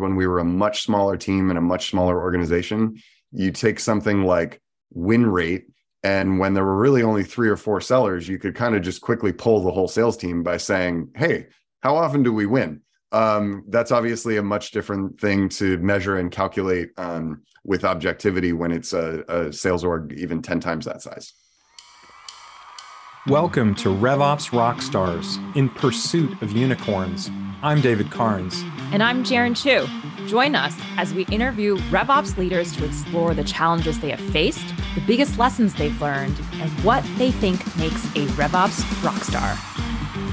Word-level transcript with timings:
when 0.00 0.16
we 0.16 0.26
were 0.26 0.38
a 0.38 0.44
much 0.44 0.82
smaller 0.82 1.16
team 1.16 1.50
and 1.50 1.58
a 1.58 1.62
much 1.62 1.90
smaller 1.90 2.20
organization, 2.20 3.00
you 3.32 3.52
take 3.52 3.78
something 3.78 4.24
like 4.24 4.60
win 4.92 5.26
rate. 5.26 5.66
And 6.02 6.38
when 6.38 6.54
there 6.54 6.64
were 6.64 6.78
really 6.78 7.02
only 7.02 7.24
three 7.24 7.48
or 7.48 7.56
four 7.56 7.80
sellers, 7.80 8.28
you 8.28 8.38
could 8.38 8.54
kind 8.54 8.74
of 8.74 8.82
just 8.82 9.02
quickly 9.02 9.32
pull 9.32 9.60
the 9.60 9.70
whole 9.70 9.88
sales 9.88 10.16
team 10.16 10.42
by 10.42 10.56
saying, 10.56 11.10
Hey, 11.14 11.46
how 11.80 11.96
often 11.96 12.22
do 12.22 12.32
we 12.32 12.46
win? 12.46 12.80
Um, 13.12 13.64
that's 13.68 13.92
obviously 13.92 14.36
a 14.36 14.42
much 14.42 14.70
different 14.70 15.20
thing 15.20 15.48
to 15.50 15.78
measure 15.78 16.16
and 16.16 16.30
calculate 16.30 16.90
um, 16.96 17.42
with 17.64 17.84
objectivity 17.84 18.52
when 18.52 18.70
it's 18.72 18.92
a, 18.92 19.24
a 19.28 19.52
sales 19.52 19.84
org 19.84 20.12
even 20.12 20.42
10 20.42 20.60
times 20.60 20.84
that 20.84 21.02
size. 21.02 21.32
Welcome 23.26 23.74
to 23.74 23.90
RevOps 23.90 24.48
Rockstars 24.48 25.54
in 25.54 25.68
Pursuit 25.68 26.40
of 26.40 26.52
Unicorns. 26.52 27.30
I'm 27.62 27.82
David 27.82 28.10
Carnes. 28.10 28.64
And 28.92 29.02
I'm 29.02 29.24
Jaren 29.24 29.54
Chu. 29.54 29.86
Join 30.26 30.54
us 30.54 30.74
as 30.96 31.12
we 31.12 31.26
interview 31.26 31.76
RevOps 31.90 32.38
leaders 32.38 32.74
to 32.76 32.84
explore 32.86 33.34
the 33.34 33.44
challenges 33.44 34.00
they 34.00 34.08
have 34.08 34.32
faced, 34.32 34.66
the 34.94 35.02
biggest 35.06 35.38
lessons 35.38 35.74
they've 35.74 36.00
learned, 36.00 36.40
and 36.54 36.70
what 36.82 37.04
they 37.18 37.30
think 37.30 37.58
makes 37.76 38.02
a 38.16 38.24
RevOps 38.38 38.80
rockstar. 39.02 39.54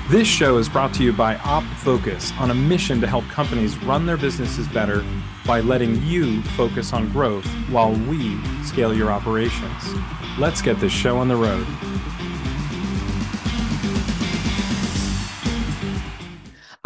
This 0.09 0.25
show 0.25 0.57
is 0.57 0.69
brought 0.69 0.93
to 0.93 1.03
you 1.03 1.11
by 1.11 1.35
OpFocus 1.35 2.39
on 2.39 2.51
a 2.51 2.55
mission 2.55 3.01
to 3.01 3.07
help 3.07 3.25
companies 3.25 3.77
run 3.83 4.05
their 4.05 4.15
businesses 4.15 4.65
better 4.69 5.03
by 5.45 5.59
letting 5.59 6.01
you 6.03 6.41
focus 6.41 6.93
on 6.93 7.11
growth 7.11 7.45
while 7.69 7.91
we 7.91 8.41
scale 8.63 8.93
your 8.93 9.11
operations. 9.11 9.93
Let's 10.39 10.61
get 10.61 10.79
this 10.79 10.93
show 10.93 11.17
on 11.17 11.27
the 11.27 11.35
road. 11.35 11.67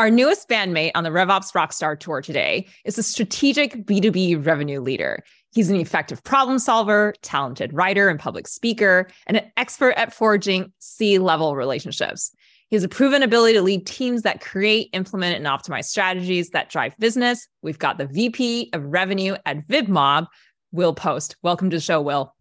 Our 0.02 0.10
newest 0.10 0.50
bandmate 0.50 0.94
on 0.96 1.04
the 1.04 1.12
RevOps 1.12 1.54
Rockstar 1.54 1.96
Tour 1.96 2.24
today 2.24 2.66
is 2.86 2.98
a 2.98 3.04
strategic 3.04 3.86
B2B 3.86 4.44
revenue 4.44 4.82
leader. 4.82 5.24
He's 5.52 5.70
an 5.70 5.76
effective 5.76 6.24
problem 6.24 6.58
solver, 6.58 7.14
talented 7.22 7.72
writer 7.72 8.10
and 8.10 8.20
public 8.20 8.48
speaker, 8.48 9.12
and 9.28 9.38
an 9.38 9.52
expert 9.58 9.92
at 9.98 10.12
forging 10.12 10.74
C 10.80 11.20
level 11.20 11.56
relationships. 11.56 12.32
He 12.70 12.76
has 12.76 12.84
a 12.84 12.90
proven 12.90 13.22
ability 13.22 13.54
to 13.54 13.62
lead 13.62 13.86
teams 13.86 14.24
that 14.24 14.42
create, 14.42 14.90
implement, 14.94 15.36
and 15.36 15.46
optimize 15.46 15.86
strategies 15.86 16.50
that 16.50 16.72
drive 16.72 16.98
business. 16.98 17.48
We've 17.62 17.78
got 17.78 18.00
the 18.00 18.08
VP 18.08 18.72
of 18.74 18.84
Revenue 18.84 19.36
at 19.46 19.68
VidMob, 19.68 20.26
Will 20.72 20.96
Post. 20.96 21.36
Welcome 21.44 21.70
to 21.70 21.78
the 21.78 21.82
show, 21.82 22.02
Will. 22.02 22.34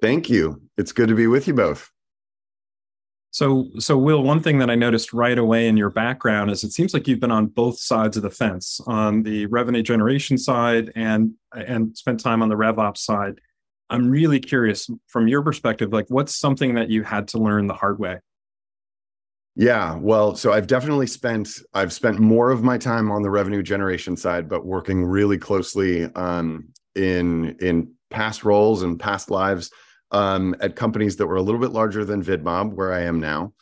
Thank 0.00 0.30
you. 0.30 0.62
It's 0.76 0.92
good 0.92 1.08
to 1.08 1.16
be 1.16 1.26
with 1.26 1.48
you 1.48 1.54
both. 1.54 1.90
So, 3.30 3.68
so 3.78 3.98
Will, 3.98 4.22
one 4.22 4.42
thing 4.42 4.58
that 4.58 4.70
I 4.70 4.74
noticed 4.74 5.12
right 5.12 5.36
away 5.36 5.68
in 5.68 5.76
your 5.76 5.90
background 5.90 6.50
is 6.50 6.64
it 6.64 6.72
seems 6.72 6.94
like 6.94 7.06
you've 7.06 7.20
been 7.20 7.30
on 7.30 7.46
both 7.46 7.78
sides 7.78 8.16
of 8.16 8.22
the 8.22 8.30
fence, 8.30 8.80
on 8.86 9.22
the 9.22 9.46
revenue 9.46 9.82
generation 9.82 10.38
side 10.38 10.90
and 10.94 11.32
and 11.52 11.96
spent 11.96 12.20
time 12.20 12.42
on 12.42 12.48
the 12.48 12.54
RevOps 12.56 12.98
side. 12.98 13.40
I'm 13.90 14.10
really 14.10 14.40
curious 14.40 14.88
from 15.06 15.28
your 15.28 15.42
perspective, 15.42 15.92
like 15.92 16.06
what's 16.08 16.34
something 16.34 16.74
that 16.74 16.90
you 16.90 17.02
had 17.02 17.28
to 17.28 17.38
learn 17.38 17.66
the 17.66 17.74
hard 17.74 17.98
way? 17.98 18.18
Yeah, 19.54 19.96
well, 19.96 20.36
so 20.36 20.52
I've 20.52 20.66
definitely 20.66 21.06
spent 21.06 21.50
I've 21.74 21.92
spent 21.92 22.18
more 22.18 22.50
of 22.50 22.62
my 22.62 22.78
time 22.78 23.10
on 23.10 23.22
the 23.22 23.30
revenue 23.30 23.62
generation 23.62 24.16
side, 24.16 24.48
but 24.48 24.64
working 24.64 25.04
really 25.04 25.36
closely 25.36 26.04
um, 26.14 26.68
in 26.94 27.56
in 27.60 27.92
past 28.08 28.44
roles 28.44 28.82
and 28.82 28.98
past 28.98 29.30
lives 29.30 29.70
um, 30.10 30.54
at 30.60 30.76
companies 30.76 31.16
that 31.16 31.26
were 31.26 31.36
a 31.36 31.42
little 31.42 31.60
bit 31.60 31.70
larger 31.70 32.04
than 32.04 32.24
VidMob, 32.24 32.72
where 32.72 32.92
I 32.92 33.02
am 33.02 33.20
now. 33.20 33.52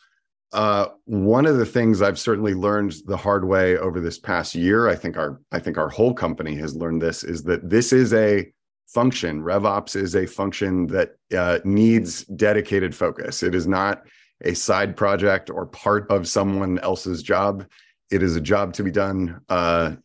Uh, 0.53 0.87
one 1.05 1.45
of 1.45 1.57
the 1.57 1.65
things 1.65 2.01
I've 2.01 2.19
certainly 2.19 2.53
learned 2.53 2.95
the 3.05 3.17
hard 3.17 3.45
way 3.45 3.77
over 3.77 3.99
this 3.99 4.17
past 4.17 4.55
year, 4.55 4.87
I 4.87 4.95
think 4.95 5.17
our 5.17 5.41
I 5.51 5.59
think 5.59 5.77
our 5.77 5.89
whole 5.89 6.13
company 6.13 6.55
has 6.55 6.75
learned 6.75 7.01
this, 7.01 7.23
is 7.23 7.43
that 7.43 7.69
this 7.69 7.91
is 7.91 8.13
a 8.13 8.51
function. 8.87 9.41
RevOps 9.41 9.95
is 9.95 10.15
a 10.15 10.25
function 10.25 10.87
that 10.87 11.17
uh, 11.37 11.59
needs 11.65 12.23
dedicated 12.25 12.95
focus. 12.95 13.43
It 13.43 13.53
is 13.53 13.67
not 13.67 14.03
a 14.41 14.53
side 14.53 14.95
project 14.95 15.49
or 15.49 15.65
part 15.65 16.09
of 16.09 16.27
someone 16.27 16.79
else's 16.79 17.21
job. 17.21 17.65
It 18.09 18.23
is 18.23 18.37
a 18.37 18.41
job 18.41 18.73
to 18.73 18.83
be 18.83 18.91
done 18.91 19.41
uh, 19.49 19.95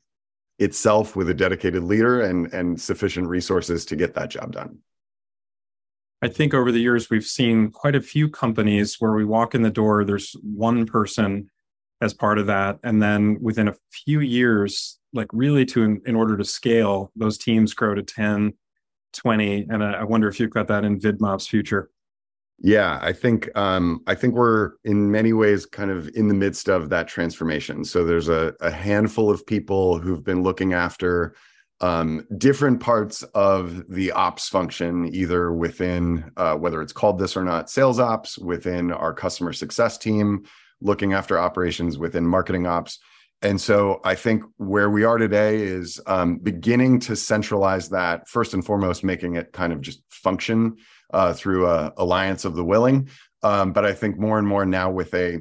itself 0.59 1.15
with 1.15 1.29
a 1.31 1.35
dedicated 1.35 1.85
leader 1.85 2.23
and 2.23 2.53
and 2.53 2.81
sufficient 2.81 3.29
resources 3.29 3.85
to 3.87 3.97
get 3.97 4.15
that 4.15 4.31
job 4.31 4.53
done. 4.53 4.79
I 6.23 6.29
think 6.29 6.55
over 6.55 6.71
the 6.71 6.81
years, 6.81 7.11
we've 7.11 7.25
seen 7.25 7.71
quite 7.73 7.97
a 7.97 8.01
few 8.01 8.29
companies 8.29 8.97
where 9.01 9.13
we 9.13 9.25
walk 9.25 9.57
in 9.57 9.63
the 9.63 9.71
door, 9.71 10.05
there's 10.05 10.37
one 10.43 10.87
person 10.87 11.51
as 12.01 12.15
part 12.15 12.39
of 12.39 12.47
that. 12.47 12.79
And 12.85 13.03
then 13.03 13.39
within 13.41 13.67
a 13.67 13.75
few 13.91 14.21
years, 14.21 15.01
like 15.13 15.29
really 15.33 15.65
to, 15.67 15.83
in, 15.83 16.01
in 16.07 16.15
order 16.15 16.37
to 16.37 16.45
scale, 16.45 17.11
those 17.17 17.39
teams 17.39 17.75
grow 17.75 17.95
to 17.95 18.03
10, 18.03 18.55
20. 19.13 19.67
And 19.69 19.83
I, 19.83 19.93
I 19.95 20.05
wonder 20.05 20.29
if 20.29 20.39
you've 20.39 20.51
got 20.51 20.69
that 20.69 20.85
in 20.85 21.01
VidMob's 21.01 21.49
future. 21.49 21.91
Yeah, 22.65 23.01
I 23.03 23.13
think 23.13 23.51
um, 23.57 24.03
I 24.07 24.15
think 24.15 24.35
we're 24.35 24.75
in 24.85 25.11
many 25.11 25.33
ways 25.33 25.67
kind 25.67 25.91
of 25.91 26.09
in 26.15 26.29
the 26.29 26.35
midst 26.35 26.69
of 26.69 26.91
that 26.91 27.09
transformation. 27.09 27.85
So 27.85 28.05
there's 28.05 28.29
a, 28.29 28.55
a 28.61 28.71
handful 28.71 29.31
of 29.31 29.45
people 29.45 29.99
who've 29.99 30.23
been 30.23 30.45
looking 30.45 30.73
after 30.73 31.35
um, 31.83 32.27
different 32.39 32.81
parts 32.81 33.23
of 33.35 33.89
the 33.89 34.13
ops 34.13 34.49
function, 34.49 35.13
either 35.15 35.53
within 35.53 36.31
uh, 36.37 36.55
whether 36.55 36.81
it's 36.81 36.93
called 36.93 37.19
this 37.19 37.37
or 37.37 37.45
not, 37.45 37.69
sales 37.69 37.99
ops, 37.99 38.39
within 38.39 38.93
our 38.93 39.13
customer 39.13 39.53
success 39.53 39.99
team, 39.99 40.45
looking 40.81 41.13
after 41.13 41.39
operations 41.39 41.99
within 41.99 42.27
marketing 42.27 42.67
ops. 42.67 42.99
And 43.43 43.61
so 43.61 44.01
I 44.05 44.15
think 44.15 44.45
where 44.59 44.89
we 44.89 45.03
are 45.03 45.19
today 45.19 45.57
is 45.57 46.01
um, 46.07 46.39
beginning 46.39 47.01
to 47.01 47.17
centralize 47.17 47.89
that, 47.89 48.29
first 48.29 48.55
and 48.55 48.65
foremost, 48.65 49.03
making 49.03 49.35
it 49.35 49.53
kind 49.53 49.73
of 49.73 49.81
just 49.81 50.01
function 50.11 50.77
uh, 51.13 51.33
through 51.33 51.67
a 51.67 51.93
alliance 51.97 52.45
of 52.45 52.55
the 52.55 52.65
willing. 52.65 53.09
Um, 53.43 53.73
but 53.73 53.85
I 53.85 53.93
think 53.93 54.17
more 54.17 54.39
and 54.39 54.47
more 54.47 54.65
now 54.65 54.93
with 54.93 55.13
a 55.15 55.41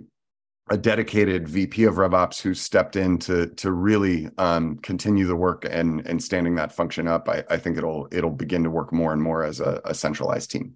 a 0.70 0.78
dedicated 0.78 1.50
VP 1.50 1.84
of 1.86 1.96
RevOps 1.96 2.42
who 2.42 2.54
stepped 2.54 2.96
in 2.96 3.18
to 3.20 3.48
to 3.48 3.72
really 3.72 4.30
um, 4.38 4.78
continue 4.78 5.26
the 5.26 5.36
work 5.36 5.66
and 5.70 6.06
and 6.08 6.22
standing 6.24 6.56
that 6.56 6.72
function 6.72 7.08
up. 7.08 7.28
I, 7.28 7.44
I 7.50 7.58
think 7.58 7.78
it'll 7.78 8.08
it'll 8.12 8.30
begin 8.30 8.64
to 8.64 8.70
work 8.70 8.94
more 8.94 9.12
and 9.14 9.22
more 9.22 9.44
as 9.44 9.60
a, 9.60 9.82
a 9.86 9.94
centralized 9.94 10.52
team. 10.52 10.76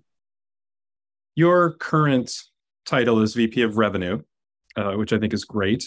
Your 1.36 1.74
current 1.74 2.34
title 2.86 3.22
is 3.22 3.34
VP 3.34 3.62
of 3.62 3.78
Revenue, 3.78 4.22
uh, 4.76 4.94
which 4.94 5.14
I 5.14 5.20
think 5.20 5.34
is 5.34 5.46
great. 5.46 5.86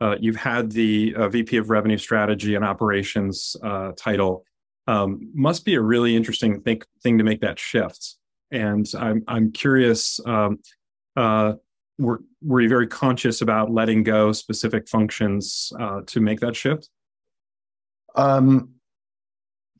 Uh, 0.00 0.16
you've 0.18 0.36
had 0.36 0.70
the 0.70 1.14
uh, 1.16 1.28
VP 1.28 1.56
of 1.58 1.70
Revenue 1.70 1.96
Strategy 1.96 2.54
and 2.54 2.64
Operations 2.64 3.56
uh, 3.62 3.92
title. 3.96 4.44
Um, 4.88 5.30
must 5.32 5.64
be 5.64 5.74
a 5.74 5.80
really 5.80 6.16
interesting 6.16 6.60
thing, 6.60 6.82
thing 7.02 7.18
to 7.18 7.24
make 7.24 7.40
that 7.42 7.58
shift. 7.58 8.16
And 8.50 8.86
I'm 8.98 9.22
I'm 9.28 9.52
curious. 9.52 10.20
Um, 10.26 10.58
uh, 11.16 11.54
were 12.02 12.22
were 12.42 12.60
you 12.60 12.68
very 12.68 12.86
conscious 12.86 13.40
about 13.40 13.70
letting 13.70 14.02
go 14.02 14.32
specific 14.32 14.88
functions 14.88 15.72
uh, 15.80 16.00
to 16.06 16.20
make 16.20 16.40
that 16.40 16.56
shift? 16.56 16.88
Um, 18.14 18.74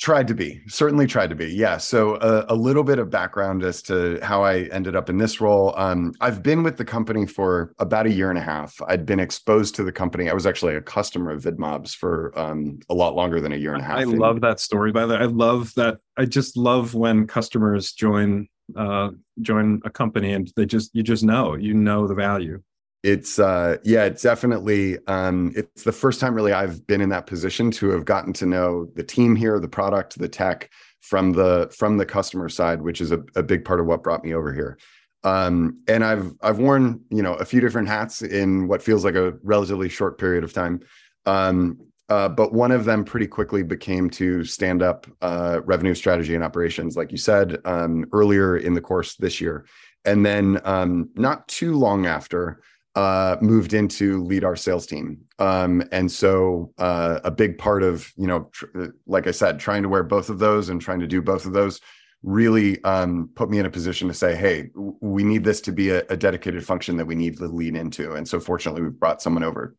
tried 0.02 0.26
to 0.26 0.34
be 0.34 0.60
certainly 0.66 1.06
tried 1.06 1.30
to 1.30 1.36
be 1.36 1.46
yeah. 1.46 1.76
So 1.76 2.16
uh, 2.16 2.44
a 2.48 2.54
little 2.56 2.82
bit 2.82 2.98
of 2.98 3.08
background 3.08 3.62
as 3.62 3.82
to 3.82 4.18
how 4.20 4.42
i 4.42 4.62
ended 4.72 4.96
up 4.96 5.08
in 5.08 5.18
this 5.18 5.40
role. 5.40 5.72
Um, 5.76 6.12
i've 6.20 6.42
been 6.42 6.64
with 6.64 6.76
the 6.76 6.84
company 6.84 7.24
for 7.24 7.72
about 7.78 8.06
a 8.06 8.10
year 8.10 8.28
and 8.28 8.38
a 8.38 8.42
half. 8.42 8.80
I'd 8.88 9.06
been 9.06 9.20
exposed 9.20 9.76
to 9.76 9.84
the 9.84 9.92
company. 9.92 10.28
I 10.28 10.34
was 10.34 10.44
actually 10.44 10.74
a 10.74 10.80
customer 10.80 11.30
of 11.30 11.42
vidmobs 11.42 11.94
for 11.94 12.36
um, 12.36 12.80
a 12.88 12.94
lot 12.94 13.14
longer 13.14 13.40
than 13.40 13.52
a 13.52 13.56
year 13.56 13.74
and 13.74 13.82
a 13.82 13.84
half. 13.84 13.98
i 13.98 14.04
love 14.04 14.40
that 14.40 14.58
story 14.58 14.90
by 14.90 15.06
the 15.06 15.14
way. 15.14 15.20
I 15.20 15.26
love 15.26 15.72
that 15.76 15.98
i 16.16 16.24
just 16.24 16.56
love 16.56 16.94
when 16.94 17.26
customers 17.28 17.92
join 17.92 18.48
uh, 18.76 19.10
join 19.40 19.80
a 19.84 19.90
company 19.90 20.32
and 20.32 20.52
they 20.56 20.66
just 20.66 20.90
you 20.94 21.02
just 21.02 21.24
know 21.24 21.54
you 21.54 21.74
know 21.74 22.06
the 22.06 22.14
value. 22.14 22.62
It's 23.02 23.40
uh 23.40 23.78
yeah 23.82 24.04
it's 24.04 24.22
definitely 24.22 24.98
um 25.08 25.52
it's 25.56 25.82
the 25.82 25.90
first 25.90 26.20
time 26.20 26.34
really 26.36 26.52
i've 26.52 26.86
been 26.86 27.00
in 27.00 27.08
that 27.08 27.26
position 27.26 27.72
to 27.72 27.88
have 27.90 28.04
gotten 28.04 28.32
to 28.34 28.46
know 28.46 28.86
the 28.94 29.02
team 29.02 29.34
here 29.34 29.58
the 29.58 29.66
product 29.66 30.16
the 30.16 30.28
tech 30.28 30.70
from 31.00 31.32
the 31.32 31.74
from 31.76 31.96
the 31.96 32.06
customer 32.06 32.48
side 32.48 32.80
which 32.80 33.00
is 33.00 33.10
a, 33.10 33.20
a 33.34 33.42
big 33.42 33.64
part 33.64 33.80
of 33.80 33.86
what 33.86 34.04
brought 34.04 34.24
me 34.24 34.34
over 34.34 34.54
here. 34.54 34.78
Um 35.24 35.82
and 35.88 36.04
i've 36.04 36.32
i've 36.42 36.60
worn 36.60 37.00
you 37.10 37.22
know 37.22 37.34
a 37.34 37.44
few 37.44 37.60
different 37.60 37.88
hats 37.88 38.22
in 38.22 38.68
what 38.68 38.82
feels 38.82 39.04
like 39.04 39.16
a 39.16 39.34
relatively 39.42 39.88
short 39.88 40.16
period 40.16 40.44
of 40.44 40.52
time. 40.52 40.78
Um 41.26 41.78
uh, 42.08 42.28
but 42.28 42.52
one 42.52 42.72
of 42.72 42.84
them 42.84 43.04
pretty 43.04 43.26
quickly 43.26 43.62
became 43.62 44.10
to 44.10 44.44
stand 44.44 44.82
up 44.82 45.06
uh, 45.22 45.60
revenue 45.64 45.94
strategy 45.94 46.34
and 46.34 46.44
operations, 46.44 46.96
like 46.96 47.12
you 47.12 47.18
said 47.18 47.58
um, 47.64 48.04
earlier 48.12 48.56
in 48.56 48.74
the 48.74 48.80
course 48.80 49.16
this 49.16 49.40
year. 49.40 49.66
And 50.04 50.26
then 50.26 50.60
um, 50.64 51.10
not 51.14 51.46
too 51.48 51.74
long 51.74 52.06
after, 52.06 52.60
uh, 52.94 53.36
moved 53.40 53.72
into 53.72 54.22
lead 54.24 54.44
our 54.44 54.56
sales 54.56 54.86
team. 54.86 55.22
Um, 55.38 55.82
and 55.92 56.10
so 56.10 56.72
uh, 56.78 57.20
a 57.24 57.30
big 57.30 57.56
part 57.56 57.82
of, 57.82 58.12
you 58.16 58.26
know, 58.26 58.50
tr- 58.52 58.86
like 59.06 59.26
I 59.26 59.30
said, 59.30 59.58
trying 59.58 59.82
to 59.82 59.88
wear 59.88 60.02
both 60.02 60.28
of 60.28 60.38
those 60.38 60.68
and 60.68 60.80
trying 60.80 61.00
to 61.00 61.06
do 61.06 61.22
both 61.22 61.46
of 61.46 61.52
those 61.52 61.80
really 62.22 62.82
um, 62.84 63.30
put 63.34 63.50
me 63.50 63.58
in 63.58 63.66
a 63.66 63.70
position 63.70 64.08
to 64.08 64.14
say, 64.14 64.36
hey, 64.36 64.70
we 64.74 65.24
need 65.24 65.42
this 65.42 65.60
to 65.62 65.72
be 65.72 65.90
a, 65.90 66.04
a 66.10 66.16
dedicated 66.16 66.64
function 66.64 66.96
that 66.96 67.06
we 67.06 67.14
need 67.14 67.38
to 67.38 67.46
lean 67.46 67.76
into. 67.76 68.12
And 68.12 68.28
so 68.28 68.38
fortunately, 68.38 68.82
we 68.82 68.90
brought 68.90 69.22
someone 69.22 69.42
over 69.42 69.74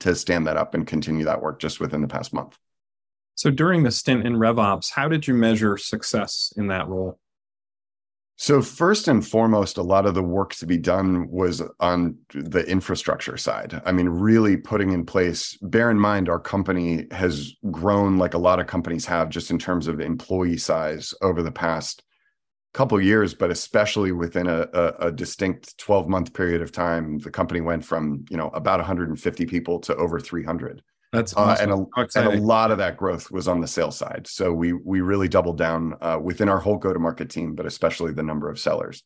to 0.00 0.14
stand 0.14 0.46
that 0.46 0.56
up 0.56 0.74
and 0.74 0.86
continue 0.86 1.24
that 1.24 1.42
work 1.42 1.58
just 1.58 1.80
within 1.80 2.02
the 2.02 2.08
past 2.08 2.32
month. 2.32 2.58
So 3.34 3.50
during 3.50 3.84
the 3.84 3.90
stint 3.90 4.26
in 4.26 4.34
RevOps, 4.34 4.90
how 4.92 5.08
did 5.08 5.26
you 5.28 5.34
measure 5.34 5.76
success 5.76 6.52
in 6.56 6.68
that 6.68 6.88
role? 6.88 7.18
So 8.40 8.62
first 8.62 9.08
and 9.08 9.26
foremost, 9.26 9.78
a 9.78 9.82
lot 9.82 10.06
of 10.06 10.14
the 10.14 10.22
work 10.22 10.54
to 10.56 10.66
be 10.66 10.76
done 10.76 11.28
was 11.28 11.60
on 11.80 12.18
the 12.32 12.64
infrastructure 12.68 13.36
side. 13.36 13.82
I 13.84 13.90
mean, 13.90 14.08
really 14.08 14.56
putting 14.56 14.92
in 14.92 15.04
place, 15.04 15.58
bear 15.60 15.90
in 15.90 15.98
mind, 15.98 16.28
our 16.28 16.38
company 16.38 17.08
has 17.10 17.52
grown 17.72 18.16
like 18.16 18.34
a 18.34 18.38
lot 18.38 18.60
of 18.60 18.68
companies 18.68 19.06
have 19.06 19.28
just 19.28 19.50
in 19.50 19.58
terms 19.58 19.88
of 19.88 20.00
employee 20.00 20.56
size 20.56 21.12
over 21.20 21.42
the 21.42 21.50
past 21.50 22.04
couple 22.74 23.00
years, 23.00 23.34
but 23.34 23.50
especially 23.50 24.12
within 24.12 24.46
a, 24.46 24.66
a, 24.72 24.94
a 25.06 25.12
distinct 25.12 25.76
12 25.78 26.08
month 26.08 26.34
period 26.34 26.62
of 26.62 26.70
time, 26.70 27.18
the 27.18 27.30
company 27.30 27.60
went 27.60 27.84
from, 27.84 28.24
you 28.30 28.36
know, 28.36 28.48
about 28.48 28.78
150 28.78 29.46
people 29.46 29.78
to 29.80 29.96
over 29.96 30.20
300. 30.20 30.82
That's 31.12 31.34
awesome. 31.34 31.70
uh, 31.70 31.74
and, 31.74 31.88
a, 31.96 32.18
and 32.18 32.38
a 32.38 32.42
lot 32.44 32.70
of 32.70 32.78
that 32.78 32.96
growth 32.98 33.30
was 33.30 33.48
on 33.48 33.60
the 33.60 33.66
sales 33.66 33.96
side. 33.96 34.26
So 34.28 34.52
we 34.52 34.74
we 34.74 35.00
really 35.00 35.28
doubled 35.28 35.56
down 35.56 35.94
uh, 36.02 36.18
within 36.22 36.48
our 36.48 36.58
whole 36.58 36.76
go 36.76 36.92
to 36.92 36.98
market 36.98 37.30
team, 37.30 37.54
but 37.54 37.64
especially 37.64 38.12
the 38.12 38.22
number 38.22 38.50
of 38.50 38.58
sellers. 38.58 39.02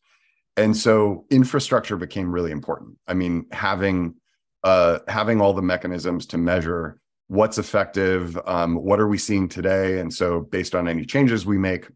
And 0.57 0.75
so 0.75 1.25
infrastructure 1.29 1.97
became 1.97 2.31
really 2.31 2.51
important. 2.51 2.97
I 3.07 3.13
mean, 3.13 3.45
having 3.51 4.15
uh, 4.63 4.99
having 5.07 5.39
all 5.39 5.53
the 5.53 5.61
mechanisms 5.61 6.25
to 6.27 6.37
measure 6.37 6.99
what's 7.27 7.57
effective, 7.57 8.37
um, 8.45 8.75
what 8.75 8.99
are 8.99 9.07
we 9.07 9.17
seeing 9.17 9.47
today, 9.47 9.99
and 9.99 10.13
so 10.13 10.41
based 10.41 10.75
on 10.75 10.89
any 10.89 11.05
changes 11.05 11.45
we 11.45 11.57
make, 11.57 11.87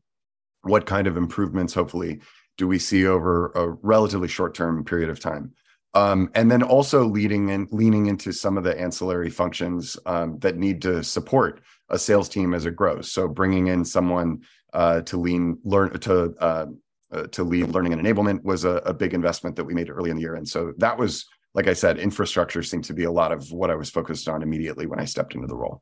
what 0.64 0.86
kind 0.86 1.08
of 1.08 1.18
improvements 1.18 1.74
hopefully 1.74 2.22
do 2.58 2.68
we 2.68 2.80
see 2.80 3.06
over 3.06 3.52
a 3.52 3.70
relatively 3.84 4.28
short 4.28 4.56
term 4.56 4.84
period 4.84 5.10
of 5.10 5.20
time. 5.20 5.54
Um, 5.94 6.30
and 6.36 6.52
then 6.52 6.64
also 6.64 7.06
leading 7.06 7.52
and 7.52 7.68
leaning 7.72 8.08
into 8.08 8.32
some 8.32 8.58
of 8.58 8.64
the 8.64 8.80
ancillary 8.80 9.30
functions 9.30 9.98
um, 10.06 10.38
that 10.40 10.58
need 10.58 10.82
to 10.84 11.04
support 11.04 11.62
a 11.90 11.98
sales 11.98 12.30
team 12.30 12.54
as 12.54 12.66
it 12.66 12.76
grows. 12.76 13.12
So 13.12 13.28
bringing 13.28 13.68
in 13.68 13.86
someone 13.86 14.42
uh, 14.74 15.02
to 15.02 15.18
lean 15.18 15.58
learn 15.64 15.98
to 16.02 16.36
uh, 16.40 16.66
uh, 17.12 17.24
to 17.28 17.44
lead 17.44 17.70
learning 17.70 17.94
and 17.94 18.06
enablement 18.06 18.44
was 18.44 18.66
a, 18.66 18.76
a, 18.86 18.94
big 18.94 19.14
investment 19.14 19.56
that 19.56 19.64
we 19.64 19.74
made 19.74 19.90
early 19.90 20.10
in 20.10 20.18
the 20.18 20.22
year. 20.22 20.36
And 20.36 20.48
so 20.48 20.74
that 20.78 20.98
was, 20.98 21.26
like 21.54 21.68
I 21.68 21.74
said, 21.74 21.98
infrastructure 21.98 22.62
seemed 22.62 22.84
to 22.86 22.94
be 22.94 23.06
a 23.06 23.12
lot 23.12 23.32
of 23.32 23.50
what 23.50 23.72
I 23.72 23.76
was 23.76 23.90
focused 23.90 24.28
on 24.28 24.42
immediately 24.42 24.88
when 24.88 25.00
I 25.00 25.06
stepped 25.06 25.34
into 25.34 25.48
the 25.48 25.56
role. 25.56 25.82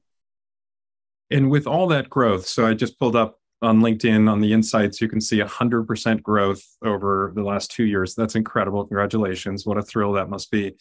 And 1.31 1.49
with 1.49 1.65
all 1.65 1.87
that 1.87 2.11
growth, 2.11 2.45
so 2.45 2.67
I 2.67 2.75
just 2.75 2.99
pulled 2.99 3.15
up 3.15 3.39
on 3.61 3.81
LinkedIn 3.81 4.29
on 4.29 4.41
the 4.41 4.53
insights, 4.53 5.01
you 5.01 5.07
can 5.07 5.21
see 5.21 5.39
100% 5.39 6.21
growth 6.21 6.63
over 6.83 7.31
the 7.35 7.43
last 7.43 7.71
two 7.71 7.85
years. 7.85 8.15
That's 8.15 8.35
incredible. 8.35 8.85
Congratulations. 8.85 9.65
What 9.65 9.77
a 9.77 9.81
thrill 9.81 10.13
that 10.13 10.29
must 10.29 10.51
be. 10.51 10.75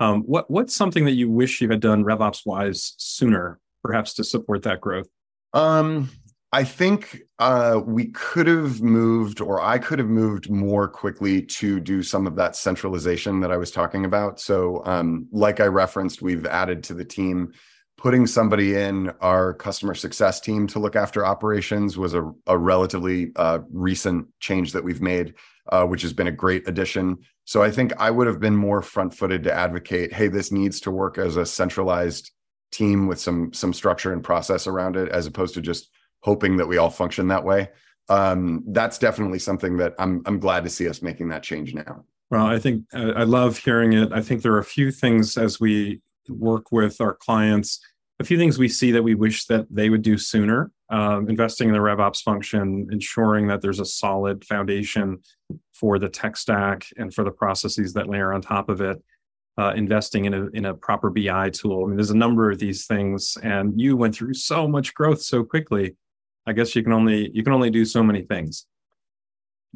Um, 0.00 0.22
what, 0.22 0.50
what's 0.50 0.74
something 0.74 1.04
that 1.04 1.12
you 1.12 1.30
wish 1.30 1.60
you 1.60 1.68
had 1.68 1.80
done 1.80 2.04
RevOps 2.04 2.46
wise 2.46 2.94
sooner, 2.98 3.60
perhaps 3.82 4.14
to 4.14 4.24
support 4.24 4.62
that 4.62 4.80
growth? 4.80 5.08
Um, 5.52 6.10
I 6.52 6.62
think 6.62 7.22
uh, 7.40 7.80
we 7.84 8.06
could 8.06 8.46
have 8.46 8.80
moved, 8.80 9.40
or 9.40 9.60
I 9.60 9.78
could 9.78 9.98
have 9.98 10.08
moved 10.08 10.50
more 10.50 10.86
quickly 10.86 11.42
to 11.42 11.80
do 11.80 12.02
some 12.02 12.28
of 12.28 12.36
that 12.36 12.54
centralization 12.54 13.40
that 13.40 13.50
I 13.50 13.56
was 13.56 13.72
talking 13.72 14.04
about. 14.04 14.38
So, 14.38 14.82
um, 14.84 15.26
like 15.32 15.58
I 15.58 15.66
referenced, 15.66 16.22
we've 16.22 16.46
added 16.46 16.84
to 16.84 16.94
the 16.94 17.04
team 17.04 17.52
putting 18.04 18.26
somebody 18.26 18.74
in 18.74 19.10
our 19.22 19.54
customer 19.54 19.94
success 19.94 20.38
team 20.38 20.66
to 20.66 20.78
look 20.78 20.94
after 20.94 21.24
operations 21.24 21.96
was 21.96 22.12
a, 22.12 22.30
a 22.46 22.56
relatively 22.56 23.32
uh, 23.36 23.60
recent 23.72 24.28
change 24.40 24.74
that 24.74 24.84
we've 24.84 25.00
made, 25.00 25.32
uh, 25.72 25.86
which 25.86 26.02
has 26.02 26.12
been 26.12 26.26
a 26.26 26.30
great 26.32 26.68
addition. 26.68 27.16
So 27.46 27.62
I 27.62 27.70
think 27.70 27.94
I 27.98 28.10
would 28.10 28.26
have 28.26 28.40
been 28.40 28.54
more 28.54 28.82
front 28.82 29.14
footed 29.14 29.42
to 29.44 29.54
advocate, 29.54 30.12
hey, 30.12 30.28
this 30.28 30.52
needs 30.52 30.80
to 30.80 30.90
work 30.90 31.16
as 31.16 31.38
a 31.38 31.46
centralized 31.46 32.30
team 32.72 33.06
with 33.06 33.18
some 33.18 33.54
some 33.54 33.72
structure 33.72 34.12
and 34.12 34.22
process 34.22 34.66
around 34.66 34.96
it, 34.96 35.08
as 35.08 35.26
opposed 35.26 35.54
to 35.54 35.62
just 35.62 35.88
hoping 36.20 36.58
that 36.58 36.66
we 36.66 36.76
all 36.76 36.90
function 36.90 37.28
that 37.28 37.44
way. 37.44 37.70
Um, 38.10 38.64
that's 38.66 38.98
definitely 38.98 39.38
something 39.38 39.78
that 39.78 39.94
I'm 39.98 40.20
I'm 40.26 40.40
glad 40.40 40.64
to 40.64 40.70
see 40.70 40.90
us 40.90 41.00
making 41.00 41.30
that 41.30 41.42
change 41.42 41.72
now. 41.72 42.04
Well, 42.30 42.44
I 42.44 42.58
think 42.58 42.84
I 42.92 43.22
love 43.22 43.56
hearing 43.56 43.94
it. 43.94 44.12
I 44.12 44.20
think 44.20 44.42
there 44.42 44.52
are 44.52 44.58
a 44.58 44.64
few 44.64 44.90
things 44.90 45.38
as 45.38 45.58
we 45.58 46.02
work 46.28 46.72
with 46.72 47.00
our 47.00 47.14
clients 47.14 47.80
a 48.20 48.24
few 48.24 48.38
things 48.38 48.58
we 48.58 48.68
see 48.68 48.92
that 48.92 49.02
we 49.02 49.14
wish 49.14 49.46
that 49.46 49.66
they 49.70 49.90
would 49.90 50.02
do 50.02 50.16
sooner 50.16 50.70
um, 50.90 51.28
investing 51.28 51.68
in 51.68 51.74
the 51.74 51.80
RevOps 51.80 52.22
function, 52.22 52.88
ensuring 52.92 53.48
that 53.48 53.60
there's 53.60 53.80
a 53.80 53.84
solid 53.84 54.44
foundation 54.44 55.18
for 55.72 55.98
the 55.98 56.08
tech 56.08 56.36
stack 56.36 56.86
and 56.96 57.12
for 57.12 57.24
the 57.24 57.30
processes 57.30 57.92
that 57.94 58.08
layer 58.08 58.32
on 58.32 58.40
top 58.40 58.68
of 58.68 58.80
it. 58.80 59.02
Uh, 59.56 59.72
investing 59.76 60.24
in 60.24 60.34
a 60.34 60.46
in 60.48 60.64
a 60.64 60.74
proper 60.74 61.10
BI 61.10 61.48
tool. 61.50 61.84
I 61.84 61.86
mean, 61.86 61.96
there's 61.96 62.10
a 62.10 62.16
number 62.16 62.50
of 62.50 62.58
these 62.58 62.86
things, 62.86 63.38
and 63.40 63.80
you 63.80 63.96
went 63.96 64.16
through 64.16 64.34
so 64.34 64.66
much 64.66 64.92
growth 64.94 65.22
so 65.22 65.44
quickly. 65.44 65.94
I 66.44 66.52
guess 66.52 66.74
you 66.74 66.82
can 66.82 66.92
only 66.92 67.30
you 67.32 67.44
can 67.44 67.52
only 67.52 67.70
do 67.70 67.84
so 67.84 68.02
many 68.02 68.22
things. 68.22 68.66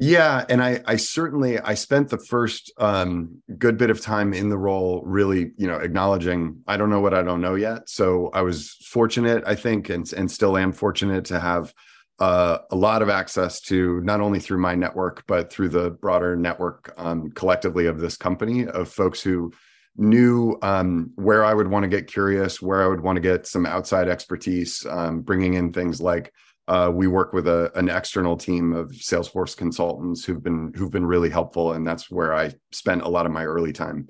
Yeah, 0.00 0.44
and 0.48 0.62
I 0.62 0.80
I 0.86 0.94
certainly 0.94 1.58
I 1.58 1.74
spent 1.74 2.08
the 2.08 2.18
first 2.18 2.72
um, 2.78 3.42
good 3.58 3.76
bit 3.76 3.90
of 3.90 4.00
time 4.00 4.32
in 4.32 4.48
the 4.48 4.56
role 4.56 5.02
really, 5.04 5.50
you 5.56 5.66
know, 5.66 5.74
acknowledging 5.74 6.62
I 6.68 6.76
don't 6.76 6.88
know 6.88 7.00
what 7.00 7.14
I 7.14 7.22
don't 7.22 7.40
know 7.40 7.56
yet. 7.56 7.88
So 7.88 8.30
I 8.32 8.42
was 8.42 8.76
fortunate, 8.90 9.42
I 9.44 9.56
think, 9.56 9.88
and 9.88 10.10
and 10.12 10.30
still 10.30 10.56
am 10.56 10.70
fortunate 10.70 11.24
to 11.26 11.40
have 11.40 11.74
uh, 12.20 12.58
a 12.70 12.76
lot 12.76 13.02
of 13.02 13.08
access 13.08 13.60
to 13.62 14.00
not 14.02 14.20
only 14.20 14.38
through 14.38 14.58
my 14.58 14.76
network 14.76 15.24
but 15.26 15.52
through 15.52 15.68
the 15.70 15.90
broader 15.90 16.36
network 16.36 16.92
um, 16.96 17.30
collectively 17.30 17.86
of 17.86 17.98
this 17.98 18.16
company 18.16 18.66
of 18.68 18.88
folks 18.88 19.20
who 19.20 19.52
knew 19.96 20.56
um, 20.62 21.10
where 21.16 21.44
I 21.44 21.54
would 21.54 21.68
want 21.68 21.82
to 21.82 21.88
get 21.88 22.06
curious, 22.06 22.62
where 22.62 22.84
I 22.84 22.86
would 22.86 23.00
want 23.00 23.16
to 23.16 23.20
get 23.20 23.48
some 23.48 23.66
outside 23.66 24.08
expertise, 24.08 24.86
um, 24.86 25.22
bringing 25.22 25.54
in 25.54 25.72
things 25.72 26.00
like 26.00 26.32
uh, 26.68 26.90
we 26.92 27.06
work 27.06 27.32
with 27.32 27.48
a, 27.48 27.72
an 27.74 27.88
external 27.88 28.36
team 28.36 28.74
of 28.74 28.90
Salesforce 28.90 29.56
consultants 29.56 30.22
who've 30.24 30.42
been 30.42 30.72
who've 30.76 30.90
been 30.90 31.06
really 31.06 31.30
helpful, 31.30 31.72
and 31.72 31.86
that's 31.86 32.10
where 32.10 32.34
I 32.34 32.52
spent 32.72 33.02
a 33.02 33.08
lot 33.08 33.24
of 33.24 33.32
my 33.32 33.44
early 33.44 33.72
time. 33.72 34.08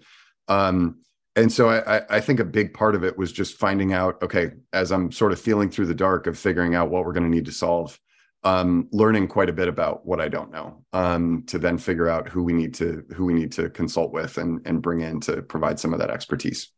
Um, 0.48 0.98
and 1.36 1.52
so 1.52 1.70
I, 1.70 2.02
I 2.10 2.20
think 2.20 2.40
a 2.40 2.44
big 2.44 2.74
part 2.74 2.96
of 2.96 3.04
it 3.04 3.16
was 3.16 3.30
just 3.30 3.58
finding 3.58 3.92
out, 3.92 4.20
okay, 4.22 4.50
as 4.72 4.90
I'm 4.90 5.12
sort 5.12 5.30
of 5.30 5.40
feeling 5.40 5.70
through 5.70 5.86
the 5.86 5.94
dark 5.94 6.26
of 6.26 6.36
figuring 6.36 6.74
out 6.74 6.90
what 6.90 7.04
we're 7.04 7.12
going 7.12 7.30
to 7.30 7.36
need 7.36 7.44
to 7.44 7.52
solve, 7.52 7.96
um, 8.42 8.88
learning 8.90 9.28
quite 9.28 9.48
a 9.48 9.52
bit 9.52 9.68
about 9.68 10.04
what 10.04 10.20
I 10.20 10.26
don't 10.26 10.50
know, 10.50 10.84
um, 10.92 11.44
to 11.46 11.60
then 11.60 11.78
figure 11.78 12.08
out 12.08 12.28
who 12.28 12.42
we 12.42 12.52
need 12.52 12.74
to 12.74 13.04
who 13.14 13.24
we 13.24 13.34
need 13.34 13.52
to 13.52 13.70
consult 13.70 14.12
with 14.12 14.36
and 14.36 14.66
and 14.66 14.82
bring 14.82 15.02
in 15.02 15.20
to 15.20 15.42
provide 15.42 15.78
some 15.78 15.92
of 15.92 16.00
that 16.00 16.10
expertise. 16.10 16.72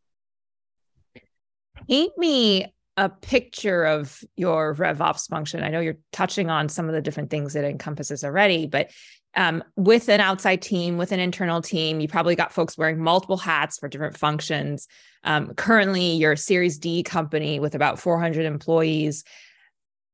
Paint 1.87 2.15
me 2.19 2.71
a 2.97 3.09
picture 3.09 3.83
of 3.83 4.23
your 4.35 4.75
RevOps 4.75 5.27
function? 5.29 5.63
I 5.63 5.69
know 5.69 5.79
you're 5.79 5.97
touching 6.11 6.49
on 6.49 6.69
some 6.69 6.87
of 6.87 6.93
the 6.93 7.01
different 7.01 7.29
things 7.29 7.55
it 7.55 7.63
encompasses 7.63 8.23
already, 8.23 8.67
but 8.67 8.91
um, 9.35 9.63
with 9.75 10.09
an 10.09 10.19
outside 10.19 10.61
team, 10.61 10.97
with 10.97 11.11
an 11.11 11.19
internal 11.19 11.61
team, 11.61 12.01
you 12.01 12.07
probably 12.07 12.35
got 12.35 12.51
folks 12.51 12.77
wearing 12.77 12.99
multiple 12.99 13.37
hats 13.37 13.79
for 13.79 13.87
different 13.87 14.17
functions. 14.17 14.87
Um, 15.23 15.53
currently, 15.53 16.15
you're 16.15 16.33
a 16.33 16.37
Series 16.37 16.77
D 16.77 17.01
company 17.03 17.59
with 17.59 17.73
about 17.73 17.99
400 17.99 18.45
employees. 18.45 19.23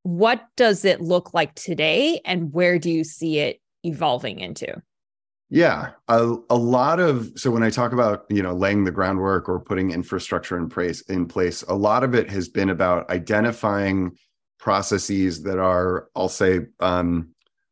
What 0.04 0.46
does 0.56 0.86
it 0.86 1.02
look 1.02 1.34
like 1.34 1.56
today, 1.56 2.22
and 2.26 2.54
where 2.54 2.78
do 2.78 2.92
you 2.92 3.04
see 3.04 3.40
it 3.40 3.60
evolving 3.84 4.40
into? 4.40 4.82
Yeah, 5.50 5.92
a, 6.10 6.36
a 6.50 6.58
lot 6.58 7.00
of 7.00 7.32
so 7.38 7.52
when 7.52 7.64
I 7.64 7.70
talk 7.70 7.94
about 7.94 8.26
you 8.30 8.44
know 8.44 8.54
laying 8.54 8.84
the 8.84 8.92
groundwork 8.92 9.48
or 9.48 9.60
putting 9.60 9.92
infrastructure 9.92 10.58
in 10.58 10.68
place 10.68 11.02
in 11.02 11.26
place, 11.26 11.64
a 11.64 11.74
lot 11.74 12.04
of 12.04 12.14
it 12.14 12.30
has 12.30 12.50
been 12.50 12.70
about 12.70 13.10
identifying 13.10 14.18
processes 14.60 15.44
that 15.44 15.58
are, 15.58 16.10
I'll 16.16 16.28
say, 16.28 16.62
um, 16.82 17.30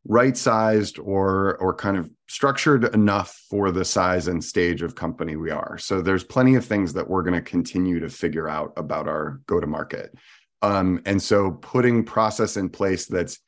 right 0.08 0.36
sized 0.36 0.98
or 0.98 1.58
or 1.58 1.74
kind 1.74 1.98
of 1.98 2.10
structured 2.28 2.94
enough 2.94 3.38
for 3.50 3.70
the 3.70 3.84
size 3.84 4.26
and 4.26 4.42
stage 4.42 4.80
of 4.80 4.94
company 4.94 5.36
we 5.36 5.50
are. 5.50 5.76
So 5.76 6.00
there's 6.00 6.24
plenty 6.24 6.54
of 6.54 6.64
things 6.64 6.94
that 6.94 7.10
we're 7.10 7.22
going 7.22 7.34
to 7.34 7.42
continue 7.42 8.00
to 8.00 8.08
figure 8.08 8.48
out 8.48 8.72
about 8.78 9.06
our 9.06 9.42
go 9.46 9.60
to 9.60 9.66
market, 9.66 10.14
um, 10.62 11.02
and 11.04 11.22
so 11.22 11.50
putting 11.50 12.04
process 12.04 12.56
in 12.56 12.70
place 12.70 13.04
that's 13.04 13.38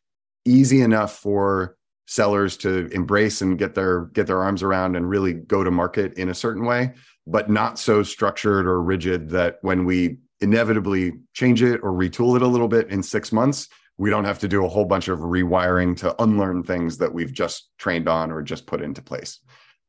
easy 0.44 0.82
enough 0.82 1.14
for 1.14 1.77
sellers 2.09 2.57
to 2.57 2.87
embrace 2.93 3.43
and 3.43 3.59
get 3.59 3.75
their 3.75 4.07
get 4.07 4.27
their 4.27 4.43
arms 4.43 4.62
around 4.62 4.97
and 4.97 5.09
really 5.09 5.35
go 5.35 5.62
to 5.62 5.71
market 5.71 6.15
in 6.15 6.31
a 6.31 6.35
certain 6.35 6.65
way 6.65 6.93
but 7.27 7.50
not 7.50 7.79
so 7.79 8.03
structured 8.03 8.67
or 8.67 8.83
rigid 8.83 9.29
that 9.29 9.59
when 9.61 9.85
we 9.85 10.17
inevitably 10.41 11.12
change 11.35 11.62
it 11.62 11.81
or 11.83 11.93
retool 11.93 12.35
it 12.35 12.41
a 12.41 12.47
little 12.47 12.69
bit 12.69 12.88
in 12.88 13.03
6 13.03 13.33
months 13.33 13.69
we 13.99 14.09
don't 14.09 14.25
have 14.25 14.38
to 14.38 14.49
do 14.49 14.65
a 14.65 14.69
whole 14.69 14.87
bunch 14.87 15.09
of 15.09 15.19
rewiring 15.19 15.97
to 15.99 16.23
unlearn 16.23 16.62
things 16.62 16.99
that 16.99 17.12
we've 17.12 17.33
just 17.33 17.69
trained 17.77 18.09
on 18.09 18.31
or 18.31 18.41
just 18.43 18.67
put 18.67 18.81
into 18.81 19.03
place. 19.03 19.41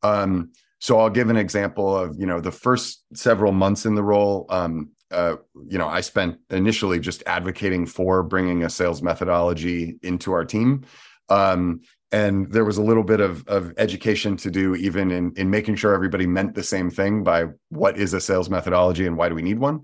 Um, 0.03 0.51
so 0.81 0.97
i'll 0.99 1.09
give 1.09 1.29
an 1.29 1.37
example 1.37 1.95
of 1.95 2.15
you 2.17 2.25
know 2.25 2.39
the 2.39 2.51
first 2.51 3.03
several 3.13 3.51
months 3.51 3.85
in 3.85 3.95
the 3.95 4.03
role. 4.03 4.45
Um, 4.49 4.91
uh, 5.11 5.37
you 5.67 5.77
know 5.77 5.87
i 5.87 6.01
spent 6.01 6.37
initially 6.51 6.99
just 6.99 7.23
advocating 7.25 7.85
for 7.87 8.21
bringing 8.21 8.63
a 8.63 8.69
sales 8.69 9.01
methodology 9.01 9.97
into 10.03 10.33
our 10.33 10.45
team. 10.45 10.83
Um, 11.29 11.81
and 12.11 12.51
there 12.51 12.65
was 12.65 12.77
a 12.77 12.83
little 12.83 13.03
bit 13.03 13.19
of, 13.19 13.47
of 13.47 13.73
education 13.77 14.35
to 14.37 14.49
do 14.49 14.75
even 14.75 15.11
in, 15.11 15.31
in 15.35 15.49
making 15.49 15.75
sure 15.75 15.93
everybody 15.93 16.25
meant 16.25 16.55
the 16.55 16.63
same 16.63 16.89
thing 16.89 17.23
by 17.23 17.45
what 17.69 17.97
is 17.97 18.13
a 18.13 18.21
sales 18.21 18.49
methodology 18.49 19.05
and 19.05 19.15
why 19.15 19.29
do 19.29 19.35
we 19.35 19.41
need 19.41 19.59
one. 19.59 19.81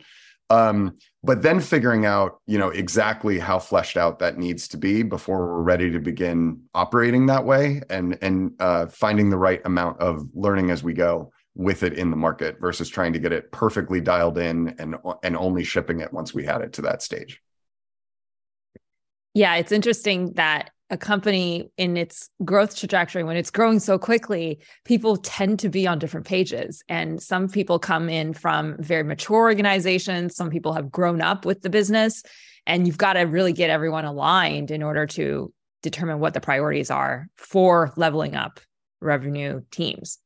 Um, 0.50 0.98
but 1.24 1.42
then 1.42 1.60
figuring 1.60 2.06
out 2.06 2.40
you 2.46 2.60
know 2.60 2.70
exactly 2.70 3.40
how 3.40 3.58
fleshed 3.58 3.98
out 3.98 4.20
that 4.20 4.38
needs 4.38 4.68
to 4.70 4.78
be 4.78 5.02
before 5.02 5.40
we're 5.40 5.64
ready 5.64 5.90
to 5.92 6.00
begin 6.00 6.62
operating 6.76 7.26
that 7.28 7.46
way 7.46 7.82
and 7.90 8.18
and 8.22 8.52
uh, 8.60 8.86
finding 8.86 9.32
the 9.32 9.38
right 9.38 9.62
amount 9.66 10.00
of 10.00 10.28
learning 10.36 10.70
as 10.70 10.84
we 10.84 10.94
go 10.94 11.32
with 11.56 11.82
it 11.82 11.94
in 11.94 12.12
the 12.12 12.16
market 12.16 12.60
versus 12.60 12.90
trying 12.90 13.14
to 13.14 13.20
get 13.20 13.32
it 13.32 13.52
perfectly 13.52 14.00
dialed 14.00 14.38
in 14.38 14.76
and 14.78 14.96
and 15.24 15.36
only 15.36 15.64
shipping 15.64 16.00
it 16.00 16.14
once 16.14 16.32
we 16.32 16.46
had 16.46 16.62
it 16.62 16.74
to 16.74 16.84
that 16.84 17.02
stage. 17.02 17.42
Yeah 19.34 19.56
it's 19.56 19.72
interesting 19.72 20.34
that 20.34 20.70
a 20.90 20.98
company 20.98 21.70
in 21.78 21.98
its 21.98 22.30
growth 22.44 22.76
trajectory 22.76 23.24
when 23.24 23.38
it's 23.38 23.50
growing 23.50 23.80
so 23.80 23.98
quickly 23.98 24.60
people 24.84 25.18
tend 25.18 25.60
to 25.60 25.70
be 25.70 25.88
on 25.88 25.98
different 25.98 26.28
pages. 26.28 26.84
And 26.88 27.22
some 27.22 27.50
people 27.50 27.80
come 27.80 28.08
in 28.08 28.34
from 28.34 28.76
very 28.80 29.04
mature 29.04 29.36
organizations. 29.36 30.36
Some 30.36 30.50
people 30.50 30.74
have 30.74 30.92
grown 30.92 31.22
up 31.22 31.46
with 31.46 31.62
the 31.62 31.70
business. 31.70 32.24
And 32.68 32.86
you've 32.88 32.98
got 32.98 33.14
to 33.14 33.22
really 33.22 33.54
get 33.54 33.70
everyone 33.70 34.06
aligned 34.06 34.72
in 34.72 34.84
order 34.84 35.06
to 35.08 35.52
determine 35.82 36.20
what 36.20 36.34
the 36.34 36.42
priorities 36.42 36.90
are 36.92 37.28
for 37.36 37.92
leveling 37.96 38.36
up 38.36 38.60
revenue 39.02 39.62
teams. 39.72 40.20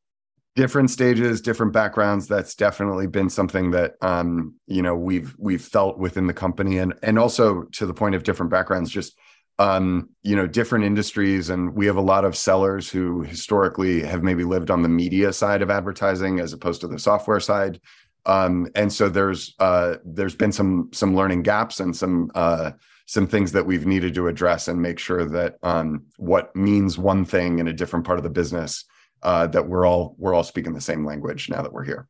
Different 0.56 0.90
stages 0.90 1.42
different 1.42 1.72
backgrounds. 1.72 2.28
That's 2.28 2.56
definitely 2.56 3.08
been 3.08 3.30
something 3.30 3.72
that 3.72 3.94
um 4.02 4.56
you 4.68 4.82
know 4.82 4.96
we've 4.96 5.36
we've 5.38 5.62
felt 5.62 6.00
within 6.00 6.28
the 6.28 6.34
company. 6.34 6.80
And 6.80 6.94
and 7.04 7.18
also 7.18 7.64
to 7.74 7.86
the 7.86 7.94
point 7.94 8.16
of 8.16 8.24
different 8.24 8.52
backgrounds 8.52 8.90
just 8.90 9.18
um, 9.60 10.10
you 10.24 10.38
know, 10.38 10.48
different 10.48 10.86
industries, 10.86 11.50
and 11.50 11.76
we 11.76 11.86
have 11.86 11.98
a 11.98 12.02
lot 12.02 12.24
of 12.24 12.36
sellers 12.36 12.90
who 12.90 13.22
historically 13.24 14.02
have 14.02 14.24
maybe 14.24 14.46
lived 14.46 14.72
on 14.72 14.82
the 14.82 14.90
media 14.90 15.34
side 15.34 15.62
of 15.62 15.70
advertising 15.70 16.40
as 16.40 16.54
opposed 16.54 16.82
to 16.82 16.88
the 16.88 16.98
software 16.98 17.42
side. 17.42 17.80
Um, 18.26 18.68
and 18.76 18.92
so 18.92 19.10
there's 19.10 19.56
uh, 19.60 19.96
there's 20.06 20.36
been 20.36 20.54
some 20.54 20.90
some 20.94 21.16
learning 21.16 21.44
gaps 21.44 21.82
and 21.82 21.96
some 21.96 22.32
uh, 22.36 22.72
some 23.06 23.28
things 23.28 23.52
that 23.52 23.66
we've 23.66 23.86
needed 23.86 24.14
to 24.16 24.28
address 24.28 24.70
and 24.70 24.82
make 24.82 24.98
sure 24.98 25.26
that 25.26 25.58
um, 25.62 26.06
what 26.18 26.56
means 26.56 26.98
one 26.98 27.26
thing 27.26 27.60
in 27.60 27.68
a 27.68 27.74
different 27.74 28.06
part 28.06 28.18
of 28.18 28.24
the 28.24 28.30
business 28.30 28.86
uh, 29.24 29.46
that 29.48 29.68
we're 29.68 29.86
all 29.86 30.16
we're 30.18 30.34
all 30.34 30.44
speaking 30.44 30.74
the 30.74 30.82
same 30.82 31.06
language 31.06 31.50
now 31.50 31.62
that 31.62 31.74
we're 31.74 31.84
here. 31.84 32.08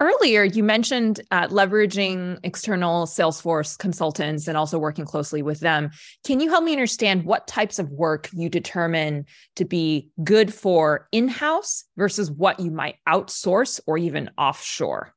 Earlier, 0.00 0.42
you 0.42 0.64
mentioned 0.64 1.20
uh, 1.30 1.46
leveraging 1.48 2.40
external 2.42 3.06
Salesforce 3.06 3.78
consultants 3.78 4.48
and 4.48 4.56
also 4.56 4.76
working 4.76 5.04
closely 5.04 5.40
with 5.40 5.60
them. 5.60 5.90
Can 6.24 6.40
you 6.40 6.50
help 6.50 6.64
me 6.64 6.72
understand 6.72 7.24
what 7.24 7.46
types 7.46 7.78
of 7.78 7.90
work 7.90 8.28
you 8.32 8.48
determine 8.48 9.24
to 9.54 9.64
be 9.64 10.10
good 10.24 10.52
for 10.52 11.08
in 11.12 11.28
house 11.28 11.84
versus 11.96 12.28
what 12.28 12.58
you 12.58 12.72
might 12.72 12.96
outsource 13.08 13.80
or 13.86 13.96
even 13.96 14.30
offshore? 14.36 15.14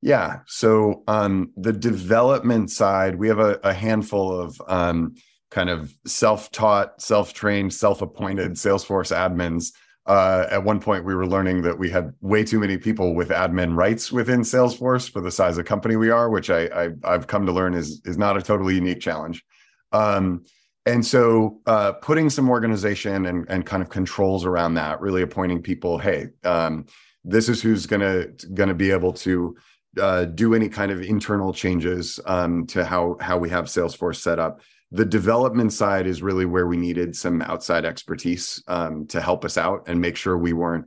Yeah. 0.00 0.40
So, 0.46 1.02
on 1.06 1.50
the 1.56 1.72
development 1.72 2.70
side, 2.70 3.16
we 3.16 3.28
have 3.28 3.38
a, 3.38 3.58
a 3.62 3.74
handful 3.74 4.38
of 4.38 4.60
um, 4.66 5.16
kind 5.50 5.68
of 5.68 5.94
self 6.06 6.50
taught, 6.50 7.00
self 7.00 7.34
trained, 7.34 7.74
self 7.74 8.00
appointed 8.00 8.52
Salesforce 8.52 9.14
admins 9.14 9.72
uh, 10.06 10.46
at 10.50 10.62
one 10.62 10.80
point 10.80 11.04
we 11.04 11.14
were 11.14 11.26
learning 11.26 11.62
that 11.62 11.78
we 11.78 11.88
had 11.88 12.12
way 12.20 12.44
too 12.44 12.58
many 12.58 12.76
people 12.76 13.14
with 13.14 13.30
admin 13.30 13.74
rights 13.76 14.12
within 14.12 14.40
Salesforce 14.40 15.10
for 15.10 15.20
the 15.20 15.30
size 15.30 15.56
of 15.56 15.64
company 15.64 15.96
we 15.96 16.10
are, 16.10 16.28
which 16.28 16.50
I, 16.50 16.90
I 17.04 17.12
have 17.12 17.26
come 17.26 17.46
to 17.46 17.52
learn 17.52 17.74
is 17.74 18.02
is 18.04 18.18
not 18.18 18.36
a 18.36 18.42
totally 18.42 18.74
unique 18.74 19.00
challenge. 19.00 19.44
Um, 19.92 20.44
and 20.86 21.04
so 21.04 21.60
uh, 21.66 21.92
putting 21.92 22.28
some 22.28 22.50
organization 22.50 23.26
and 23.26 23.46
and 23.48 23.64
kind 23.64 23.82
of 23.82 23.88
controls 23.88 24.44
around 24.44 24.74
that, 24.74 25.00
really 25.00 25.22
appointing 25.22 25.62
people, 25.62 25.96
hey, 25.98 26.28
um, 26.44 26.84
this 27.24 27.48
is 27.48 27.62
who's 27.62 27.86
gonna 27.86 28.26
gonna 28.52 28.74
be 28.74 28.90
able 28.90 29.14
to 29.14 29.56
uh, 29.98 30.24
do 30.26 30.54
any 30.54 30.68
kind 30.68 30.92
of 30.92 31.00
internal 31.00 31.52
changes 31.54 32.20
um, 32.26 32.66
to 32.66 32.84
how 32.84 33.16
how 33.20 33.38
we 33.38 33.48
have 33.48 33.66
Salesforce 33.66 34.16
set 34.16 34.38
up 34.38 34.60
the 34.94 35.04
development 35.04 35.72
side 35.72 36.06
is 36.06 36.22
really 36.22 36.44
where 36.44 36.68
we 36.68 36.76
needed 36.76 37.16
some 37.16 37.42
outside 37.42 37.84
expertise 37.84 38.62
um, 38.68 39.06
to 39.08 39.20
help 39.20 39.44
us 39.44 39.58
out 39.58 39.82
and 39.88 40.00
make 40.00 40.16
sure 40.16 40.38
we 40.38 40.52
weren't 40.52 40.86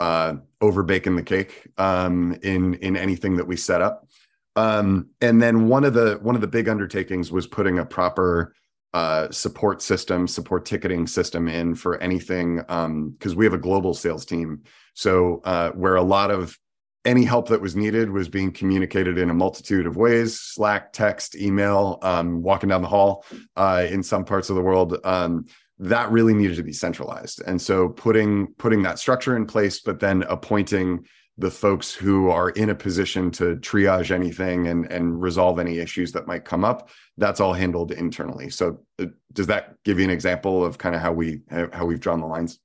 uh, 0.00 0.34
over 0.60 0.82
baking 0.82 1.16
the 1.16 1.22
cake 1.22 1.66
um, 1.78 2.38
in 2.42 2.74
in 2.74 2.94
anything 2.94 3.36
that 3.36 3.46
we 3.46 3.56
set 3.56 3.80
up. 3.80 4.06
Um, 4.54 5.08
and 5.22 5.40
then 5.40 5.66
one 5.66 5.84
of 5.84 5.94
the 5.94 6.18
one 6.20 6.34
of 6.34 6.42
the 6.42 6.46
big 6.46 6.68
undertakings 6.68 7.32
was 7.32 7.46
putting 7.46 7.78
a 7.78 7.86
proper 7.86 8.54
uh, 8.92 9.30
support 9.30 9.80
system, 9.80 10.28
support 10.28 10.66
ticketing 10.66 11.06
system 11.06 11.48
in 11.48 11.74
for 11.74 11.96
anything 12.02 12.56
because 12.56 13.32
um, 13.32 13.34
we 13.34 13.46
have 13.46 13.54
a 13.54 13.58
global 13.58 13.94
sales 13.94 14.26
team. 14.26 14.62
So 14.92 15.40
uh, 15.44 15.70
where 15.70 15.96
a 15.96 16.02
lot 16.02 16.30
of 16.30 16.58
any 17.04 17.24
help 17.24 17.48
that 17.48 17.60
was 17.60 17.76
needed 17.76 18.10
was 18.10 18.28
being 18.28 18.52
communicated 18.52 19.18
in 19.18 19.30
a 19.30 19.34
multitude 19.34 19.86
of 19.86 19.96
ways 19.96 20.38
slack 20.38 20.92
text 20.92 21.36
email 21.36 21.98
um, 22.02 22.42
walking 22.42 22.68
down 22.68 22.82
the 22.82 22.88
hall 22.88 23.24
uh, 23.56 23.86
in 23.88 24.02
some 24.02 24.24
parts 24.24 24.50
of 24.50 24.56
the 24.56 24.62
world. 24.62 24.98
Um, 25.04 25.46
that 25.80 26.10
really 26.10 26.34
needed 26.34 26.56
to 26.56 26.64
be 26.64 26.72
centralized. 26.72 27.40
And 27.46 27.60
so 27.60 27.88
putting 27.88 28.48
putting 28.58 28.82
that 28.82 28.98
structure 28.98 29.36
in 29.36 29.46
place 29.46 29.80
but 29.80 30.00
then 30.00 30.24
appointing 30.24 31.06
the 31.36 31.50
folks 31.52 31.94
who 31.94 32.30
are 32.30 32.50
in 32.50 32.70
a 32.70 32.74
position 32.74 33.30
to 33.30 33.54
triage 33.56 34.10
anything 34.10 34.66
and 34.66 34.90
and 34.90 35.22
resolve 35.22 35.60
any 35.60 35.78
issues 35.78 36.10
that 36.12 36.26
might 36.26 36.44
come 36.44 36.64
up 36.64 36.90
that's 37.16 37.40
all 37.40 37.52
handled 37.52 37.92
internally. 37.92 38.50
So 38.50 38.80
uh, 38.98 39.06
does 39.32 39.46
that 39.46 39.74
give 39.84 39.98
you 39.98 40.04
an 40.04 40.10
example 40.10 40.64
of 40.64 40.78
kind 40.78 40.96
of 40.96 41.00
how 41.00 41.12
we 41.12 41.42
how 41.72 41.86
we've 41.86 42.00
drawn 42.00 42.20
the 42.20 42.26
lines 42.26 42.58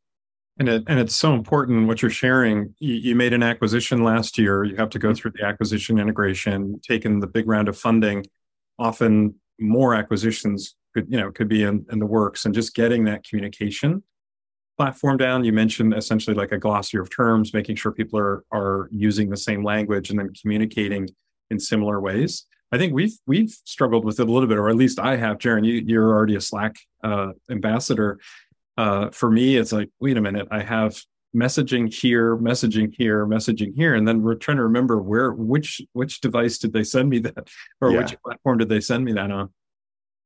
and 0.59 0.69
it, 0.69 0.83
and 0.87 0.99
it's 0.99 1.15
so 1.15 1.33
important 1.33 1.87
what 1.87 2.01
you're 2.01 2.11
sharing. 2.11 2.75
You, 2.79 2.93
you, 2.95 3.15
made 3.15 3.33
an 3.33 3.43
acquisition 3.43 4.03
last 4.03 4.37
year. 4.37 4.63
You 4.63 4.75
have 4.75 4.89
to 4.91 4.99
go 4.99 5.09
mm-hmm. 5.09 5.15
through 5.15 5.31
the 5.35 5.45
acquisition 5.45 5.99
integration, 5.99 6.79
taken 6.81 7.19
the 7.19 7.27
big 7.27 7.47
round 7.47 7.67
of 7.67 7.77
funding. 7.77 8.25
Often 8.77 9.35
more 9.59 9.95
acquisitions 9.95 10.75
could 10.93 11.07
you 11.09 11.19
know 11.19 11.31
could 11.31 11.47
be 11.47 11.63
in, 11.63 11.85
in 11.91 11.99
the 11.99 12.05
works, 12.05 12.45
and 12.45 12.53
just 12.53 12.75
getting 12.75 13.05
that 13.05 13.23
communication 13.23 14.03
platform 14.77 15.17
down. 15.17 15.43
You 15.43 15.53
mentioned 15.53 15.93
essentially 15.93 16.35
like 16.35 16.51
a 16.51 16.57
glossary 16.57 17.01
of 17.01 17.09
terms, 17.09 17.53
making 17.53 17.75
sure 17.75 17.91
people 17.91 18.19
are 18.19 18.43
are 18.51 18.89
using 18.91 19.29
the 19.29 19.37
same 19.37 19.63
language 19.63 20.09
and 20.09 20.19
then 20.19 20.31
communicating 20.39 21.09
in 21.49 21.59
similar 21.59 21.99
ways. 21.99 22.45
I 22.71 22.77
think 22.77 22.93
we've 22.93 23.15
we've 23.27 23.55
struggled 23.65 24.05
with 24.05 24.19
it 24.19 24.27
a 24.27 24.31
little 24.31 24.47
bit, 24.47 24.57
or 24.57 24.69
at 24.69 24.75
least 24.75 24.99
I 24.99 25.15
have. 25.17 25.37
Jaron, 25.37 25.65
you, 25.65 25.83
you're 25.85 26.11
already 26.11 26.35
a 26.35 26.41
Slack 26.41 26.75
uh, 27.03 27.33
ambassador 27.49 28.19
uh, 28.77 29.09
for 29.11 29.29
me, 29.29 29.57
it's 29.57 29.71
like, 29.71 29.89
wait 29.99 30.17
a 30.17 30.21
minute, 30.21 30.47
I 30.51 30.61
have 30.61 30.99
messaging 31.35 31.93
here, 31.93 32.37
messaging 32.37 32.93
here, 32.95 33.25
messaging 33.25 33.75
here, 33.75 33.95
and 33.95 34.07
then 34.07 34.21
we're 34.21 34.35
trying 34.35 34.57
to 34.57 34.63
remember 34.63 35.01
where 35.01 35.31
which 35.31 35.81
which 35.93 36.21
device 36.21 36.57
did 36.57 36.73
they 36.73 36.83
send 36.83 37.09
me 37.09 37.19
that, 37.19 37.49
or 37.81 37.91
yeah. 37.91 37.99
which 37.99 38.15
platform 38.23 38.57
did 38.57 38.69
they 38.69 38.79
send 38.79 39.05
me 39.05 39.13
that 39.13 39.31
on? 39.31 39.49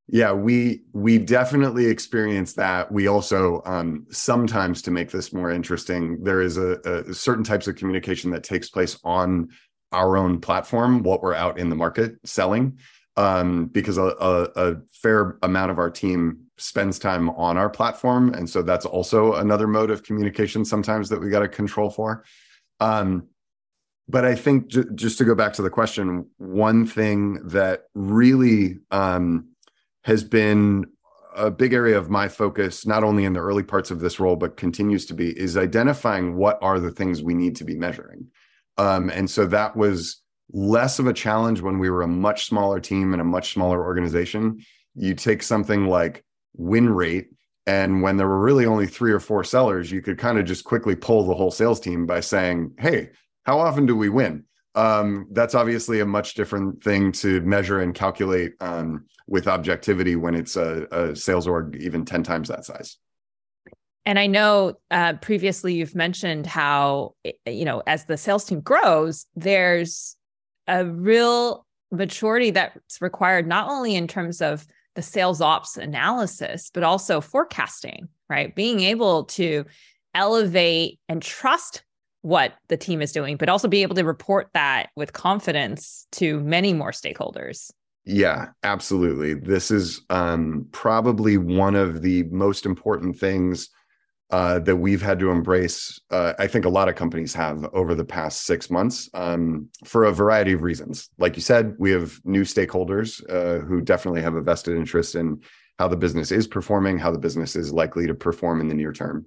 Yeah, 0.09 0.31
we 0.31 0.83
we 0.93 1.17
definitely 1.17 1.85
experience 1.85 2.53
that. 2.53 2.91
We 2.91 3.07
also 3.07 3.61
um, 3.65 4.05
sometimes 4.09 4.81
to 4.83 4.91
make 4.91 5.11
this 5.11 5.33
more 5.33 5.51
interesting, 5.51 6.23
there 6.23 6.41
is 6.41 6.57
a, 6.57 6.79
a 6.85 7.13
certain 7.13 7.43
types 7.43 7.67
of 7.67 7.75
communication 7.75 8.31
that 8.31 8.43
takes 8.43 8.69
place 8.69 8.97
on 9.03 9.49
our 9.91 10.17
own 10.17 10.39
platform, 10.39 11.03
what 11.03 11.21
we're 11.21 11.33
out 11.33 11.59
in 11.59 11.69
the 11.69 11.75
market 11.75 12.15
selling, 12.25 12.77
um, 13.17 13.65
because 13.67 13.97
a, 13.97 14.03
a, 14.03 14.49
a 14.55 14.75
fair 14.93 15.37
amount 15.43 15.71
of 15.71 15.79
our 15.79 15.89
team 15.89 16.46
spends 16.57 16.99
time 16.99 17.29
on 17.31 17.57
our 17.57 17.69
platform. 17.69 18.33
And 18.33 18.49
so 18.49 18.61
that's 18.61 18.85
also 18.85 19.35
another 19.35 19.67
mode 19.67 19.91
of 19.91 20.03
communication 20.03 20.65
sometimes 20.65 21.09
that 21.09 21.19
we 21.19 21.29
got 21.29 21.39
to 21.39 21.47
control 21.47 21.89
for. 21.89 22.23
Um, 22.79 23.27
but 24.09 24.25
i 24.25 24.35
think 24.35 24.67
j- 24.67 24.83
just 24.95 25.17
to 25.17 25.25
go 25.25 25.35
back 25.35 25.53
to 25.53 25.61
the 25.61 25.69
question 25.69 26.25
one 26.37 26.85
thing 26.85 27.35
that 27.47 27.83
really 27.93 28.77
um, 28.91 29.47
has 30.03 30.23
been 30.23 30.85
a 31.35 31.51
big 31.51 31.73
area 31.73 31.97
of 31.97 32.09
my 32.09 32.27
focus 32.27 32.85
not 32.85 33.03
only 33.03 33.25
in 33.25 33.33
the 33.33 33.39
early 33.39 33.63
parts 33.63 33.91
of 33.91 33.99
this 33.99 34.19
role 34.19 34.35
but 34.35 34.57
continues 34.57 35.05
to 35.05 35.13
be 35.13 35.37
is 35.37 35.55
identifying 35.55 36.35
what 36.35 36.57
are 36.61 36.79
the 36.79 36.91
things 36.91 37.21
we 37.21 37.35
need 37.35 37.55
to 37.55 37.63
be 37.63 37.75
measuring. 37.75 38.27
Um, 38.79 39.09
and 39.09 39.29
so 39.29 39.45
that 39.47 39.75
was 39.75 40.21
less 40.51 40.97
of 40.97 41.07
a 41.07 41.13
challenge 41.13 41.61
when 41.61 41.77
we 41.77 41.89
were 41.89 42.01
a 42.01 42.07
much 42.07 42.45
smaller 42.45 42.79
team 42.79 43.13
and 43.13 43.21
a 43.21 43.25
much 43.25 43.53
smaller 43.53 43.83
organization. 43.83 44.63
You 44.95 45.13
take 45.13 45.43
something 45.43 45.87
like 45.87 46.23
win 46.57 46.89
rate. 46.89 47.29
And 47.65 48.01
when 48.01 48.17
there 48.17 48.27
were 48.27 48.39
really 48.39 48.65
only 48.65 48.87
three 48.87 49.11
or 49.11 49.19
four 49.19 49.43
sellers, 49.43 49.91
you 49.91 50.01
could 50.01 50.17
kind 50.17 50.37
of 50.37 50.45
just 50.45 50.63
quickly 50.63 50.95
pull 50.95 51.23
the 51.23 51.35
whole 51.35 51.51
sales 51.51 51.79
team 51.79 52.05
by 52.05 52.21
saying, 52.21 52.73
Hey, 52.79 53.09
how 53.43 53.59
often 53.59 53.85
do 53.85 53.95
we 53.95 54.09
win? 54.09 54.45
Um, 54.75 55.27
that's 55.31 55.55
obviously 55.55 56.01
a 56.01 56.05
much 56.05 56.35
different 56.35 56.83
thing 56.83 57.11
to 57.13 57.41
measure 57.41 57.79
and 57.79 57.95
calculate 57.95 58.53
um, 58.59 59.05
with 59.27 59.47
objectivity 59.47 60.15
when 60.15 60.35
it's 60.35 60.55
a, 60.55 60.85
a, 60.91 61.15
sales 61.15 61.47
org 61.47 61.75
even 61.77 62.05
10 62.05 62.21
times 62.21 62.47
that 62.49 62.63
size. 62.63 62.97
And 64.05 64.19
I 64.19 64.27
know 64.27 64.75
uh, 64.91 65.13
previously 65.13 65.73
you've 65.73 65.95
mentioned 65.95 66.45
how, 66.45 67.15
you 67.45 67.65
know, 67.65 67.81
as 67.87 68.05
the 68.05 68.17
sales 68.17 68.45
team 68.45 68.61
grows, 68.61 69.25
there's 69.35 70.15
a 70.67 70.85
real 70.85 71.65
maturity 71.91 72.51
that's 72.51 73.01
required, 73.01 73.47
not 73.47 73.69
only 73.69 73.95
in 73.95 74.07
terms 74.07 74.41
of 74.41 74.65
the 74.97 75.03
sales 75.03 75.41
ops 75.41 75.77
analysis, 75.77 76.71
but 76.73 76.81
also 76.81 77.21
forecasting, 77.21 78.09
right? 78.31 78.55
Being 78.55 78.79
able 78.79 79.25
to 79.25 79.63
elevate 80.15 80.99
and 81.07 81.21
trust 81.21 81.83
what 82.23 82.53
the 82.67 82.77
team 82.77 83.03
is 83.03 83.11
doing, 83.11 83.37
but 83.37 83.47
also 83.47 83.67
be 83.67 83.83
able 83.83 83.93
to 83.93 84.03
report 84.03 84.49
that 84.55 84.89
with 84.95 85.13
confidence 85.13 86.07
to 86.13 86.39
many 86.39 86.73
more 86.73 86.89
stakeholders. 86.89 87.69
Yeah, 88.05 88.47
absolutely. 88.63 89.35
This 89.35 89.69
is 89.69 90.01
um, 90.09 90.67
probably 90.71 91.37
one 91.37 91.75
of 91.75 92.01
the 92.01 92.23
most 92.23 92.65
important 92.65 93.19
things 93.19 93.69
uh, 94.29 94.59
that 94.59 94.75
we've 94.75 95.01
had 95.01 95.19
to 95.19 95.31
embrace. 95.31 95.99
Uh, 96.11 96.33
I 96.37 96.47
think 96.47 96.65
a 96.65 96.69
lot 96.69 96.89
of 96.89 96.95
companies 96.95 97.33
have 97.33 97.63
over 97.73 97.95
the 97.95 98.05
past 98.05 98.45
six 98.45 98.69
months 98.69 99.09
um, 99.13 99.69
for 99.85 100.03
a 100.03 100.11
variety 100.11 100.53
of 100.53 100.63
reasons. 100.63 101.09
Like 101.17 101.35
you 101.35 101.41
said, 101.41 101.75
we 101.79 101.91
have 101.91 102.19
new 102.25 102.43
stakeholders 102.43 103.21
uh, 103.29 103.63
who 103.65 103.81
definitely 103.81 104.21
have 104.21 104.35
a 104.35 104.41
vested 104.41 104.75
interest 104.75 105.15
in 105.15 105.41
how 105.79 105.87
the 105.87 105.95
business 105.95 106.31
is 106.31 106.47
performing, 106.47 106.97
how 106.97 107.11
the 107.11 107.19
business 107.19 107.55
is 107.55 107.71
likely 107.71 108.07
to 108.07 108.15
perform 108.15 108.59
in 108.59 108.67
the 108.67 108.75
near 108.75 108.91
term. 108.91 109.25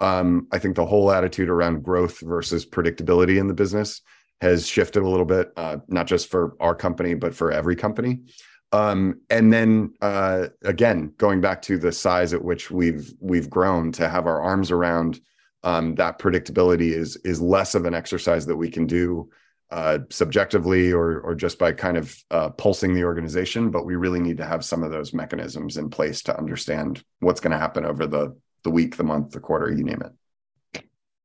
Um, 0.00 0.48
I 0.50 0.58
think 0.58 0.76
the 0.76 0.86
whole 0.86 1.12
attitude 1.12 1.50
around 1.50 1.84
growth 1.84 2.20
versus 2.20 2.66
predictability 2.66 3.38
in 3.38 3.46
the 3.46 3.54
business 3.54 4.00
has 4.40 4.66
shifted 4.66 5.02
a 5.02 5.08
little 5.08 5.26
bit, 5.26 5.52
uh, 5.56 5.76
not 5.88 6.06
just 6.06 6.28
for 6.28 6.56
our 6.58 6.74
company, 6.74 7.14
but 7.14 7.34
for 7.34 7.52
every 7.52 7.76
company. 7.76 8.20
Um, 8.72 9.20
and 9.30 9.52
then 9.52 9.94
uh, 10.00 10.48
again, 10.62 11.12
going 11.16 11.40
back 11.40 11.62
to 11.62 11.78
the 11.78 11.92
size 11.92 12.32
at 12.32 12.44
which 12.44 12.70
we've 12.70 13.12
we've 13.20 13.50
grown 13.50 13.92
to 13.92 14.08
have 14.08 14.26
our 14.26 14.40
arms 14.40 14.70
around 14.70 15.20
um, 15.62 15.94
that 15.96 16.18
predictability 16.18 16.92
is 16.92 17.16
is 17.16 17.40
less 17.40 17.74
of 17.74 17.84
an 17.84 17.94
exercise 17.94 18.46
that 18.46 18.56
we 18.56 18.70
can 18.70 18.86
do 18.86 19.28
uh, 19.70 19.98
subjectively 20.10 20.92
or 20.92 21.20
or 21.20 21.34
just 21.34 21.58
by 21.58 21.72
kind 21.72 21.96
of 21.96 22.16
uh, 22.30 22.50
pulsing 22.50 22.94
the 22.94 23.04
organization. 23.04 23.70
But 23.70 23.86
we 23.86 23.96
really 23.96 24.20
need 24.20 24.36
to 24.36 24.46
have 24.46 24.64
some 24.64 24.84
of 24.84 24.92
those 24.92 25.12
mechanisms 25.12 25.76
in 25.76 25.90
place 25.90 26.22
to 26.22 26.38
understand 26.38 27.02
what's 27.18 27.40
going 27.40 27.52
to 27.52 27.58
happen 27.58 27.84
over 27.84 28.06
the 28.06 28.36
the 28.62 28.70
week, 28.70 28.96
the 28.96 29.04
month, 29.04 29.32
the 29.32 29.40
quarter, 29.40 29.72
you 29.72 29.82
name 29.82 30.02
it 30.02 30.12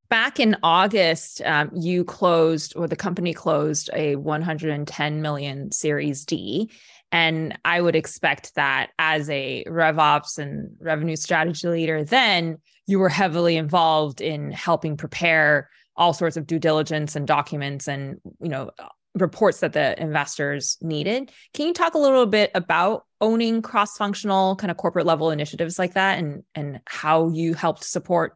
back 0.09 0.39
in 0.39 0.55
August, 0.63 1.41
um, 1.43 1.69
you 1.73 2.03
closed, 2.03 2.73
or 2.75 2.87
the 2.87 2.95
company 2.95 3.33
closed, 3.33 3.89
a 3.93 4.15
110 4.15 5.21
million 5.21 5.71
Series 5.71 6.25
D. 6.25 6.71
And 7.15 7.57
I 7.63 7.79
would 7.79 7.95
expect 7.95 8.55
that 8.55 8.89
as 8.99 9.29
a 9.29 9.63
RevOps 9.69 10.37
and 10.37 10.75
revenue 10.81 11.15
strategy 11.15 11.65
leader, 11.65 12.03
then 12.03 12.57
you 12.87 12.99
were 12.99 13.07
heavily 13.07 13.55
involved 13.55 14.19
in 14.19 14.51
helping 14.51 14.97
prepare 14.97 15.69
all 15.95 16.11
sorts 16.11 16.35
of 16.35 16.45
due 16.45 16.59
diligence 16.59 17.15
and 17.15 17.25
documents 17.25 17.87
and 17.87 18.19
you 18.41 18.49
know 18.49 18.69
reports 19.13 19.61
that 19.61 19.71
the 19.71 19.97
investors 19.97 20.77
needed. 20.81 21.31
Can 21.53 21.67
you 21.67 21.73
talk 21.73 21.93
a 21.93 21.99
little 21.99 22.25
bit 22.25 22.51
about 22.53 23.05
owning 23.21 23.61
cross-functional 23.61 24.57
kind 24.57 24.69
of 24.69 24.75
corporate 24.75 25.05
level 25.05 25.31
initiatives 25.31 25.79
like 25.79 25.93
that 25.93 26.19
and 26.19 26.43
and 26.53 26.81
how 26.85 27.29
you 27.29 27.53
helped 27.53 27.85
support 27.85 28.35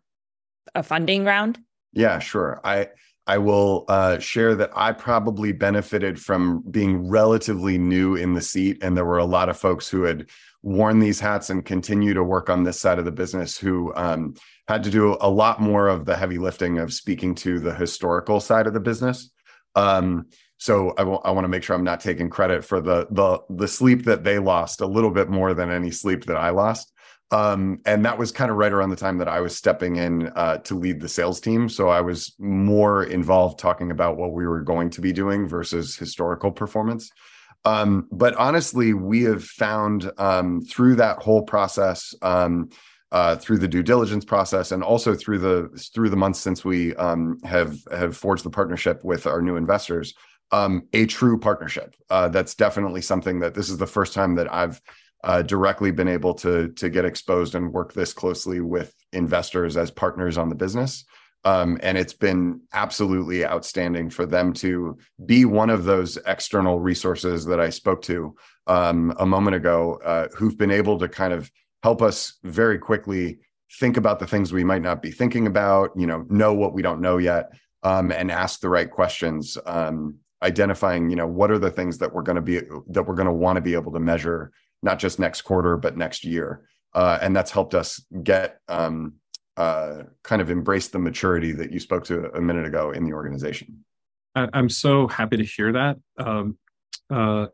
a 0.74 0.83
funding 0.83 1.25
round? 1.25 1.59
Yeah, 1.91 2.19
sure. 2.19 2.62
I 2.63 2.88
I 3.29 3.38
will 3.38 3.86
uh, 3.88 4.17
share 4.17 4.55
that 4.55 4.71
I 4.75 4.91
probably 4.91 5.51
benefited 5.51 6.19
from 6.19 6.63
being 6.71 7.07
relatively 7.07 7.77
new 7.77 8.15
in 8.15 8.33
the 8.33 8.41
seat, 8.41 8.79
and 8.81 8.98
there 8.98 9.05
were 9.05 9.19
a 9.19 9.25
lot 9.25 9.50
of 9.50 9.55
folks 9.55 9.88
who 9.88 10.01
had 10.01 10.25
worn 10.63 10.98
these 10.98 11.19
hats 11.19 11.51
and 11.51 11.63
continue 11.63 12.15
to 12.15 12.24
work 12.24 12.50
on 12.50 12.63
this 12.63 12.81
side 12.81 12.98
of 12.98 13.05
the 13.05 13.12
business 13.12 13.55
who 13.55 13.93
um, 13.95 14.33
had 14.67 14.83
to 14.86 14.89
do 14.89 15.15
a 15.21 15.29
lot 15.29 15.62
more 15.62 15.89
of 15.89 16.05
the 16.05 16.17
heavy 16.17 16.39
lifting 16.39 16.79
of 16.79 16.91
speaking 16.91 17.36
to 17.36 17.59
the 17.59 17.75
historical 17.75 18.39
side 18.39 18.65
of 18.65 18.74
the 18.74 18.79
business. 18.79 19.29
Um, 19.75 20.25
so 20.57 20.95
I, 20.98 21.03
w- 21.03 21.21
I 21.24 21.29
want 21.29 21.45
to 21.45 21.50
make 21.50 21.62
sure 21.62 21.75
I'm 21.75 21.83
not 21.83 22.00
taking 22.00 22.31
credit 22.31 22.65
for 22.65 22.81
the 22.81 23.05
the 23.12 23.41
the 23.51 23.67
sleep 23.67 24.05
that 24.05 24.24
they 24.24 24.39
lost 24.39 24.81
a 24.81 24.88
little 24.88 25.12
bit 25.12 25.29
more 25.29 25.53
than 25.53 25.69
any 25.69 25.91
sleep 25.91 26.25
that 26.25 26.36
I 26.36 26.50
lost. 26.50 26.91
Um, 27.31 27.79
and 27.86 28.03
that 28.05 28.17
was 28.17 28.31
kind 28.31 28.50
of 28.50 28.57
right 28.57 28.71
around 28.71 28.89
the 28.89 28.95
time 28.95 29.19
that 29.19 29.27
I 29.27 29.39
was 29.39 29.55
stepping 29.55 29.98
in 29.98 30.27
uh, 30.36 30.57
to 30.59 30.75
lead 30.75 31.00
the 31.00 31.07
sales 31.07 31.39
team. 31.39 31.69
So 31.69 31.89
I 31.89 32.01
was 32.01 32.33
more 32.39 33.03
involved 33.03 33.59
talking 33.59 33.91
about 33.91 34.17
what 34.17 34.33
we 34.33 34.48
were 34.48 34.62
going 34.62 34.89
to 34.91 35.01
be 35.01 35.13
doing 35.13 35.48
versus 35.48 35.95
historical 35.95 36.51
performance. 36.51 37.12
Um, 37.65 38.07
but 38.12 38.33
honestly, 38.36 38.93
we 38.93 39.24
have 39.24 39.43
found 39.43 40.12
um, 40.17 40.62
through 40.62 40.95
that 40.95 41.21
whole 41.21 41.43
process, 41.43 42.15
um, 42.21 42.69
uh, 43.12 43.36
through 43.36 43.57
the 43.57 43.67
due 43.67 43.83
diligence 43.83 44.24
process, 44.24 44.72
and 44.72 44.83
also 44.83 45.13
through 45.13 45.39
the 45.39 45.68
through 45.94 46.09
the 46.09 46.15
months 46.15 46.39
since 46.39 46.63
we 46.63 46.96
um, 46.96 47.37
have 47.44 47.77
have 47.92 48.15
forged 48.15 48.46
the 48.46 48.50
partnership 48.50 49.03
with 49.03 49.27
our 49.27 49.42
new 49.42 49.55
investors, 49.57 50.13
um, 50.51 50.87
a 50.94 51.05
true 51.05 51.37
partnership. 51.37 51.96
Uh, 52.09 52.29
that's 52.29 52.55
definitely 52.55 53.01
something 53.01 53.39
that 53.39 53.53
this 53.53 53.70
is 53.70 53.77
the 53.77 53.87
first 53.87 54.13
time 54.13 54.35
that 54.35 54.51
I've 54.53 54.79
uh, 55.24 55.42
directly 55.42 55.92
been 55.92 56.08
able 56.08 56.34
to 56.34 56.70
to 56.70 56.90
get 56.90 57.05
exposed 57.05 57.55
and 57.55 57.74
work 57.74 57.94
this 57.94 58.14
closely 58.14 58.62
with 58.62 58.94
investors 59.14 59.77
as 59.77 59.92
partners 59.92 60.38
on 60.38 60.50
the 60.50 60.55
business. 60.55 61.05
Um, 61.46 61.79
and 61.82 61.98
it's 61.98 62.14
been 62.14 62.62
absolutely 62.74 63.46
outstanding 63.46 64.10
for 64.10 64.25
them 64.25 64.51
to 64.53 64.98
be 65.25 65.46
one 65.46 65.70
of 65.70 65.86
those 65.86 66.18
external 66.27 66.82
resources 66.82 67.46
that 67.46 67.62
I 67.62 67.70
spoke 67.70 68.01
to 68.03 68.36
um, 68.68 69.14
a 69.18 69.25
moment 69.25 69.55
ago, 69.55 70.00
uh, 70.03 70.27
who've 70.36 70.58
been 70.58 70.72
able 70.72 71.00
to 71.00 71.08
kind 71.08 71.32
of 71.32 71.50
help 71.82 72.01
us 72.01 72.40
very 72.44 72.77
quickly 72.77 73.40
think 73.79 73.96
about 73.96 74.20
the 74.20 74.27
things 74.27 74.51
we 74.51 74.66
might 74.66 74.82
not 74.82 75.01
be 75.01 75.12
thinking 75.12 75.48
about, 75.48 75.92
you 75.96 76.08
know, 76.08 76.25
know 76.29 76.53
what 76.53 76.74
we 76.74 76.82
don't 76.82 77.00
know 77.00 77.18
yet, 77.18 77.51
um, 77.84 78.12
and 78.12 78.32
ask 78.32 78.60
the 78.60 78.70
right 78.70 78.92
questions, 78.92 79.58
um, 79.66 80.16
identifying, 80.44 81.10
you 81.10 81.16
know, 81.16 81.27
what 81.27 81.51
are 81.51 81.60
the 81.60 81.72
things 81.72 81.98
that 82.00 82.14
we're 82.14 82.22
going 82.22 82.36
to 82.36 82.42
be 82.42 82.60
that 82.90 83.03
we're 83.03 83.16
going 83.16 83.27
to 83.27 83.32
want 83.32 83.55
to 83.55 83.62
be 83.62 83.75
able 83.75 83.94
to 83.94 84.00
measure 84.00 84.51
not 84.81 85.00
just 85.00 85.20
next 85.20 85.42
quarter, 85.42 85.77
but 85.77 85.98
next 85.98 86.24
year. 86.24 86.61
Uh, 86.94 87.20
and 87.22 87.35
that's 87.35 87.51
helped 87.51 87.75
us 87.75 88.03
get 88.24 88.59
um, 88.68 89.13
uh, 89.57 90.03
kind 90.24 90.42
of 90.42 90.50
embrace 90.50 90.87
the 90.87 91.00
maturity 91.00 91.51
that 91.51 91.72
you 91.72 91.79
spoke 91.79 92.05
to 92.05 92.31
a 92.33 92.42
minute 92.42 92.65
ago 92.65 92.92
in 92.92 93.05
the 93.05 93.13
organization. 93.13 93.83
I'm 94.35 94.70
so 94.70 95.07
happy 95.07 95.37
to 95.37 95.44
hear 95.44 95.74
that. 95.74 95.98
Um, 96.18 96.57
uh, 97.09 97.48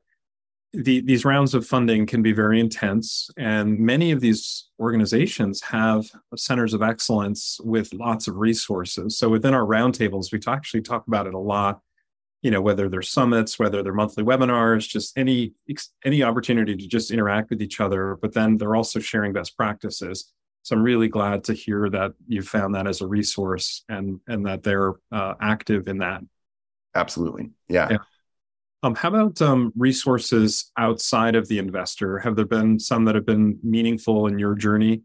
the, 0.74 1.02
these 1.02 1.24
rounds 1.24 1.54
of 1.54 1.66
funding 1.66 2.06
can 2.06 2.22
be 2.22 2.34
very 2.34 2.60
intense, 2.60 3.30
and 3.38 3.80
many 3.80 4.12
of 4.12 4.20
these 4.20 4.68
organizations 4.80 5.62
have 5.64 6.06
centers 6.36 6.74
of 6.74 6.82
excellence 6.82 7.60
with 7.64 7.94
lots 7.94 8.28
of 8.28 8.36
resources. 8.36 9.18
So 9.18 9.30
within 9.30 9.54
our 9.54 9.66
roundtables, 9.66 10.32
we 10.32 10.40
actually 10.48 10.82
talk 10.82 11.08
about 11.08 11.28
it 11.28 11.34
a 11.34 11.40
lot 11.40 11.80
you 12.46 12.52
know 12.52 12.62
whether 12.62 12.88
they're 12.88 13.02
summits 13.02 13.58
whether 13.58 13.82
they're 13.82 13.92
monthly 13.92 14.24
webinars 14.24 14.88
just 14.88 15.18
any 15.18 15.54
any 16.06 16.22
opportunity 16.22 16.76
to 16.76 16.88
just 16.88 17.10
interact 17.10 17.50
with 17.50 17.60
each 17.60 17.82
other 17.82 18.20
but 18.22 18.36
then 18.36 18.56
they're 18.56 18.76
also 18.76 19.00
sharing 19.00 19.34
best 19.34 19.58
practices. 19.58 20.32
So 20.62 20.76
i'm 20.76 20.84
really 20.84 21.08
glad 21.08 21.44
to 21.46 21.54
hear 21.54 21.90
that 21.90 22.12
you 22.28 22.44
found 22.44 22.76
that 22.76 22.86
as 22.86 23.02
a 23.02 23.08
resource 23.08 23.84
and 23.90 24.20
and 24.28 24.46
that 24.46 24.62
they're 24.62 24.94
uh, 25.12 25.34
active 25.42 25.88
in 25.88 25.98
that. 26.00 26.22
Absolutely. 26.94 27.50
Yeah, 27.68 27.88
yeah. 27.90 27.98
Um, 28.84 28.94
how 28.94 29.10
about 29.10 29.42
um, 29.42 29.74
resources 29.76 30.72
outside 30.78 31.36
of 31.36 31.48
the 31.48 31.58
investor? 31.58 32.20
Have 32.20 32.36
there 32.36 32.46
been 32.46 32.80
some 32.80 33.06
that 33.06 33.16
have 33.16 33.26
been 33.26 33.58
meaningful 33.64 34.28
in 34.28 34.38
your 34.38 34.54
journey 34.54 35.02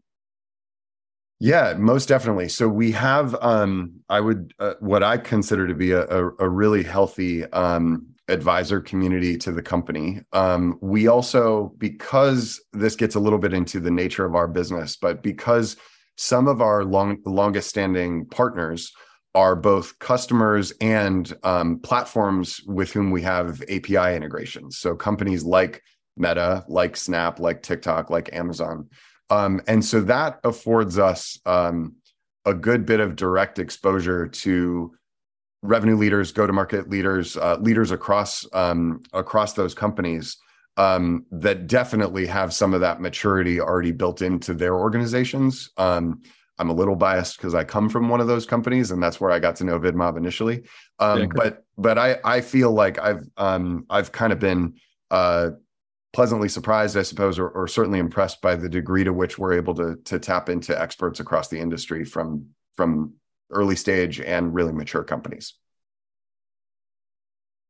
yeah, 1.41 1.73
most 1.75 2.07
definitely. 2.07 2.49
So 2.49 2.67
we 2.67 2.91
have, 2.91 3.35
um, 3.41 3.93
I 4.09 4.19
would, 4.19 4.53
uh, 4.59 4.75
what 4.79 5.01
I 5.01 5.17
consider 5.17 5.65
to 5.67 5.73
be 5.73 5.89
a, 5.89 6.03
a, 6.03 6.27
a 6.37 6.47
really 6.47 6.83
healthy 6.83 7.45
um, 7.45 8.05
advisor 8.27 8.79
community 8.79 9.39
to 9.39 9.51
the 9.51 9.63
company. 9.63 10.21
Um, 10.33 10.77
we 10.81 11.07
also, 11.07 11.73
because 11.79 12.61
this 12.73 12.95
gets 12.95 13.15
a 13.15 13.19
little 13.19 13.39
bit 13.39 13.53
into 13.53 13.79
the 13.79 13.89
nature 13.89 14.23
of 14.23 14.35
our 14.35 14.47
business, 14.47 14.95
but 14.95 15.23
because 15.23 15.77
some 16.15 16.47
of 16.47 16.61
our 16.61 16.83
long, 16.83 17.17
longest 17.25 17.69
standing 17.69 18.27
partners 18.27 18.93
are 19.33 19.55
both 19.55 19.97
customers 19.97 20.71
and 20.79 21.33
um, 21.41 21.79
platforms 21.79 22.61
with 22.67 22.91
whom 22.91 23.09
we 23.09 23.23
have 23.23 23.63
API 23.63 24.15
integrations. 24.15 24.77
So 24.77 24.93
companies 24.93 25.43
like 25.43 25.81
Meta, 26.17 26.63
like 26.67 26.95
Snap, 26.95 27.39
like 27.39 27.63
TikTok, 27.63 28.11
like 28.11 28.31
Amazon. 28.31 28.89
Um, 29.31 29.61
and 29.65 29.83
so 29.83 30.01
that 30.01 30.39
affords 30.43 30.99
us 30.99 31.39
um, 31.45 31.95
a 32.45 32.53
good 32.53 32.85
bit 32.85 32.99
of 32.99 33.15
direct 33.15 33.59
exposure 33.59 34.27
to 34.27 34.93
revenue 35.63 35.95
leaders, 35.95 36.31
go-to-market 36.31 36.89
leaders, 36.89 37.37
uh, 37.37 37.57
leaders 37.59 37.91
across 37.91 38.45
um, 38.53 39.01
across 39.13 39.53
those 39.53 39.73
companies 39.73 40.37
um, 40.75 41.25
that 41.31 41.67
definitely 41.67 42.25
have 42.25 42.53
some 42.53 42.73
of 42.73 42.81
that 42.81 42.99
maturity 42.99 43.61
already 43.61 43.91
built 43.91 44.21
into 44.21 44.53
their 44.53 44.75
organizations. 44.75 45.69
Um, 45.77 46.21
I'm 46.59 46.69
a 46.69 46.73
little 46.73 46.97
biased 46.97 47.37
because 47.37 47.55
I 47.55 47.63
come 47.63 47.89
from 47.89 48.09
one 48.09 48.19
of 48.19 48.27
those 48.27 48.45
companies, 48.45 48.91
and 48.91 49.01
that's 49.01 49.21
where 49.21 49.31
I 49.31 49.39
got 49.39 49.55
to 49.57 49.63
know 49.63 49.79
VidMob 49.79 50.17
initially. 50.17 50.63
Um, 50.99 51.21
yeah, 51.21 51.27
but 51.33 51.65
but 51.77 51.97
I 51.97 52.17
I 52.25 52.41
feel 52.41 52.71
like 52.71 52.99
I've 52.99 53.23
I've 53.37 54.11
kind 54.11 54.33
of 54.33 54.39
been 54.39 54.75
uh, 55.09 55.51
pleasantly 56.13 56.49
surprised, 56.49 56.97
I 56.97 57.03
suppose, 57.03 57.39
or, 57.39 57.49
or, 57.49 57.67
certainly 57.67 57.99
impressed 57.99 58.41
by 58.41 58.55
the 58.55 58.69
degree 58.69 59.03
to 59.03 59.13
which 59.13 59.37
we're 59.37 59.53
able 59.53 59.73
to 59.75 59.97
to 60.05 60.19
tap 60.19 60.49
into 60.49 60.79
experts 60.79 61.19
across 61.19 61.47
the 61.47 61.59
industry 61.59 62.03
from 62.05 62.47
from 62.75 63.13
early 63.51 63.75
stage 63.75 64.19
and 64.19 64.53
really 64.53 64.73
mature 64.73 65.03
companies. 65.03 65.53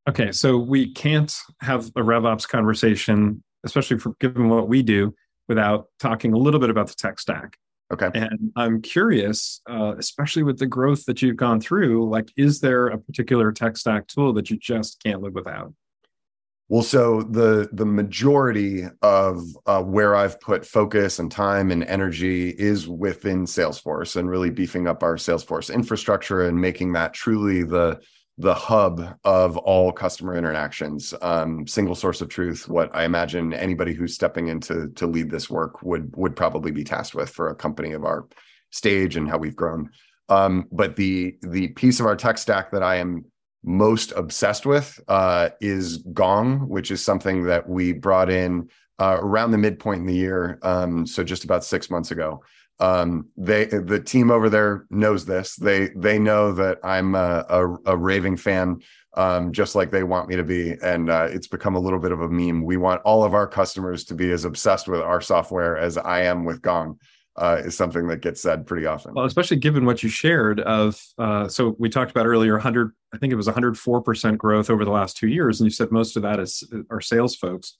Okay, 0.10 0.32
so 0.32 0.58
we 0.58 0.92
can't 0.92 1.34
have 1.62 1.88
a 1.90 2.02
RevOps 2.02 2.48
conversation, 2.48 3.44
especially 3.64 4.00
for 4.00 4.14
given 4.20 4.50
what 4.50 4.68
we 4.68 4.82
do, 4.82 5.14
without 5.48 5.88
talking 6.00 6.34
a 6.34 6.38
little 6.38 6.60
bit 6.60 6.70
about 6.70 6.88
the 6.88 6.96
tech 6.96 7.20
stack. 7.20 7.58
Okay. 7.94 8.10
And 8.14 8.52
I'm 8.56 8.82
curious, 8.82 9.62
uh, 9.70 9.96
especially 9.98 10.44
with 10.44 10.58
the 10.58 10.66
growth 10.66 11.06
that 11.06 11.22
you've 11.22 11.36
gone 11.36 11.60
through, 11.60 12.10
like, 12.10 12.32
is 12.38 12.62
there 12.62 12.88
a 12.88 12.98
particular 12.98 13.52
tech 13.52 13.76
stack 13.76 14.08
tool 14.08 14.32
that 14.34 14.50
you 14.50 14.58
just 14.58 15.04
can't 15.04 15.22
live 15.22 15.34
without? 15.34 15.74
Well, 16.72 16.84
so 16.84 17.24
the 17.24 17.68
the 17.74 17.86
majority 17.86 18.86
of 19.02 19.44
uh, 19.66 19.84
where 19.84 20.16
I've 20.16 20.40
put 20.40 20.66
focus 20.66 21.20
and 21.20 21.30
time 21.30 21.70
and 21.70 21.84
energy 21.84 22.52
is 22.52 22.88
within 22.88 23.44
Salesforce 23.44 24.16
and 24.16 24.30
really 24.30 24.52
beefing 24.52 24.88
up 24.88 25.04
our 25.04 25.18
Salesforce 25.18 25.74
infrastructure 25.74 26.44
and 26.48 26.62
making 26.62 26.94
that 26.94 27.14
truly 27.14 27.64
the 27.64 28.00
the 28.38 28.54
hub 28.54 29.18
of 29.26 29.58
all 29.58 29.92
customer 29.92 30.34
interactions. 30.34 31.14
Um, 31.22 31.68
single 31.68 31.94
source 31.94 32.22
of 32.22 32.30
truth 32.30 32.70
what 32.70 32.90
i 32.96 33.04
imagine 33.04 33.52
anybody 33.54 33.94
who's 33.94 34.16
stepping 34.16 34.48
into 34.48 34.88
to 34.96 35.08
lead 35.08 35.30
this 35.30 35.50
work 35.50 35.84
would 35.84 36.16
would 36.16 36.38
probably 36.38 36.72
be 36.72 36.86
tasked 36.86 37.16
with 37.16 37.30
for 37.32 37.50
a 37.50 37.56
company 37.56 37.92
of 37.92 38.06
our 38.06 38.30
stage 38.70 39.18
and 39.18 39.28
how 39.28 39.38
we've 39.38 39.58
grown. 39.58 39.90
Um, 40.30 40.70
but 40.72 40.96
the 40.96 41.36
the 41.42 41.68
piece 41.68 42.00
of 42.00 42.06
our 42.06 42.16
tech 42.16 42.38
stack 42.38 42.72
that 42.72 42.82
i 42.82 42.96
am 42.96 43.26
most 43.64 44.12
obsessed 44.14 44.66
with 44.66 45.00
uh, 45.08 45.50
is 45.60 45.98
gong 46.14 46.68
which 46.68 46.92
is 46.92 47.04
something 47.04 47.44
that 47.44 47.68
we 47.68 47.94
brought 47.94 48.30
in 48.30 48.70
uh, 49.00 49.18
around 49.20 49.52
the 49.52 49.58
midpoint 49.58 50.02
in 50.02 50.06
the 50.06 50.16
year 50.16 50.60
um, 50.64 51.06
so 51.06 51.24
just 51.24 51.44
about 51.44 51.64
six 51.64 51.90
months 51.90 52.12
ago 52.12 52.42
um, 52.82 53.28
they 53.38 53.66
the 53.66 54.00
team 54.00 54.32
over 54.32 54.50
there 54.50 54.88
knows 54.90 55.24
this. 55.24 55.56
They 55.56 55.90
they 55.96 56.18
know 56.18 56.52
that 56.54 56.80
I'm 56.84 57.14
a, 57.14 57.46
a, 57.48 57.76
a 57.86 57.98
raving 57.98 58.38
fan, 58.38 58.82
um, 59.14 59.52
just 59.52 59.76
like 59.76 59.92
they 59.92 60.04
want 60.04 60.28
me 60.28 60.36
to 60.36 60.44
be, 60.44 60.76
and 60.82 61.10
uh, 61.12 61.28
it's 61.30 61.48
become 61.48 61.76
a 61.76 61.80
little 61.80 62.00
bit 62.00 62.12
of 62.12 62.22
a 62.22 62.30
meme. 62.30 62.64
We 62.64 62.78
want 62.78 63.04
all 63.04 63.24
of 63.24 63.36
our 63.36 63.48
customers 63.48 64.04
to 64.06 64.16
be 64.16 64.32
as 64.32 64.46
obsessed 64.46 64.88
with 64.88 65.00
our 65.00 65.22
software 65.22 65.78
as 65.78 65.96
I 65.96 66.24
am 66.24 66.44
with 66.44 66.64
Gong. 66.64 67.00
Uh, 67.42 67.56
is 67.66 67.76
something 67.76 68.08
that 68.08 68.22
gets 68.22 68.40
said 68.40 68.68
pretty 68.68 68.86
often. 68.86 69.16
Well, 69.16 69.26
especially 69.26 69.58
given 69.58 69.84
what 69.84 70.04
you 70.04 70.10
shared 70.10 70.60
of, 70.60 71.04
uh, 71.18 71.48
so 71.48 71.76
we 71.80 71.90
talked 71.90 72.12
about 72.12 72.28
earlier, 72.28 72.54
100, 72.54 72.92
I 73.16 73.18
think 73.18 73.34
it 73.34 73.36
was 73.36 73.48
104% 73.48 74.38
growth 74.38 74.70
over 74.70 74.86
the 74.86 74.92
last 74.92 75.18
two 75.18 75.28
years, 75.28 75.60
and 75.60 75.66
you 75.66 75.72
said 75.72 75.92
most 75.92 76.16
of 76.16 76.22
that 76.22 76.40
is 76.40 76.64
our 76.92 77.02
sales 77.02 77.36
folks. 77.36 77.78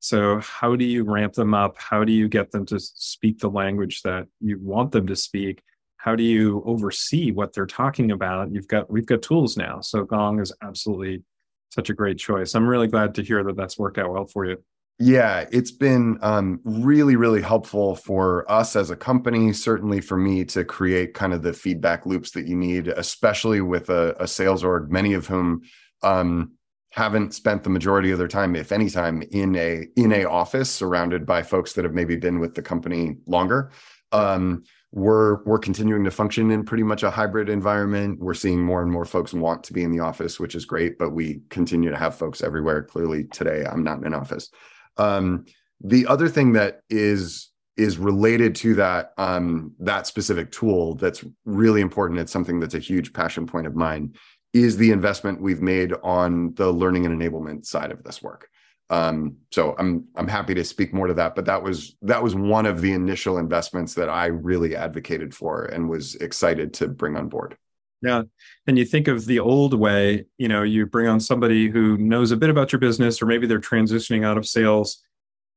So, 0.00 0.40
how 0.40 0.76
do 0.76 0.86
you 0.86 1.04
ramp 1.04 1.34
them 1.34 1.52
up? 1.52 1.76
How 1.78 2.04
do 2.04 2.12
you 2.12 2.26
get 2.26 2.52
them 2.52 2.64
to 2.66 2.80
speak 2.80 3.38
the 3.38 3.50
language 3.50 4.00
that 4.00 4.28
you 4.40 4.58
want 4.58 4.92
them 4.92 5.06
to 5.06 5.14
speak? 5.14 5.62
How 5.98 6.16
do 6.16 6.22
you 6.22 6.62
oversee 6.64 7.32
what 7.32 7.52
they're 7.52 7.66
talking 7.66 8.12
about? 8.12 8.50
You've 8.50 8.66
got 8.66 8.90
we've 8.90 9.06
got 9.06 9.20
tools 9.20 9.58
now. 9.58 9.80
So 9.80 10.04
Gong 10.04 10.40
is 10.40 10.52
absolutely 10.62 11.22
such 11.70 11.88
a 11.88 11.94
great 11.94 12.18
choice. 12.18 12.54
I'm 12.54 12.66
really 12.66 12.88
glad 12.88 13.14
to 13.16 13.22
hear 13.22 13.44
that 13.44 13.56
that's 13.56 13.78
worked 13.78 13.98
out 13.98 14.10
well 14.10 14.26
for 14.26 14.46
you. 14.46 14.56
Yeah, 14.98 15.46
it's 15.50 15.72
been 15.72 16.18
um, 16.22 16.60
really, 16.64 17.16
really 17.16 17.42
helpful 17.42 17.96
for 17.96 18.48
us 18.50 18.76
as 18.76 18.90
a 18.90 18.96
company, 18.96 19.52
certainly 19.52 20.00
for 20.00 20.16
me 20.16 20.44
to 20.46 20.64
create 20.64 21.14
kind 21.14 21.32
of 21.32 21.42
the 21.42 21.52
feedback 21.52 22.06
loops 22.06 22.30
that 22.32 22.46
you 22.46 22.54
need, 22.54 22.86
especially 22.88 23.60
with 23.60 23.90
a, 23.90 24.14
a 24.20 24.28
sales 24.28 24.62
org, 24.62 24.92
many 24.92 25.14
of 25.14 25.26
whom 25.26 25.62
um, 26.02 26.52
haven't 26.90 27.34
spent 27.34 27.64
the 27.64 27.70
majority 27.70 28.12
of 28.12 28.18
their 28.18 28.28
time 28.28 28.54
if 28.54 28.70
any 28.70 28.88
time 28.88 29.22
in 29.32 29.56
a 29.56 29.86
in 29.96 30.12
a 30.12 30.24
office 30.24 30.70
surrounded 30.70 31.26
by 31.26 31.42
folks 31.42 31.72
that 31.72 31.84
have 31.84 31.94
maybe 31.94 32.16
been 32.16 32.38
with 32.38 32.54
the 32.54 32.62
company 32.62 33.16
longer. 33.26 33.72
Um, 34.12 34.62
we're 34.92 35.42
we're 35.44 35.58
continuing 35.58 36.04
to 36.04 36.10
function 36.10 36.50
in 36.50 36.64
pretty 36.64 36.82
much 36.84 37.02
a 37.02 37.10
hybrid 37.10 37.48
environment. 37.48 38.20
We're 38.20 38.34
seeing 38.34 38.62
more 38.62 38.82
and 38.82 38.92
more 38.92 39.06
folks 39.06 39.32
want 39.32 39.64
to 39.64 39.72
be 39.72 39.82
in 39.82 39.90
the 39.90 40.00
office 40.00 40.38
which 40.38 40.54
is 40.54 40.66
great 40.66 40.98
but 40.98 41.10
we 41.10 41.40
continue 41.48 41.90
to 41.90 41.96
have 41.96 42.14
folks 42.14 42.42
everywhere. 42.42 42.82
Clearly 42.82 43.24
today 43.24 43.64
i'm 43.64 43.82
not 43.82 43.98
in 43.98 44.04
an 44.04 44.14
office 44.14 44.50
um, 44.96 45.44
the 45.82 46.06
other 46.06 46.28
thing 46.28 46.52
that 46.52 46.80
is 46.90 47.50
is 47.76 47.98
related 47.98 48.54
to 48.54 48.74
that 48.74 49.12
um, 49.18 49.72
that 49.78 50.06
specific 50.06 50.52
tool 50.52 50.94
that's 50.94 51.24
really 51.44 51.80
important 51.80 52.20
it's 52.20 52.32
something 52.32 52.60
that's 52.60 52.74
a 52.74 52.78
huge 52.78 53.12
passion 53.12 53.46
point 53.46 53.66
of 53.66 53.74
mine 53.74 54.14
is 54.52 54.76
the 54.76 54.90
investment 54.90 55.40
we've 55.40 55.62
made 55.62 55.94
on 56.02 56.54
the 56.54 56.70
learning 56.70 57.06
and 57.06 57.20
enablement 57.20 57.64
side 57.64 57.90
of 57.90 58.02
this 58.04 58.22
work. 58.22 58.48
Um, 58.90 59.36
so 59.50 59.74
I'm 59.78 60.04
I'm 60.16 60.28
happy 60.28 60.52
to 60.54 60.64
speak 60.64 60.92
more 60.92 61.06
to 61.06 61.14
that, 61.14 61.34
but 61.34 61.46
that 61.46 61.62
was 61.62 61.96
that 62.02 62.22
was 62.22 62.34
one 62.34 62.66
of 62.66 62.82
the 62.82 62.92
initial 62.92 63.38
investments 63.38 63.94
that 63.94 64.10
I 64.10 64.26
really 64.26 64.76
advocated 64.76 65.34
for 65.34 65.64
and 65.64 65.88
was 65.88 66.14
excited 66.16 66.74
to 66.74 66.88
bring 66.88 67.16
on 67.16 67.28
board. 67.28 67.56
Yeah. 68.02 68.22
And 68.66 68.76
you 68.76 68.84
think 68.84 69.06
of 69.08 69.26
the 69.26 69.38
old 69.38 69.74
way, 69.74 70.26
you 70.36 70.48
know, 70.48 70.62
you 70.62 70.86
bring 70.86 71.06
on 71.06 71.20
somebody 71.20 71.68
who 71.68 71.96
knows 71.96 72.32
a 72.32 72.36
bit 72.36 72.50
about 72.50 72.72
your 72.72 72.80
business, 72.80 73.22
or 73.22 73.26
maybe 73.26 73.46
they're 73.46 73.60
transitioning 73.60 74.24
out 74.24 74.36
of 74.36 74.46
sales 74.46 75.02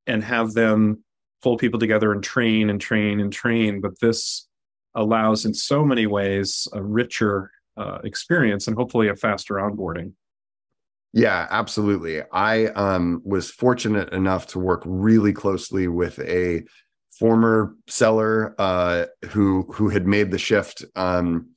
and 0.06 0.24
have 0.24 0.54
them 0.54 1.04
pull 1.42 1.58
people 1.58 1.80
together 1.80 2.12
and 2.12 2.24
train 2.24 2.70
and 2.70 2.80
train 2.80 3.20
and 3.20 3.34
train. 3.34 3.82
But 3.82 4.00
this 4.00 4.48
allows, 4.94 5.46
in 5.46 5.54
so 5.54 5.84
many 5.84 6.06
ways, 6.06 6.68
a 6.72 6.82
richer 6.82 7.52
uh, 7.78 8.00
experience 8.04 8.68
and 8.68 8.78
hopefully 8.78 9.10
a 9.10 9.16
faster 9.16 9.56
onboarding. 9.56 10.14
Yeah, 11.14 11.48
absolutely. 11.50 12.22
I 12.32 12.68
um, 12.68 13.22
was 13.26 13.50
fortunate 13.50 14.12
enough 14.14 14.48
to 14.48 14.60
work 14.60 14.84
really 14.86 15.34
closely 15.34 15.88
with 15.88 16.20
a 16.20 16.64
former 17.18 17.74
seller 17.88 18.54
uh, 18.60 19.06
who 19.30 19.64
who 19.74 19.90
had 19.90 20.06
made 20.06 20.32
the 20.32 20.38
shift 20.38 20.84
um, 20.96 21.48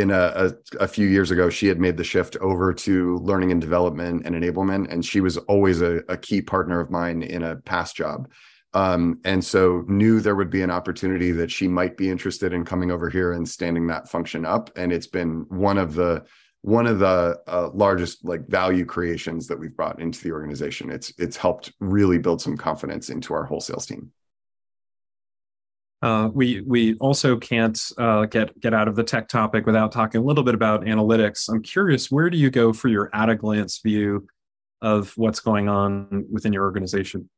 in 0.00 0.10
a, 0.10 0.32
a, 0.34 0.52
a, 0.80 0.88
few 0.88 1.06
years 1.06 1.30
ago. 1.30 1.50
She 1.50 1.66
had 1.66 1.80
made 1.80 1.96
the 1.96 2.04
shift 2.04 2.36
over 2.36 2.72
to 2.72 3.18
learning 3.18 3.52
and 3.52 3.60
development 3.60 4.26
and 4.26 4.34
enablement, 4.34 4.92
and 4.92 5.04
she 5.04 5.20
was 5.20 5.36
always 5.36 5.80
a, 5.80 6.02
a 6.08 6.16
key 6.16 6.42
partner 6.42 6.80
of 6.80 6.90
mine 6.90 7.22
in 7.22 7.42
a 7.42 7.56
past 7.56 7.96
job. 7.96 8.28
Um, 8.74 9.20
and 9.24 9.42
so 9.44 9.84
knew 9.88 10.20
there 10.20 10.34
would 10.34 10.50
be 10.50 10.62
an 10.62 10.70
opportunity 10.70 11.32
that 11.32 11.50
she 11.50 11.66
might 11.66 11.96
be 11.96 12.10
interested 12.10 12.52
in 12.52 12.64
coming 12.64 12.90
over 12.90 13.08
here 13.08 13.32
and 13.32 13.48
standing 13.48 13.86
that 13.86 14.08
function 14.08 14.44
up. 14.44 14.70
And 14.76 14.92
it's 14.92 15.06
been 15.06 15.46
one 15.48 15.78
of 15.78 15.94
the 15.94 16.24
one 16.62 16.86
of 16.86 16.98
the 16.98 17.38
uh, 17.46 17.70
largest 17.74 18.24
like 18.24 18.46
value 18.48 18.84
creations 18.84 19.46
that 19.46 19.58
we've 19.58 19.76
brought 19.76 20.00
into 20.00 20.22
the 20.22 20.32
organization. 20.32 20.90
It's 20.90 21.12
it's 21.16 21.36
helped 21.36 21.72
really 21.80 22.18
build 22.18 22.42
some 22.42 22.56
confidence 22.56 23.08
into 23.08 23.32
our 23.34 23.44
whole 23.44 23.60
sales 23.60 23.86
team 23.86 24.10
uh, 26.02 26.28
we 26.32 26.60
we 26.62 26.94
also 26.94 27.36
can't 27.36 27.80
uh, 27.98 28.26
get 28.26 28.58
get 28.60 28.74
out 28.74 28.88
of 28.88 28.96
the 28.96 29.04
tech 29.04 29.28
topic 29.28 29.66
without 29.66 29.92
talking 29.92 30.20
a 30.20 30.24
little 30.24 30.44
bit 30.44 30.54
about 30.54 30.82
analytics. 30.82 31.48
I'm 31.48 31.62
curious, 31.62 32.10
where 32.10 32.30
do 32.30 32.36
you 32.36 32.50
go 32.50 32.72
for 32.72 32.88
your 32.88 33.10
at 33.14 33.28
a 33.28 33.34
glance 33.34 33.80
view 33.82 34.26
of 34.82 35.12
what's 35.16 35.40
going 35.40 35.68
on 35.68 36.26
within 36.30 36.52
your 36.52 36.64
organization? 36.64 37.28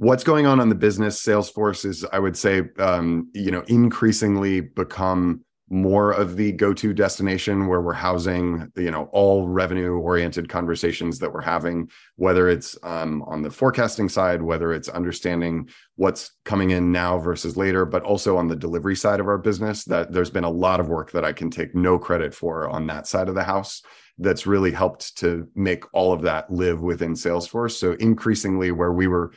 what's 0.00 0.24
going 0.24 0.46
on 0.46 0.60
on 0.60 0.70
the 0.70 0.74
business 0.74 1.22
salesforce 1.22 1.84
is 1.84 2.06
i 2.10 2.18
would 2.18 2.36
say 2.36 2.62
um, 2.78 3.30
you 3.34 3.50
know 3.50 3.62
increasingly 3.68 4.60
become 4.60 5.44
more 5.70 6.10
of 6.10 6.36
the 6.36 6.50
go-to 6.50 6.92
destination 6.92 7.68
where 7.68 7.80
we're 7.80 7.92
housing 7.92 8.70
you 8.76 8.90
know 8.90 9.04
all 9.12 9.46
revenue 9.46 9.94
oriented 9.94 10.48
conversations 10.48 11.20
that 11.20 11.32
we're 11.32 11.40
having 11.40 11.88
whether 12.16 12.48
it's 12.48 12.76
um, 12.82 13.22
on 13.22 13.40
the 13.40 13.50
forecasting 13.50 14.08
side 14.08 14.42
whether 14.42 14.72
it's 14.72 14.88
understanding 14.88 15.68
what's 15.94 16.32
coming 16.44 16.70
in 16.70 16.90
now 16.90 17.16
versus 17.18 17.56
later 17.56 17.86
but 17.86 18.02
also 18.02 18.36
on 18.36 18.48
the 18.48 18.56
delivery 18.56 18.96
side 18.96 19.20
of 19.20 19.28
our 19.28 19.38
business 19.38 19.84
that 19.84 20.12
there's 20.12 20.30
been 20.30 20.44
a 20.44 20.50
lot 20.50 20.80
of 20.80 20.88
work 20.88 21.12
that 21.12 21.24
i 21.24 21.32
can 21.32 21.50
take 21.50 21.72
no 21.72 21.98
credit 21.98 22.34
for 22.34 22.68
on 22.68 22.88
that 22.88 23.06
side 23.06 23.28
of 23.28 23.36
the 23.36 23.44
house 23.44 23.80
that's 24.20 24.46
really 24.46 24.70
helped 24.70 25.16
to 25.16 25.48
make 25.54 25.82
all 25.94 26.12
of 26.12 26.22
that 26.22 26.50
live 26.50 26.82
within 26.82 27.14
salesforce. 27.14 27.72
So 27.72 27.92
increasingly 27.92 28.70
where 28.70 28.92
we 28.92 29.06
were 29.06 29.32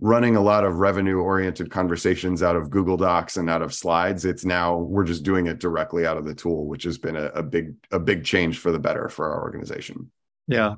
running 0.00 0.36
a 0.36 0.40
lot 0.40 0.64
of 0.64 0.76
revenue 0.76 1.20
oriented 1.20 1.70
conversations 1.70 2.42
out 2.42 2.54
of 2.54 2.70
Google 2.70 2.96
Docs 2.96 3.38
and 3.38 3.48
out 3.48 3.62
of 3.62 3.72
slides. 3.72 4.24
It's 4.24 4.44
now 4.44 4.76
we're 4.76 5.04
just 5.04 5.22
doing 5.22 5.46
it 5.46 5.58
directly 5.58 6.06
out 6.06 6.18
of 6.18 6.26
the 6.26 6.34
tool, 6.34 6.66
which 6.66 6.82
has 6.84 6.98
been 6.98 7.16
a, 7.16 7.26
a 7.26 7.42
big 7.42 7.74
a 7.90 7.98
big 7.98 8.24
change 8.24 8.58
for 8.58 8.72
the 8.72 8.78
better 8.78 9.08
for 9.08 9.32
our 9.32 9.42
organization. 9.42 10.10
Yeah. 10.48 10.74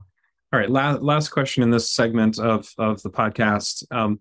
All 0.52 0.58
right. 0.58 0.70
Last 0.70 1.02
last 1.02 1.28
question 1.30 1.62
in 1.62 1.70
this 1.70 1.90
segment 1.90 2.38
of 2.38 2.68
of 2.78 3.02
the 3.02 3.10
podcast. 3.10 3.84
Um, 3.90 4.20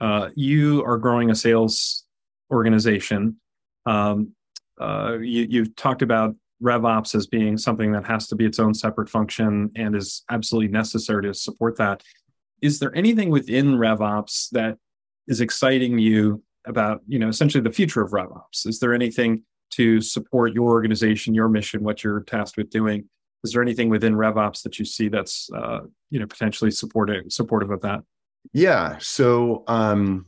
uh, 0.00 0.30
you 0.34 0.84
are 0.84 0.98
growing 0.98 1.30
a 1.30 1.34
sales 1.34 2.04
organization. 2.50 3.40
Um, 3.86 4.32
uh, 4.78 5.18
you, 5.20 5.46
you've 5.48 5.74
talked 5.76 6.02
about 6.02 6.34
RevOps 6.62 7.14
as 7.14 7.26
being 7.26 7.56
something 7.56 7.92
that 7.92 8.06
has 8.06 8.26
to 8.28 8.36
be 8.36 8.44
its 8.44 8.58
own 8.58 8.74
separate 8.74 9.08
function 9.08 9.70
and 9.76 9.94
is 9.94 10.24
absolutely 10.30 10.70
necessary 10.70 11.22
to 11.22 11.34
support 11.34 11.76
that 11.78 12.02
is 12.66 12.78
there 12.78 12.94
anything 12.94 13.30
within 13.30 13.76
RevOps 13.76 14.50
that 14.50 14.76
is 15.28 15.40
exciting 15.40 15.98
you 15.98 16.42
about, 16.66 17.00
you 17.06 17.18
know, 17.18 17.28
essentially 17.28 17.62
the 17.62 17.72
future 17.72 18.02
of 18.02 18.10
RevOps? 18.10 18.66
Is 18.66 18.80
there 18.80 18.92
anything 18.92 19.44
to 19.70 20.00
support 20.00 20.52
your 20.52 20.68
organization, 20.68 21.34
your 21.34 21.48
mission, 21.48 21.82
what 21.82 22.02
you're 22.02 22.20
tasked 22.20 22.56
with 22.56 22.70
doing? 22.70 23.08
Is 23.44 23.52
there 23.52 23.62
anything 23.62 23.88
within 23.88 24.14
RevOps 24.14 24.62
that 24.62 24.78
you 24.78 24.84
see 24.84 25.08
that's, 25.08 25.48
uh, 25.56 25.80
you 26.10 26.18
know, 26.18 26.26
potentially 26.26 26.70
supportive 26.70 27.24
supportive 27.28 27.70
of 27.70 27.80
that? 27.82 28.00
Yeah. 28.52 28.96
So 29.00 29.64
um, 29.66 30.26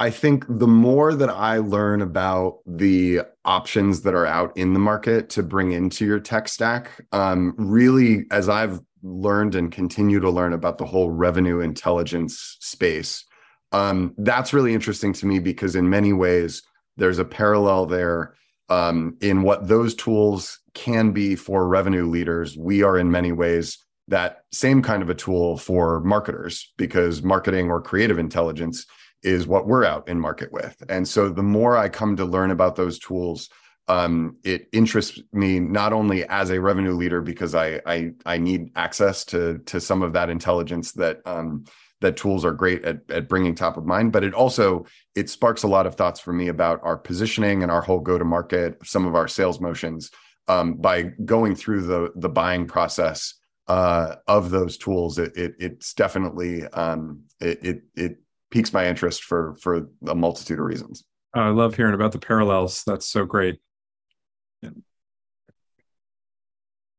I 0.00 0.10
think 0.10 0.44
the 0.48 0.68
more 0.68 1.14
that 1.14 1.28
I 1.28 1.58
learn 1.58 2.02
about 2.02 2.58
the 2.66 3.22
options 3.44 4.02
that 4.02 4.14
are 4.14 4.26
out 4.26 4.56
in 4.56 4.72
the 4.72 4.78
market 4.78 5.28
to 5.30 5.42
bring 5.42 5.72
into 5.72 6.06
your 6.06 6.20
tech 6.20 6.48
stack, 6.48 7.04
um, 7.10 7.54
really, 7.58 8.24
as 8.30 8.48
I've 8.48 8.80
learned 9.02 9.56
and 9.56 9.72
continue 9.72 10.20
to 10.20 10.30
learn 10.30 10.52
about 10.52 10.78
the 10.78 10.84
whole 10.84 11.10
revenue 11.10 11.60
intelligence 11.60 12.56
space. 12.60 13.24
Um, 13.72 14.14
that's 14.18 14.52
really 14.52 14.72
interesting 14.72 15.12
to 15.14 15.26
me 15.26 15.40
because 15.40 15.74
in 15.74 15.90
many 15.90 16.12
ways, 16.12 16.62
there's 16.96 17.18
a 17.18 17.24
parallel 17.24 17.86
there 17.86 18.34
um, 18.68 19.16
in 19.20 19.42
what 19.42 19.66
those 19.66 19.94
tools 19.94 20.60
can 20.74 21.10
be 21.10 21.34
for 21.34 21.66
revenue 21.66 22.06
leaders. 22.06 22.56
We 22.56 22.82
are 22.82 22.98
in 22.98 23.10
many 23.10 23.32
ways 23.32 23.78
that 24.08 24.44
same 24.52 24.80
kind 24.80 25.02
of 25.02 25.10
a 25.10 25.14
tool 25.14 25.58
for 25.58 26.00
marketers 26.00 26.72
because 26.76 27.22
marketing 27.22 27.70
or 27.70 27.80
creative 27.82 28.18
intelligence 28.18 28.86
is 29.22 29.46
what 29.46 29.66
we're 29.66 29.84
out 29.84 30.08
in 30.08 30.20
market 30.20 30.52
with. 30.52 30.82
And 30.88 31.06
so 31.06 31.28
the 31.28 31.42
more 31.42 31.76
I 31.76 31.88
come 31.88 32.16
to 32.16 32.24
learn 32.24 32.50
about 32.50 32.76
those 32.76 32.98
tools, 32.98 33.48
um, 33.88 34.36
it 34.44 34.68
interests 34.72 35.20
me 35.32 35.58
not 35.58 35.92
only 35.92 36.24
as 36.28 36.50
a 36.50 36.60
revenue 36.60 36.92
leader 36.92 37.22
because 37.22 37.54
I 37.54 37.80
I, 37.86 38.10
I 38.26 38.38
need 38.38 38.70
access 38.76 39.24
to 39.26 39.58
to 39.66 39.80
some 39.80 40.02
of 40.02 40.12
that 40.12 40.30
intelligence 40.30 40.92
that 40.92 41.20
um, 41.26 41.64
that 42.00 42.16
tools 42.16 42.44
are 42.44 42.52
great 42.52 42.84
at, 42.84 42.98
at 43.10 43.28
bringing 43.28 43.54
top 43.54 43.76
of 43.76 43.86
mind 43.86 44.12
but 44.12 44.22
it 44.22 44.34
also 44.34 44.84
it 45.14 45.30
sparks 45.30 45.62
a 45.62 45.68
lot 45.68 45.86
of 45.86 45.94
thoughts 45.94 46.20
for 46.20 46.32
me 46.32 46.48
about 46.48 46.80
our 46.82 46.96
positioning 46.96 47.62
and 47.62 47.72
our 47.72 47.80
whole 47.80 47.98
go 47.98 48.18
to 48.18 48.24
market 48.24 48.76
some 48.84 49.06
of 49.06 49.14
our 49.14 49.26
sales 49.26 49.58
motions 49.60 50.10
um, 50.48 50.74
by 50.74 51.02
going 51.24 51.54
through 51.54 51.82
the 51.82 52.12
the 52.16 52.28
buying 52.28 52.66
process 52.66 53.34
uh, 53.68 54.16
of 54.26 54.50
those 54.50 54.76
tools 54.76 55.18
it, 55.18 55.36
it 55.36 55.54
it's 55.58 55.94
definitely 55.94 56.64
um, 56.68 57.22
it, 57.40 57.64
it 57.64 57.82
it 57.96 58.18
piques 58.50 58.72
my 58.72 58.86
interest 58.86 59.24
for 59.24 59.56
for 59.60 59.88
a 60.06 60.14
multitude 60.14 60.58
of 60.58 60.64
reasons 60.64 61.04
i 61.34 61.48
love 61.48 61.74
hearing 61.74 61.94
about 61.94 62.12
the 62.12 62.18
parallels 62.18 62.82
that's 62.86 63.06
so 63.06 63.24
great 63.24 63.58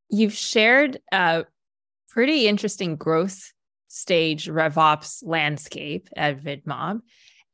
You've 0.09 0.33
shared 0.33 0.99
a 1.11 1.45
pretty 2.09 2.47
interesting 2.47 2.95
growth 2.95 3.53
stage 3.87 4.47
RevOps 4.47 5.23
landscape 5.23 6.09
at 6.15 6.41
VidMob. 6.41 7.01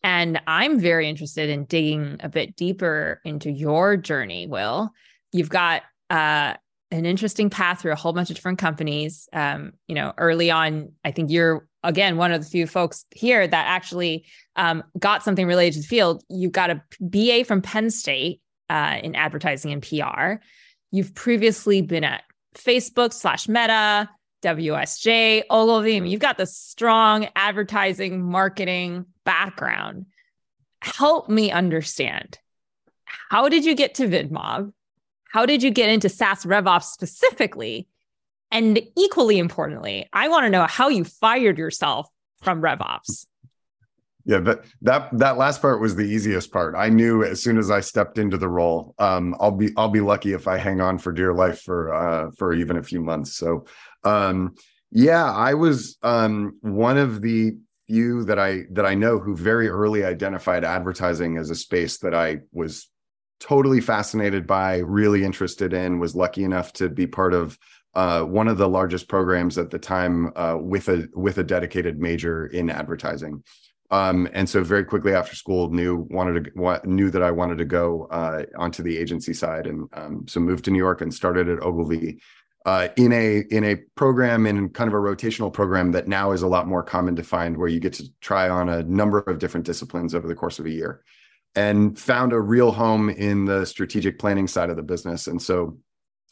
And 0.03 0.39
I'm 0.47 0.79
very 0.79 1.09
interested 1.09 1.49
in 1.49 1.65
digging 1.65 2.17
a 2.21 2.29
bit 2.29 2.55
deeper 2.55 3.19
into 3.25 3.51
your 3.51 3.97
journey, 3.97 4.47
Will. 4.47 4.91
You've 5.31 5.49
got 5.49 5.81
uh, 6.09 6.53
an 6.91 7.05
interesting 7.05 7.49
path 7.49 7.81
through 7.81 7.91
a 7.91 7.97
whole 7.97 8.13
bunch 8.13 8.29
of 8.29 8.35
different 8.35 8.59
companies. 8.59 9.27
Um, 9.33 9.73
you 9.87 9.95
know, 9.95 10.13
early 10.17 10.51
on, 10.51 10.93
I 11.03 11.11
think 11.11 11.31
you're 11.31 11.67
again 11.85 12.17
one 12.17 12.31
of 12.31 12.43
the 12.43 12.49
few 12.49 12.67
folks 12.67 13.05
here 13.11 13.47
that 13.47 13.67
actually 13.67 14.25
um, 14.55 14.83
got 14.99 15.23
something 15.23 15.47
related 15.47 15.75
to 15.75 15.81
the 15.81 15.87
field. 15.87 16.23
You 16.29 16.49
got 16.49 16.69
a 16.69 16.81
BA 16.99 17.45
from 17.45 17.61
Penn 17.61 17.89
State 17.89 18.41
uh, 18.69 18.99
in 19.01 19.15
advertising 19.15 19.71
and 19.71 19.81
PR. 19.81 20.43
You've 20.91 21.13
previously 21.15 21.81
been 21.81 22.03
at 22.03 22.23
Facebook 22.55 23.13
slash 23.13 23.47
Meta, 23.47 24.09
WSJ, 24.43 25.43
Ogilvy. 25.49 26.09
You've 26.09 26.19
got 26.19 26.37
the 26.37 26.45
strong 26.45 27.27
advertising 27.35 28.21
marketing 28.21 29.05
background. 29.23 30.05
Help 30.81 31.29
me 31.29 31.51
understand. 31.51 32.39
How 33.29 33.49
did 33.49 33.65
you 33.65 33.75
get 33.75 33.95
to 33.95 34.07
VidMob? 34.07 34.71
How 35.31 35.45
did 35.45 35.63
you 35.63 35.71
get 35.71 35.89
into 35.89 36.09
SaaS 36.09 36.45
RevOps 36.45 36.83
specifically? 36.83 37.87
And 38.55 38.79
equally 38.95 39.37
importantly, 39.37 40.07
I 40.13 40.29
want 40.29 40.45
to 40.45 40.49
know 40.49 40.65
how 40.65 40.87
you 40.87 41.03
fired 41.03 41.57
yourself 41.57 42.07
from 42.41 42.61
RevOps. 42.61 43.25
Yeah, 44.23 44.39
that 44.39 44.61
that 44.81 45.09
that 45.19 45.37
last 45.37 45.61
part 45.61 45.81
was 45.81 45.97
the 45.97 46.05
easiest 46.05 46.53
part. 46.53 46.73
I 46.73 46.87
knew 46.87 47.21
as 47.25 47.43
soon 47.43 47.57
as 47.57 47.69
I 47.69 47.81
stepped 47.81 48.17
into 48.17 48.37
the 48.37 48.47
role, 48.47 48.95
um, 48.97 49.35
I'll 49.41 49.51
be 49.51 49.71
I'll 49.75 49.89
be 49.89 49.99
lucky 49.99 50.31
if 50.31 50.47
I 50.47 50.57
hang 50.57 50.79
on 50.79 50.99
for 50.99 51.11
dear 51.11 51.33
life 51.33 51.63
for 51.63 51.93
uh, 51.93 52.31
for 52.37 52.53
even 52.53 52.77
a 52.77 52.83
few 52.83 53.01
months. 53.01 53.35
So, 53.35 53.65
um, 54.05 54.55
yeah, 54.89 55.29
I 55.29 55.55
was 55.55 55.97
um, 56.01 56.57
one 56.61 56.97
of 56.97 57.21
the 57.21 57.57
few 57.87 58.23
that 58.23 58.39
I 58.39 58.63
that 58.71 58.85
I 58.85 58.95
know 58.95 59.19
who 59.19 59.35
very 59.35 59.67
early 59.67 60.05
identified 60.05 60.63
advertising 60.63 61.37
as 61.37 61.49
a 61.49 61.55
space 61.55 61.97
that 61.97 62.15
I 62.15 62.39
was 62.53 62.89
totally 63.41 63.81
fascinated 63.81 64.47
by, 64.47 64.77
really 64.77 65.25
interested 65.25 65.73
in. 65.73 65.99
Was 65.99 66.15
lucky 66.15 66.45
enough 66.45 66.71
to 66.73 66.87
be 66.87 67.05
part 67.05 67.33
of 67.33 67.59
uh, 67.95 68.21
one 68.23 68.47
of 68.47 68.57
the 68.57 68.67
largest 68.67 69.07
programs 69.07 69.57
at 69.57 69.69
the 69.69 69.79
time 69.79 70.31
uh, 70.35 70.57
with 70.59 70.89
a 70.89 71.07
with 71.13 71.37
a 71.37 71.43
dedicated 71.43 71.99
major 71.99 72.47
in 72.47 72.69
advertising. 72.69 73.43
Um, 73.91 74.27
and 74.33 74.49
so 74.49 74.63
very 74.63 74.83
quickly 74.83 75.13
after 75.13 75.35
school 75.35 75.69
knew 75.69 76.07
wanted 76.09 76.53
to 76.55 76.81
knew 76.85 77.09
that 77.11 77.21
I 77.21 77.31
wanted 77.31 77.59
to 77.59 77.65
go 77.65 78.07
uh, 78.11 78.43
onto 78.57 78.83
the 78.83 78.97
agency 78.97 79.33
side, 79.33 79.67
and 79.67 79.87
um, 79.93 80.25
so 80.27 80.39
moved 80.39 80.65
to 80.65 80.71
New 80.71 80.79
York 80.79 81.01
and 81.01 81.13
started 81.13 81.47
at 81.47 81.61
Ogilvy 81.61 82.19
uh, 82.65 82.87
in 82.97 83.13
a 83.13 83.43
in 83.51 83.63
a 83.63 83.75
program 83.95 84.47
in 84.47 84.69
kind 84.69 84.87
of 84.87 84.93
a 84.93 84.97
rotational 84.97 85.53
program 85.53 85.91
that 85.91 86.07
now 86.07 86.31
is 86.31 86.41
a 86.41 86.47
lot 86.47 86.67
more 86.67 86.83
common 86.83 87.15
to 87.15 87.23
find, 87.23 87.55
where 87.57 87.67
you 87.67 87.79
get 87.79 87.93
to 87.93 88.05
try 88.21 88.49
on 88.49 88.69
a 88.69 88.83
number 88.83 89.19
of 89.19 89.37
different 89.37 89.65
disciplines 89.65 90.15
over 90.15 90.27
the 90.27 90.35
course 90.35 90.57
of 90.57 90.65
a 90.65 90.71
year, 90.71 91.03
and 91.55 91.97
found 91.97 92.33
a 92.33 92.39
real 92.41 92.71
home 92.71 93.09
in 93.09 93.45
the 93.45 93.65
strategic 93.65 94.17
planning 94.17 94.47
side 94.47 94.71
of 94.71 94.77
the 94.77 94.83
business, 94.83 95.27
and 95.27 95.39
so 95.39 95.77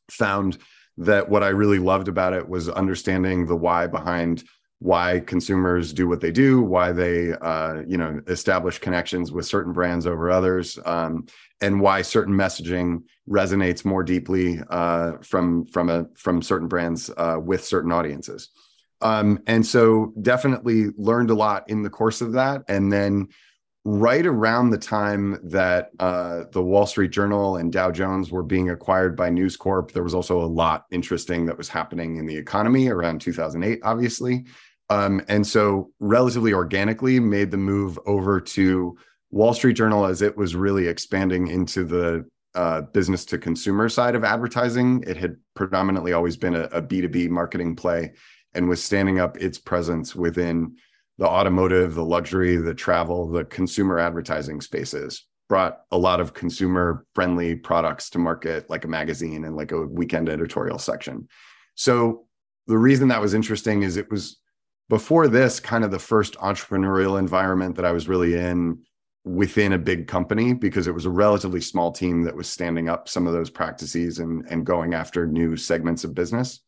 found 0.09 0.57
that 0.97 1.29
what 1.29 1.43
I 1.43 1.49
really 1.49 1.79
loved 1.79 2.07
about 2.07 2.33
it 2.33 2.47
was 2.47 2.69
understanding 2.69 3.45
the 3.45 3.55
why 3.55 3.87
behind 3.87 4.43
why 4.83 5.21
consumers 5.21 5.93
do 5.93 6.09
what 6.09 6.19
they 6.19 6.31
do, 6.31 6.61
why 6.61 6.91
they 6.91 7.31
uh, 7.31 7.81
you 7.87 7.97
know 7.97 8.21
establish 8.27 8.79
connections 8.79 9.31
with 9.31 9.45
certain 9.45 9.71
brands 9.71 10.05
over 10.05 10.29
others, 10.29 10.77
um, 10.85 11.25
and 11.61 11.79
why 11.79 12.01
certain 12.01 12.33
messaging 12.33 13.01
resonates 13.29 13.85
more 13.85 14.03
deeply 14.03 14.59
uh, 14.69 15.13
from 15.21 15.65
from 15.67 15.89
a 15.89 16.05
from 16.15 16.41
certain 16.41 16.67
brands 16.67 17.09
uh, 17.15 17.37
with 17.41 17.63
certain 17.63 17.91
audiences. 17.91 18.49
Um, 19.01 19.39
and 19.47 19.65
so 19.65 20.13
definitely 20.21 20.87
learned 20.97 21.29
a 21.29 21.35
lot 21.35 21.69
in 21.69 21.81
the 21.81 21.89
course 21.89 22.21
of 22.21 22.33
that, 22.33 22.63
and 22.67 22.91
then 22.91 23.29
right 23.85 24.25
around 24.25 24.69
the 24.69 24.77
time 24.77 25.39
that 25.43 25.91
uh, 25.99 26.43
the 26.51 26.61
Wall 26.61 26.85
Street 26.85 27.11
Journal 27.11 27.57
and 27.57 27.71
Dow 27.71 27.91
Jones 27.91 28.31
were 28.31 28.43
being 28.43 28.69
acquired 28.69 29.17
by 29.17 29.29
News 29.29 29.57
Corp, 29.57 29.91
there 29.91 30.03
was 30.03 30.13
also 30.13 30.41
a 30.41 30.45
lot 30.45 30.85
interesting 30.91 31.45
that 31.45 31.57
was 31.57 31.67
happening 31.67 32.15
in 32.15 32.25
the 32.25 32.37
economy 32.37 32.87
around 32.87 33.19
2008, 33.19 33.79
obviously. 33.83 34.45
Um, 34.89 35.21
and 35.27 35.45
so, 35.45 35.91
relatively 35.99 36.53
organically, 36.53 37.19
made 37.19 37.51
the 37.51 37.57
move 37.57 37.99
over 38.05 38.39
to 38.39 38.97
Wall 39.31 39.53
Street 39.53 39.73
Journal 39.73 40.05
as 40.05 40.21
it 40.21 40.37
was 40.37 40.55
really 40.55 40.87
expanding 40.87 41.47
into 41.47 41.83
the 41.83 42.25
uh, 42.55 42.81
business 42.81 43.25
to 43.25 43.37
consumer 43.37 43.89
side 43.89 44.15
of 44.15 44.23
advertising. 44.23 45.03
It 45.07 45.17
had 45.17 45.37
predominantly 45.55 46.13
always 46.13 46.37
been 46.37 46.55
a 46.55 46.63
a 46.65 46.81
B2B 46.81 47.29
marketing 47.29 47.75
play 47.75 48.13
and 48.53 48.69
was 48.69 48.83
standing 48.83 49.19
up 49.19 49.37
its 49.37 49.57
presence 49.57 50.15
within 50.15 50.75
the 51.17 51.27
automotive, 51.27 51.95
the 51.95 52.05
luxury, 52.05 52.55
the 52.57 52.73
travel, 52.73 53.29
the 53.29 53.45
consumer 53.45 53.99
advertising 53.99 54.61
spaces. 54.61 55.25
Brought 55.49 55.81
a 55.91 55.97
lot 55.97 56.19
of 56.19 56.33
consumer 56.33 57.05
friendly 57.13 57.55
products 57.55 58.09
to 58.11 58.19
market, 58.19 58.69
like 58.69 58.85
a 58.85 58.87
magazine 58.87 59.43
and 59.43 59.55
like 59.55 59.71
a 59.71 59.85
weekend 59.85 60.29
editorial 60.29 60.79
section. 60.79 61.27
So, 61.75 62.25
the 62.65 62.77
reason 62.77 63.09
that 63.09 63.21
was 63.21 63.33
interesting 63.33 63.83
is 63.83 63.97
it 63.97 64.09
was 64.09 64.39
before 64.89 65.27
this 65.27 65.59
kind 65.59 65.83
of 65.83 65.91
the 65.91 65.99
first 65.99 66.35
entrepreneurial 66.35 67.19
environment 67.19 67.75
that 67.75 67.85
I 67.85 67.91
was 67.91 68.07
really 68.07 68.35
in 68.35 68.79
within 69.25 69.73
a 69.73 69.77
big 69.77 70.07
company 70.07 70.53
because 70.53 70.87
it 70.87 70.93
was 70.93 71.05
a 71.05 71.09
relatively 71.09 71.61
small 71.61 71.91
team 71.91 72.23
that 72.23 72.35
was 72.35 72.49
standing 72.49 72.89
up 72.89 73.07
some 73.07 73.25
of 73.25 73.33
those 73.33 73.49
practices 73.49 74.19
and 74.19 74.45
and 74.49 74.65
going 74.65 74.93
after 74.93 75.25
new 75.25 75.55
segments 75.55 76.03
of 76.03 76.13
business 76.13 76.59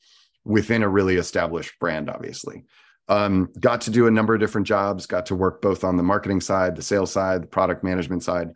within 0.46 0.84
a 0.84 0.90
really 0.90 1.18
established 1.18 1.78
brand 1.80 2.10
obviously 2.10 2.64
um, 3.08 3.50
got 3.60 3.82
to 3.82 3.92
do 3.92 4.08
a 4.08 4.12
number 4.12 4.34
of 4.34 4.40
different 4.40 4.68
jobs 4.68 5.06
got 5.06 5.26
to 5.26 5.36
work 5.36 5.62
both 5.62 5.84
on 5.84 5.98
the 5.98 6.04
marketing 6.04 6.42
side 6.42 6.76
the 6.76 6.82
sales 6.82 7.12
side 7.12 7.44
the 7.44 7.48
product 7.48 7.84
management 7.84 8.24
side 8.24 8.50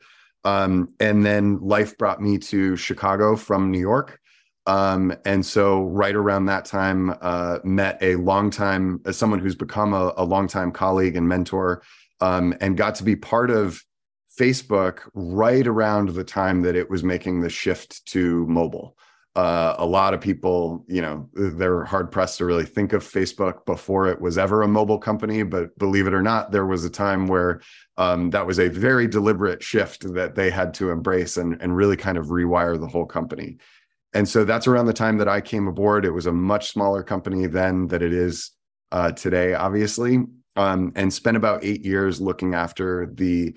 um, 0.45 0.93
and 0.99 1.25
then 1.25 1.59
life 1.59 1.97
brought 1.97 2.21
me 2.21 2.37
to 2.37 2.75
chicago 2.75 3.35
from 3.35 3.71
new 3.71 3.79
york 3.79 4.19
um, 4.69 5.11
and 5.25 5.43
so 5.43 5.85
right 5.85 6.13
around 6.13 6.45
that 6.45 6.63
time, 6.65 7.15
uh, 7.21 7.57
met 7.63 7.97
a 8.03 8.17
long 8.17 8.51
time 8.51 9.01
someone 9.11 9.39
who's 9.39 9.55
become 9.55 9.93
a, 9.93 10.13
a 10.15 10.23
longtime 10.23 10.71
colleague 10.71 11.15
and 11.15 11.27
mentor, 11.27 11.81
um, 12.21 12.53
and 12.61 12.77
got 12.77 12.93
to 12.95 13.03
be 13.03 13.15
part 13.15 13.49
of 13.49 13.83
Facebook 14.39 15.09
right 15.15 15.65
around 15.65 16.09
the 16.09 16.23
time 16.23 16.61
that 16.61 16.75
it 16.75 16.87
was 16.87 17.03
making 17.03 17.41
the 17.41 17.49
shift 17.49 18.05
to 18.07 18.45
mobile. 18.45 18.95
Uh, 19.35 19.75
a 19.77 19.85
lot 19.85 20.13
of 20.13 20.19
people, 20.19 20.83
you 20.87 21.01
know, 21.01 21.29
they're 21.33 21.85
hard 21.85 22.11
pressed 22.11 22.39
to 22.39 22.45
really 22.45 22.65
think 22.65 22.93
of 22.93 23.03
Facebook 23.03 23.65
before 23.65 24.07
it 24.07 24.19
was 24.19 24.37
ever 24.37 24.63
a 24.63 24.67
mobile 24.67 24.97
company. 24.97 25.43
But 25.43 25.77
believe 25.77 26.07
it 26.07 26.13
or 26.13 26.21
not, 26.21 26.51
there 26.51 26.65
was 26.65 26.83
a 26.83 26.89
time 26.89 27.27
where 27.27 27.61
um, 27.97 28.31
that 28.31 28.45
was 28.45 28.59
a 28.59 28.69
very 28.69 29.07
deliberate 29.07 29.61
shift 29.61 30.13
that 30.13 30.35
they 30.35 30.49
had 30.49 30.73
to 30.75 30.89
embrace 30.89 31.37
and, 31.37 31.61
and 31.61 31.75
really 31.75 31.95
kind 31.95 32.17
of 32.17 32.27
rewire 32.27 32.79
the 32.79 32.87
whole 32.87 33.05
company 33.05 33.57
and 34.13 34.27
so 34.27 34.43
that's 34.43 34.67
around 34.67 34.87
the 34.87 34.93
time 34.93 35.17
that 35.17 35.27
I 35.27 35.41
came 35.41 35.67
aboard. 35.67 36.05
It 36.05 36.11
was 36.11 36.25
a 36.25 36.31
much 36.31 36.71
smaller 36.71 37.03
company 37.03 37.45
then 37.47 37.87
that 37.87 38.01
it 38.01 38.13
is 38.13 38.51
uh, 38.91 39.11
today, 39.11 39.53
obviously, 39.53 40.25
um, 40.55 40.91
and 40.95 41.13
spent 41.13 41.37
about 41.37 41.63
eight 41.63 41.85
years 41.85 42.19
looking 42.19 42.55
after 42.55 43.11
the 43.13 43.55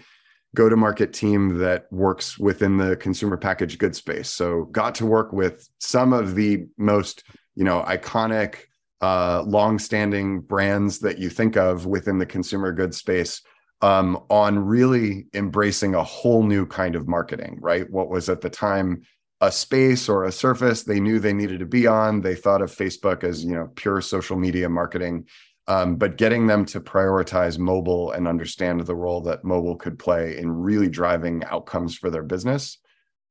go 0.55 0.69
to 0.69 0.77
market 0.77 1.13
team 1.13 1.59
that 1.59 1.87
works 1.91 2.39
within 2.39 2.77
the 2.77 2.97
consumer 2.97 3.37
packaged 3.37 3.79
goods 3.79 3.99
space. 3.99 4.29
So 4.29 4.65
got 4.65 4.95
to 4.97 5.07
work 5.07 5.33
with 5.33 5.69
some 5.79 6.13
of 6.13 6.35
the 6.35 6.67
most 6.77 7.25
you 7.55 7.65
know 7.65 7.83
iconic, 7.83 8.57
uh, 9.01 9.43
long 9.47 9.79
standing 9.79 10.41
brands 10.41 10.99
that 11.01 11.19
you 11.19 11.31
think 11.31 11.57
of 11.57 11.87
within 11.87 12.19
the 12.19 12.27
consumer 12.27 12.73
goods 12.73 12.97
space. 12.97 13.43
um, 13.83 14.23
on 14.31 14.61
really 14.61 15.27
embracing 15.35 15.95
a 15.95 16.05
whole 16.05 16.45
new 16.45 16.65
kind 16.67 16.95
of 16.95 17.09
marketing, 17.09 17.59
right? 17.61 17.91
What 17.91 18.09
was 18.09 18.29
at 18.29 18.41
the 18.41 18.49
time 18.51 19.03
a 19.41 19.51
space 19.51 20.09
or 20.09 20.23
a 20.25 20.31
surface 20.33 20.85
they 20.85 21.01
knew 21.01 21.19
they 21.19 21.33
needed 21.33 21.59
to 21.59 21.67
be 21.67 21.89
on. 21.89 22.21
They 22.21 22.37
thought 22.37 22.63
of 22.63 22.71
Facebook 22.71 23.25
as 23.25 23.45
you 23.45 23.55
know 23.55 23.69
pure 23.75 24.01
social 24.01 24.37
media 24.37 24.69
marketing, 24.69 25.27
um, 25.69 25.97
but 25.97 26.17
getting 26.17 26.47
them 26.47 26.65
to 26.67 26.81
prioritize 26.81 27.59
mobile 27.59 28.13
and 28.13 28.27
understand 28.27 28.81
the 28.81 28.95
role 28.95 29.21
that 29.23 29.45
mobile 29.45 29.77
could 29.77 29.99
play 29.99 30.37
in 30.39 30.51
really 30.51 30.89
driving 30.89 31.45
outcomes 31.45 31.97
for 31.97 32.11
their 32.11 32.23
business 32.23 32.79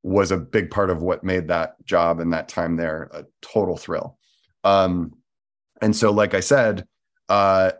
was 0.03 0.31
a 0.31 0.37
big 0.37 0.71
part 0.71 0.89
of 0.89 1.01
what 1.01 1.23
made 1.23 1.47
that 1.49 1.75
job 1.85 2.19
and 2.19 2.33
that 2.33 2.47
time 2.47 2.75
there 2.75 3.09
a 3.13 3.25
total 3.41 3.77
thrill. 3.77 4.17
Um, 4.63 5.13
and 5.81 5.95
so, 5.95 6.11
like 6.11 6.33
I 6.33 6.39
said, 6.39 6.85
uh, 7.29 7.71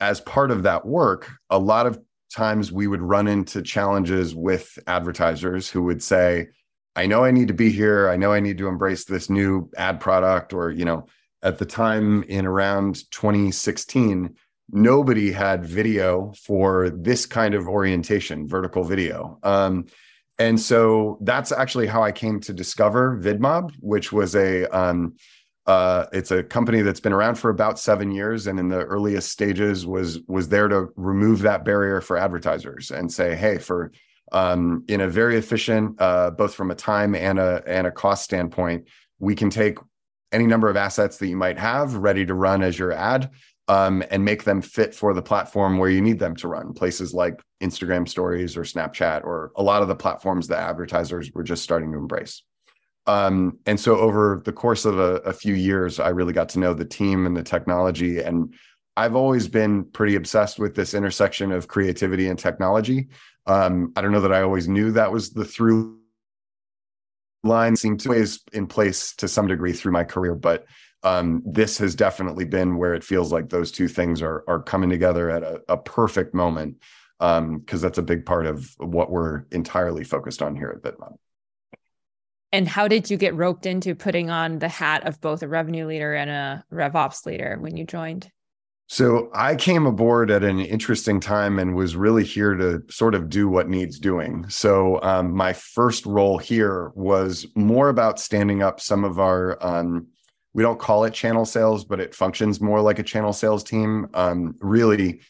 as 0.00 0.20
part 0.20 0.50
of 0.50 0.64
that 0.64 0.84
work, 0.84 1.30
a 1.48 1.58
lot 1.58 1.86
of 1.86 2.00
times 2.34 2.72
we 2.72 2.86
would 2.86 3.02
run 3.02 3.28
into 3.28 3.62
challenges 3.62 4.34
with 4.34 4.78
advertisers 4.86 5.68
who 5.68 5.82
would 5.82 6.02
say, 6.02 6.48
I 6.96 7.06
know 7.06 7.24
I 7.24 7.30
need 7.30 7.48
to 7.48 7.54
be 7.54 7.70
here. 7.70 8.08
I 8.08 8.16
know 8.16 8.32
I 8.32 8.40
need 8.40 8.58
to 8.58 8.68
embrace 8.68 9.04
this 9.04 9.30
new 9.30 9.70
ad 9.76 10.00
product. 10.00 10.52
Or, 10.52 10.70
you 10.70 10.84
know, 10.84 11.06
at 11.42 11.58
the 11.58 11.66
time 11.66 12.22
in 12.24 12.46
around 12.46 13.10
2016, 13.10 14.34
nobody 14.72 15.32
had 15.32 15.64
video 15.64 16.32
for 16.32 16.90
this 16.90 17.26
kind 17.26 17.54
of 17.54 17.66
orientation, 17.66 18.46
vertical 18.46 18.84
video. 18.84 19.38
Um, 19.42 19.86
and 20.38 20.58
so 20.58 21.18
that's 21.20 21.52
actually 21.52 21.86
how 21.86 22.02
I 22.02 22.12
came 22.12 22.40
to 22.40 22.52
discover 22.52 23.20
VidMob, 23.22 23.72
which 23.80 24.10
was 24.10 24.34
a 24.34 24.64
um, 24.76 25.14
uh, 25.66 26.06
it's 26.12 26.30
a 26.30 26.42
company 26.42 26.80
that's 26.80 26.98
been 26.98 27.12
around 27.12 27.34
for 27.34 27.50
about 27.50 27.78
seven 27.78 28.10
years, 28.10 28.46
and 28.46 28.58
in 28.58 28.68
the 28.68 28.82
earliest 28.84 29.30
stages 29.30 29.86
was 29.86 30.18
was 30.26 30.48
there 30.48 30.66
to 30.66 30.88
remove 30.96 31.42
that 31.42 31.64
barrier 31.64 32.00
for 32.00 32.16
advertisers 32.16 32.90
and 32.90 33.12
say, 33.12 33.36
hey, 33.36 33.58
for 33.58 33.92
um, 34.32 34.82
in 34.88 35.02
a 35.02 35.08
very 35.08 35.36
efficient, 35.36 36.00
uh, 36.00 36.30
both 36.30 36.54
from 36.54 36.70
a 36.70 36.74
time 36.74 37.14
and 37.14 37.38
a 37.38 37.62
and 37.66 37.86
a 37.86 37.90
cost 37.90 38.24
standpoint, 38.24 38.88
we 39.18 39.34
can 39.34 39.50
take 39.50 39.76
any 40.32 40.46
number 40.46 40.68
of 40.68 40.76
assets 40.76 41.18
that 41.18 41.28
you 41.28 41.36
might 41.36 41.58
have 41.58 41.94
ready 41.94 42.24
to 42.26 42.34
run 42.34 42.62
as 42.62 42.78
your 42.78 42.92
ad 42.92 43.30
um, 43.68 44.02
and 44.10 44.24
make 44.24 44.44
them 44.44 44.60
fit 44.60 44.94
for 44.94 45.14
the 45.14 45.22
platform 45.22 45.78
where 45.78 45.90
you 45.90 46.00
need 46.00 46.18
them 46.18 46.34
to 46.36 46.48
run. 46.48 46.72
Places 46.72 47.14
like 47.14 47.40
Instagram 47.62 48.08
Stories 48.08 48.56
or 48.56 48.62
Snapchat 48.62 49.24
or 49.24 49.52
a 49.56 49.62
lot 49.62 49.82
of 49.82 49.88
the 49.88 49.94
platforms 49.94 50.48
that 50.48 50.58
advertisers 50.58 51.30
were 51.32 51.42
just 51.42 51.62
starting 51.62 51.92
to 51.92 51.98
embrace. 51.98 52.42
Um, 53.06 53.58
and 53.66 53.78
so 53.78 53.96
over 53.96 54.42
the 54.44 54.52
course 54.52 54.84
of 54.84 54.98
a, 54.98 55.16
a 55.16 55.32
few 55.32 55.54
years, 55.54 55.98
I 55.98 56.08
really 56.10 56.32
got 56.32 56.48
to 56.50 56.58
know 56.58 56.74
the 56.74 56.84
team 56.84 57.26
and 57.26 57.36
the 57.36 57.42
technology 57.42 58.20
and 58.20 58.54
I've 58.96 59.14
always 59.16 59.48
been 59.48 59.84
pretty 59.84 60.16
obsessed 60.16 60.58
with 60.58 60.74
this 60.74 60.92
intersection 60.92 61.52
of 61.52 61.68
creativity 61.68 62.28
and 62.28 62.38
technology. 62.38 63.08
Um, 63.46 63.92
I 63.96 64.02
don't 64.02 64.12
know 64.12 64.20
that 64.20 64.32
I 64.32 64.42
always 64.42 64.68
knew 64.68 64.92
that 64.92 65.10
was 65.10 65.30
the 65.30 65.44
through 65.44 65.99
line 67.42 67.76
seemed 67.76 68.06
always 68.06 68.40
in 68.52 68.66
place 68.66 69.14
to 69.16 69.28
some 69.28 69.46
degree 69.46 69.72
through 69.72 69.92
my 69.92 70.04
career, 70.04 70.34
but 70.34 70.66
um, 71.02 71.42
this 71.46 71.78
has 71.78 71.94
definitely 71.94 72.44
been 72.44 72.76
where 72.76 72.94
it 72.94 73.04
feels 73.04 73.32
like 73.32 73.48
those 73.48 73.72
two 73.72 73.88
things 73.88 74.20
are 74.20 74.44
are 74.46 74.62
coming 74.62 74.90
together 74.90 75.30
at 75.30 75.42
a, 75.42 75.62
a 75.68 75.76
perfect 75.76 76.34
moment 76.34 76.76
because 77.18 77.38
um, 77.38 77.64
that's 77.66 77.98
a 77.98 78.02
big 78.02 78.24
part 78.24 78.46
of 78.46 78.74
what 78.78 79.10
we're 79.10 79.44
entirely 79.50 80.04
focused 80.04 80.42
on 80.42 80.56
here 80.56 80.70
at 80.74 80.82
VidMob. 80.82 81.16
And 82.52 82.66
how 82.66 82.88
did 82.88 83.10
you 83.10 83.16
get 83.16 83.34
roped 83.34 83.66
into 83.66 83.94
putting 83.94 84.28
on 84.30 84.58
the 84.58 84.68
hat 84.68 85.06
of 85.06 85.20
both 85.20 85.42
a 85.42 85.48
revenue 85.48 85.86
leader 85.86 86.14
and 86.14 86.30
a 86.30 86.64
RevOps 86.72 87.24
leader 87.24 87.56
when 87.60 87.76
you 87.76 87.84
joined? 87.84 88.30
So 88.92 89.30
I 89.32 89.54
came 89.54 89.86
aboard 89.86 90.32
at 90.32 90.42
an 90.42 90.58
interesting 90.58 91.20
time 91.20 91.60
and 91.60 91.76
was 91.76 91.94
really 91.94 92.24
here 92.24 92.56
to 92.56 92.82
sort 92.90 93.14
of 93.14 93.28
do 93.28 93.48
what 93.48 93.68
needs 93.68 94.00
doing. 94.00 94.48
So 94.48 95.00
um, 95.02 95.32
my 95.32 95.52
first 95.52 96.04
role 96.06 96.38
here 96.38 96.90
was 96.96 97.46
more 97.54 97.88
about 97.88 98.18
standing 98.18 98.64
up 98.64 98.80
some 98.80 99.04
of 99.04 99.20
our. 99.20 99.64
Um, 99.64 100.08
we 100.54 100.64
don't 100.64 100.80
call 100.80 101.04
it 101.04 101.14
channel 101.14 101.44
sales, 101.44 101.84
but 101.84 102.00
it 102.00 102.16
functions 102.16 102.60
more 102.60 102.80
like 102.80 102.98
a 102.98 103.04
channel 103.04 103.32
sales 103.32 103.62
team. 103.62 104.08
Um, 104.12 104.56
really, 104.60 105.20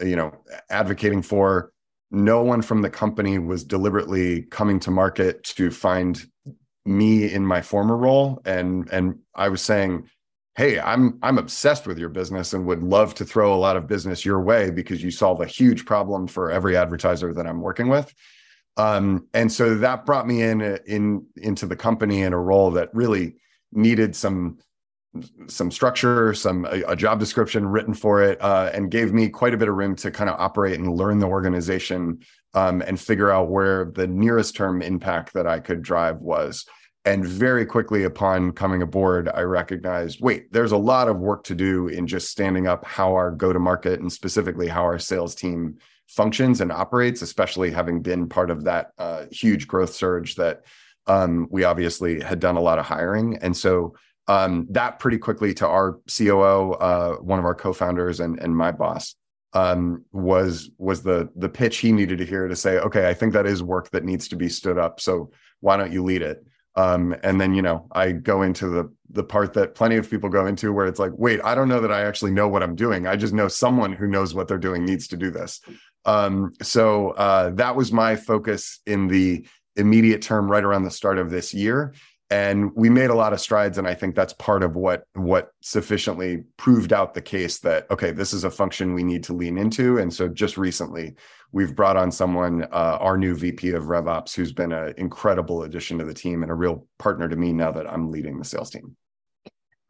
you 0.00 0.14
know, 0.14 0.32
advocating 0.70 1.22
for 1.22 1.72
no 2.12 2.44
one 2.44 2.62
from 2.62 2.82
the 2.82 2.90
company 2.90 3.40
was 3.40 3.64
deliberately 3.64 4.42
coming 4.42 4.78
to 4.78 4.92
market 4.92 5.42
to 5.56 5.72
find 5.72 6.24
me 6.84 7.32
in 7.32 7.44
my 7.44 7.62
former 7.62 7.96
role, 7.96 8.40
and 8.44 8.88
and 8.92 9.18
I 9.34 9.48
was 9.48 9.60
saying 9.60 10.08
hey 10.58 10.80
i'm 10.80 11.16
i'm 11.22 11.38
obsessed 11.38 11.86
with 11.86 11.98
your 11.98 12.08
business 12.08 12.52
and 12.52 12.66
would 12.66 12.82
love 12.82 13.14
to 13.14 13.24
throw 13.24 13.54
a 13.54 13.56
lot 13.56 13.76
of 13.76 13.86
business 13.86 14.24
your 14.24 14.40
way 14.40 14.70
because 14.70 15.02
you 15.02 15.10
solve 15.10 15.40
a 15.40 15.46
huge 15.46 15.86
problem 15.86 16.26
for 16.26 16.50
every 16.50 16.76
advertiser 16.76 17.32
that 17.32 17.46
i'm 17.46 17.60
working 17.62 17.88
with. 17.88 18.12
Um, 18.76 19.26
and 19.34 19.50
so 19.50 19.74
that 19.76 20.06
brought 20.06 20.26
me 20.26 20.42
in 20.42 20.60
in 20.86 21.26
into 21.36 21.66
the 21.66 21.76
company 21.76 22.22
in 22.22 22.32
a 22.32 22.38
role 22.38 22.70
that 22.72 22.94
really 22.94 23.36
needed 23.72 24.14
some 24.14 24.58
some 25.48 25.70
structure 25.70 26.34
some 26.34 26.64
a, 26.66 26.82
a 26.88 26.96
job 26.96 27.18
description 27.18 27.66
written 27.66 27.94
for 27.94 28.22
it 28.22 28.40
uh, 28.40 28.70
and 28.72 28.90
gave 28.90 29.12
me 29.12 29.28
quite 29.28 29.54
a 29.54 29.56
bit 29.56 29.68
of 29.68 29.74
room 29.74 29.96
to 29.96 30.10
kind 30.10 30.30
of 30.30 30.38
operate 30.38 30.78
and 30.78 30.96
learn 30.96 31.18
the 31.18 31.26
organization 31.26 32.20
um, 32.54 32.82
and 32.82 33.00
figure 33.00 33.30
out 33.30 33.48
where 33.48 33.86
the 33.94 34.06
nearest 34.06 34.54
term 34.54 34.80
impact 34.80 35.32
that 35.32 35.46
i 35.46 35.58
could 35.58 35.82
drive 35.82 36.18
was 36.18 36.64
and 37.08 37.24
very 37.24 37.64
quickly 37.64 38.04
upon 38.04 38.52
coming 38.52 38.82
aboard, 38.82 39.30
I 39.32 39.40
recognized 39.40 40.20
wait, 40.20 40.52
there's 40.52 40.72
a 40.72 40.76
lot 40.76 41.08
of 41.08 41.18
work 41.18 41.42
to 41.44 41.54
do 41.54 41.88
in 41.88 42.06
just 42.06 42.28
standing 42.28 42.66
up 42.66 42.84
how 42.84 43.14
our 43.14 43.30
go 43.30 43.52
to 43.52 43.58
market 43.58 44.00
and 44.00 44.12
specifically 44.12 44.68
how 44.68 44.82
our 44.82 44.98
sales 44.98 45.34
team 45.34 45.78
functions 46.06 46.60
and 46.60 46.70
operates, 46.70 47.22
especially 47.22 47.70
having 47.70 48.02
been 48.02 48.28
part 48.28 48.50
of 48.50 48.64
that 48.64 48.92
uh, 48.98 49.24
huge 49.30 49.66
growth 49.66 49.94
surge 49.94 50.34
that 50.34 50.64
um, 51.06 51.48
we 51.50 51.64
obviously 51.64 52.20
had 52.20 52.40
done 52.40 52.56
a 52.56 52.60
lot 52.60 52.78
of 52.78 52.84
hiring. 52.84 53.38
And 53.38 53.56
so 53.56 53.94
um, 54.26 54.66
that 54.70 54.98
pretty 54.98 55.16
quickly 55.16 55.54
to 55.54 55.66
our 55.66 55.98
COO, 56.14 56.72
uh, 56.72 57.16
one 57.16 57.38
of 57.38 57.46
our 57.46 57.54
co-founders 57.54 58.20
and, 58.20 58.38
and 58.40 58.54
my 58.54 58.70
boss, 58.70 59.14
um, 59.54 60.04
was 60.12 60.70
was 60.76 61.02
the 61.02 61.30
the 61.34 61.48
pitch 61.48 61.78
he 61.78 61.90
needed 61.90 62.18
to 62.18 62.26
hear 62.26 62.48
to 62.48 62.54
say, 62.54 62.78
okay, 62.80 63.08
I 63.08 63.14
think 63.14 63.32
that 63.32 63.46
is 63.46 63.62
work 63.62 63.90
that 63.92 64.04
needs 64.04 64.28
to 64.28 64.36
be 64.36 64.50
stood 64.50 64.76
up. 64.76 65.00
So 65.00 65.30
why 65.60 65.78
don't 65.78 65.90
you 65.90 66.04
lead 66.04 66.20
it? 66.20 66.44
Um, 66.78 67.16
and 67.24 67.40
then 67.40 67.54
you 67.54 67.62
know 67.62 67.88
I 67.90 68.12
go 68.12 68.42
into 68.42 68.68
the 68.68 68.88
the 69.10 69.24
part 69.24 69.52
that 69.54 69.74
plenty 69.74 69.96
of 69.96 70.08
people 70.08 70.28
go 70.28 70.46
into 70.46 70.72
where 70.72 70.86
it's 70.86 71.00
like, 71.00 71.10
wait, 71.16 71.40
I 71.42 71.56
don't 71.56 71.68
know 71.68 71.80
that 71.80 71.90
I 71.90 72.02
actually 72.02 72.30
know 72.30 72.46
what 72.46 72.62
I'm 72.62 72.76
doing. 72.76 73.06
I 73.06 73.16
just 73.16 73.34
know 73.34 73.48
someone 73.48 73.92
who 73.92 74.06
knows 74.06 74.32
what 74.32 74.46
they're 74.46 74.58
doing 74.58 74.84
needs 74.84 75.08
to 75.08 75.16
do 75.16 75.30
this. 75.30 75.60
Um, 76.04 76.52
so 76.62 77.10
uh, 77.10 77.50
that 77.50 77.74
was 77.74 77.90
my 77.90 78.14
focus 78.14 78.78
in 78.86 79.08
the 79.08 79.44
immediate 79.74 80.22
term, 80.22 80.48
right 80.48 80.62
around 80.62 80.84
the 80.84 80.90
start 80.90 81.18
of 81.18 81.30
this 81.30 81.52
year, 81.52 81.94
and 82.30 82.70
we 82.76 82.88
made 82.90 83.10
a 83.10 83.14
lot 83.14 83.32
of 83.32 83.40
strides. 83.40 83.78
And 83.78 83.88
I 83.88 83.94
think 83.94 84.14
that's 84.14 84.34
part 84.34 84.62
of 84.62 84.76
what 84.76 85.02
what 85.14 85.50
sufficiently 85.62 86.44
proved 86.58 86.92
out 86.92 87.12
the 87.12 87.22
case 87.22 87.58
that 87.60 87.90
okay, 87.90 88.12
this 88.12 88.32
is 88.32 88.44
a 88.44 88.50
function 88.52 88.94
we 88.94 89.02
need 89.02 89.24
to 89.24 89.32
lean 89.32 89.58
into. 89.58 89.98
And 89.98 90.14
so 90.14 90.28
just 90.28 90.56
recently, 90.56 91.16
we've 91.52 91.74
brought 91.74 91.96
on 91.96 92.10
someone, 92.10 92.64
uh, 92.64 92.98
our 93.00 93.16
new 93.16 93.34
VP 93.34 93.70
of 93.70 93.84
RevOps, 93.84 94.34
who's 94.34 94.52
been 94.52 94.72
an 94.72 94.94
incredible 94.96 95.62
addition 95.62 95.98
to 95.98 96.04
the 96.04 96.14
team 96.14 96.42
and 96.42 96.52
a 96.52 96.54
real 96.54 96.86
partner 96.98 97.28
to 97.28 97.36
me 97.36 97.52
now 97.52 97.72
that 97.72 97.90
I'm 97.90 98.10
leading 98.10 98.38
the 98.38 98.44
sales 98.44 98.70
team. 98.70 98.96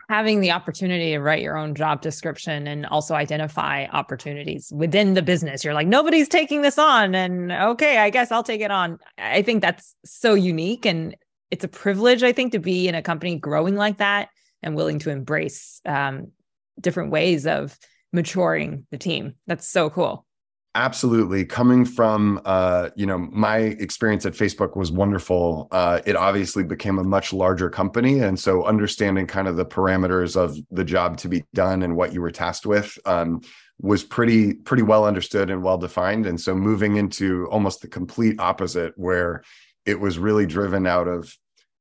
Having 0.08 0.40
the 0.40 0.52
opportunity 0.52 1.12
to 1.12 1.18
write 1.18 1.42
your 1.42 1.58
own 1.58 1.74
job 1.74 2.00
description 2.00 2.66
and 2.66 2.86
also 2.86 3.14
identify 3.14 3.86
opportunities 3.86 4.72
within 4.74 5.12
the 5.12 5.20
business. 5.20 5.64
You're 5.64 5.74
like, 5.74 5.86
nobody's 5.86 6.28
taking 6.28 6.62
this 6.62 6.78
on. 6.78 7.14
And 7.14 7.52
okay, 7.52 7.98
I 7.98 8.08
guess 8.08 8.32
I'll 8.32 8.42
take 8.42 8.62
it 8.62 8.70
on. 8.70 8.98
I 9.18 9.42
think 9.42 9.60
that's 9.60 9.94
so 10.06 10.32
unique. 10.32 10.86
And 10.86 11.14
it's 11.50 11.64
a 11.64 11.68
privilege, 11.68 12.22
I 12.22 12.32
think, 12.32 12.52
to 12.52 12.58
be 12.58 12.88
in 12.88 12.94
a 12.94 13.02
company 13.02 13.36
growing 13.36 13.74
like 13.74 13.98
that 13.98 14.30
and 14.62 14.74
willing 14.74 14.98
to 15.00 15.10
embrace 15.10 15.82
um, 15.84 16.32
different 16.80 17.10
ways 17.10 17.46
of 17.46 17.76
maturing 18.10 18.86
the 18.90 18.98
team. 18.98 19.34
That's 19.46 19.68
so 19.68 19.90
cool 19.90 20.26
absolutely. 20.74 21.44
Coming 21.44 21.84
from 21.84 22.40
uh, 22.44 22.90
you 22.96 23.06
know 23.06 23.18
my 23.18 23.58
experience 23.58 24.26
at 24.26 24.32
facebook 24.32 24.76
was 24.76 24.92
wonderful. 24.92 25.68
Uh, 25.70 26.00
it 26.06 26.16
obviously 26.16 26.64
became 26.64 26.98
a 26.98 27.04
much 27.04 27.32
larger 27.32 27.70
company 27.70 28.20
and 28.20 28.38
so 28.38 28.64
understanding 28.64 29.26
kind 29.26 29.48
of 29.48 29.56
the 29.56 29.66
parameters 29.66 30.36
of 30.36 30.56
the 30.70 30.84
job 30.84 31.16
to 31.18 31.28
be 31.28 31.44
done 31.54 31.82
and 31.82 31.96
what 31.96 32.12
you 32.12 32.20
were 32.20 32.30
tasked 32.30 32.66
with 32.66 32.98
um, 33.06 33.40
was 33.80 34.02
pretty 34.04 34.54
pretty 34.54 34.82
well 34.82 35.04
understood 35.04 35.50
and 35.50 35.62
well 35.62 35.78
defined. 35.78 36.26
And 36.26 36.40
so 36.40 36.54
moving 36.54 36.96
into 36.96 37.46
almost 37.50 37.80
the 37.80 37.88
complete 37.88 38.38
opposite 38.38 38.92
where 38.96 39.42
it 39.86 40.00
was 40.00 40.18
really 40.18 40.46
driven 40.46 40.86
out 40.86 41.08
of 41.08 41.34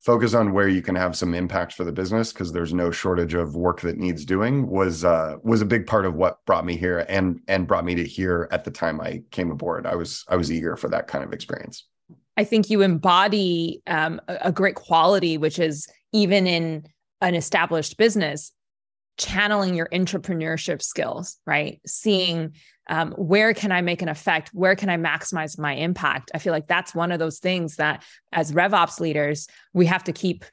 focus 0.07 0.33
on 0.33 0.53
where 0.53 0.69
you 0.69 0.81
can 0.81 0.95
have 0.95 1.17
some 1.17 1.33
impact 1.33 1.73
for 1.73 1.83
the 1.83 1.91
business 1.91 2.31
because 2.31 2.53
there's 2.53 2.73
no 2.73 2.89
shortage 2.91 3.33
of 3.33 3.57
work 3.57 3.81
that 3.81 3.97
needs 3.97 4.23
doing 4.23 4.65
was 4.65 5.03
uh, 5.03 5.35
was 5.43 5.61
a 5.61 5.65
big 5.65 5.85
part 5.85 6.05
of 6.05 6.15
what 6.15 6.37
brought 6.45 6.65
me 6.65 6.77
here 6.77 7.05
and 7.09 7.41
and 7.49 7.67
brought 7.67 7.83
me 7.83 7.93
to 7.93 8.05
here 8.05 8.47
at 8.49 8.63
the 8.63 8.71
time 8.71 9.01
I 9.01 9.21
came 9.31 9.51
aboard. 9.51 9.85
I 9.85 9.95
was 9.95 10.23
I 10.29 10.37
was 10.37 10.49
eager 10.49 10.77
for 10.77 10.87
that 10.87 11.07
kind 11.07 11.25
of 11.25 11.33
experience. 11.33 11.85
I 12.37 12.45
think 12.45 12.69
you 12.69 12.83
embody 12.83 13.81
um, 13.85 14.21
a, 14.29 14.37
a 14.43 14.51
great 14.53 14.75
quality, 14.75 15.37
which 15.37 15.59
is 15.59 15.89
even 16.13 16.47
in 16.47 16.87
an 17.19 17.35
established 17.35 17.97
business, 17.97 18.53
channeling 19.17 19.75
your 19.75 19.87
entrepreneurship 19.87 20.81
skills, 20.81 21.37
right? 21.45 21.81
Seeing 21.85 22.53
um, 22.89 23.11
where 23.13 23.53
can 23.53 23.71
I 23.71 23.81
make 23.81 24.01
an 24.01 24.09
effect? 24.09 24.49
Where 24.53 24.75
can 24.75 24.89
I 24.89 24.97
maximize 24.97 25.59
my 25.59 25.73
impact? 25.73 26.31
I 26.33 26.39
feel 26.39 26.53
like 26.53 26.67
that's 26.67 26.95
one 26.95 27.11
of 27.11 27.19
those 27.19 27.39
things 27.39 27.75
that 27.75 28.03
as 28.31 28.51
RevOps 28.51 28.99
leaders, 28.99 29.47
we 29.73 29.85
have 29.87 30.03
to 30.05 30.13
keep 30.13 30.45